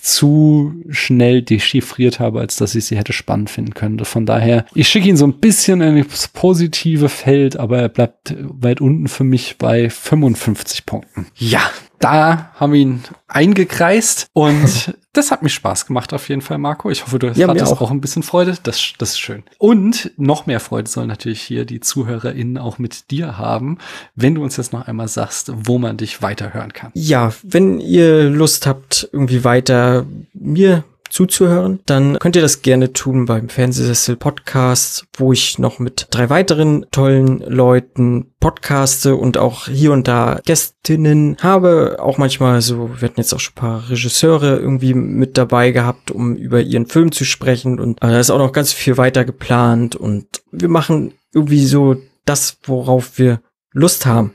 zu 0.00 0.74
schnell 0.90 1.42
dechiffriert 1.42 2.20
habe, 2.20 2.40
als 2.40 2.56
dass 2.56 2.74
ich 2.74 2.84
sie 2.84 2.96
hätte 2.96 3.12
spannend 3.12 3.50
finden 3.50 3.74
können. 3.74 4.04
Von 4.04 4.26
daher, 4.26 4.64
ich 4.74 4.88
schicke 4.88 5.08
ihn 5.08 5.16
so 5.16 5.26
ein 5.26 5.40
bisschen 5.40 5.80
in 5.80 6.04
das 6.08 6.28
positive 6.28 7.08
Feld, 7.08 7.56
aber 7.56 7.78
er 7.78 7.88
bleibt 7.88 8.34
weit 8.40 8.80
unten 8.80 9.08
für 9.08 9.24
mich 9.24 9.56
bei 9.58 9.90
55 9.90 10.86
Punkten. 10.86 11.26
Ja, 11.36 11.68
da 12.04 12.50
haben 12.54 12.72
wir 12.72 12.80
ihn 12.80 13.02
eingekreist 13.28 14.28
und 14.32 14.94
das 15.12 15.30
hat 15.30 15.42
mich 15.42 15.54
Spaß 15.54 15.86
gemacht 15.86 16.12
auf 16.12 16.28
jeden 16.28 16.42
Fall, 16.42 16.58
Marco. 16.58 16.90
Ich 16.90 17.02
hoffe, 17.04 17.18
du 17.18 17.28
Ja, 17.28 17.46
mir 17.46 17.52
hattest 17.54 17.72
auch. 17.72 17.80
auch. 17.80 17.90
ein 17.90 18.00
bisschen 18.00 18.22
Freude. 18.22 18.56
Das, 18.62 18.92
das 18.98 19.10
ist 19.10 19.20
schön. 19.20 19.42
Und 19.58 20.12
noch 20.16 20.46
mehr 20.46 20.60
Freude 20.60 20.88
sollen 20.88 21.08
natürlich 21.08 21.40
hier 21.42 21.64
die 21.64 21.80
ZuhörerInnen 21.80 22.58
auch 22.58 22.78
mit 22.78 23.10
dir 23.10 23.38
haben, 23.38 23.78
wenn 24.14 24.34
du 24.34 24.42
uns 24.42 24.56
jetzt 24.56 24.72
noch 24.72 24.86
einmal 24.86 25.08
sagst, 25.08 25.52
wo 25.54 25.78
man 25.78 25.96
dich 25.96 26.22
weiterhören 26.22 26.72
kann. 26.72 26.90
Ja, 26.94 27.32
wenn 27.42 27.80
ihr 27.80 28.24
Lust 28.30 28.66
habt, 28.66 29.08
irgendwie 29.12 29.44
weiter 29.44 30.04
mir 30.32 30.84
zuzuhören, 31.14 31.80
dann 31.86 32.18
könnt 32.18 32.36
ihr 32.36 32.42
das 32.42 32.62
gerne 32.62 32.92
tun 32.92 33.24
beim 33.24 33.48
Fernsehsessel 33.48 34.16
Podcast, 34.16 35.06
wo 35.16 35.32
ich 35.32 35.58
noch 35.58 35.78
mit 35.78 36.08
drei 36.10 36.28
weiteren 36.28 36.86
tollen 36.90 37.38
Leuten 37.38 38.32
podcaste 38.40 39.14
und 39.14 39.38
auch 39.38 39.68
hier 39.68 39.92
und 39.92 40.08
da 40.08 40.40
Gästinnen 40.44 41.36
habe. 41.40 41.98
Auch 42.00 42.18
manchmal 42.18 42.60
so, 42.60 42.90
wir 43.00 43.08
hatten 43.08 43.20
jetzt 43.20 43.32
auch 43.32 43.40
schon 43.40 43.52
ein 43.52 43.60
paar 43.60 43.88
Regisseure 43.88 44.56
irgendwie 44.56 44.94
mit 44.94 45.38
dabei 45.38 45.70
gehabt, 45.70 46.10
um 46.10 46.34
über 46.34 46.60
ihren 46.60 46.86
Film 46.86 47.12
zu 47.12 47.24
sprechen 47.24 47.78
und 47.78 48.02
äh, 48.02 48.08
da 48.08 48.18
ist 48.18 48.30
auch 48.30 48.38
noch 48.38 48.52
ganz 48.52 48.72
viel 48.72 48.96
weiter 48.96 49.24
geplant 49.24 49.94
und 49.94 50.42
wir 50.50 50.68
machen 50.68 51.14
irgendwie 51.32 51.64
so 51.64 51.96
das, 52.24 52.58
worauf 52.64 53.18
wir 53.18 53.40
Lust 53.72 54.04
haben 54.04 54.34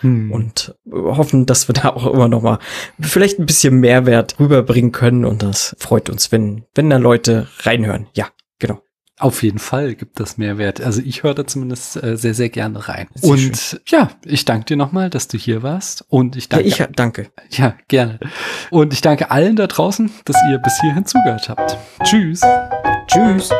Hm. 0.00 0.32
und 0.32 0.74
hoffen, 0.90 1.46
dass 1.46 1.68
wir 1.68 1.74
da 1.74 1.90
auch 1.90 2.06
immer 2.12 2.28
noch 2.28 2.42
mal 2.42 2.58
vielleicht 3.00 3.38
ein 3.38 3.46
bisschen 3.46 3.80
Mehrwert 3.80 4.40
rüberbringen 4.40 4.92
können 4.92 5.24
und 5.24 5.42
das 5.42 5.76
freut 5.78 6.08
uns, 6.08 6.32
wenn 6.32 6.64
wenn 6.74 6.90
da 6.90 6.96
Leute 6.96 7.48
reinhören. 7.64 8.06
Ja, 8.14 8.28
genau. 8.58 8.82
Auf 9.20 9.42
jeden 9.42 9.58
Fall 9.58 9.94
gibt 9.94 10.18
das 10.18 10.38
Mehrwert. 10.38 10.80
Also 10.80 11.02
ich 11.04 11.22
höre 11.22 11.34
da 11.34 11.46
zumindest 11.46 12.02
äh, 12.02 12.16
sehr, 12.16 12.32
sehr 12.32 12.48
gerne 12.48 12.88
rein. 12.88 13.06
Sehr 13.14 13.30
und 13.30 13.80
ja, 13.86 14.10
ich 14.24 14.46
danke 14.46 14.64
dir 14.64 14.76
nochmal, 14.78 15.10
dass 15.10 15.28
du 15.28 15.36
hier 15.36 15.62
warst. 15.62 16.06
Und 16.08 16.36
ich 16.36 16.48
danke, 16.48 16.68
ja, 16.68 16.86
ich 16.88 16.96
danke. 16.96 17.30
ja, 17.50 17.76
gerne. 17.88 18.18
Und 18.70 18.94
ich 18.94 19.02
danke 19.02 19.30
allen 19.30 19.56
da 19.56 19.66
draußen, 19.66 20.10
dass 20.24 20.36
ihr 20.50 20.58
bis 20.58 20.80
hierhin 20.80 21.04
zugehört 21.04 21.50
habt. 21.50 21.76
Tschüss. 22.02 22.40
Tschüss. 23.08 23.50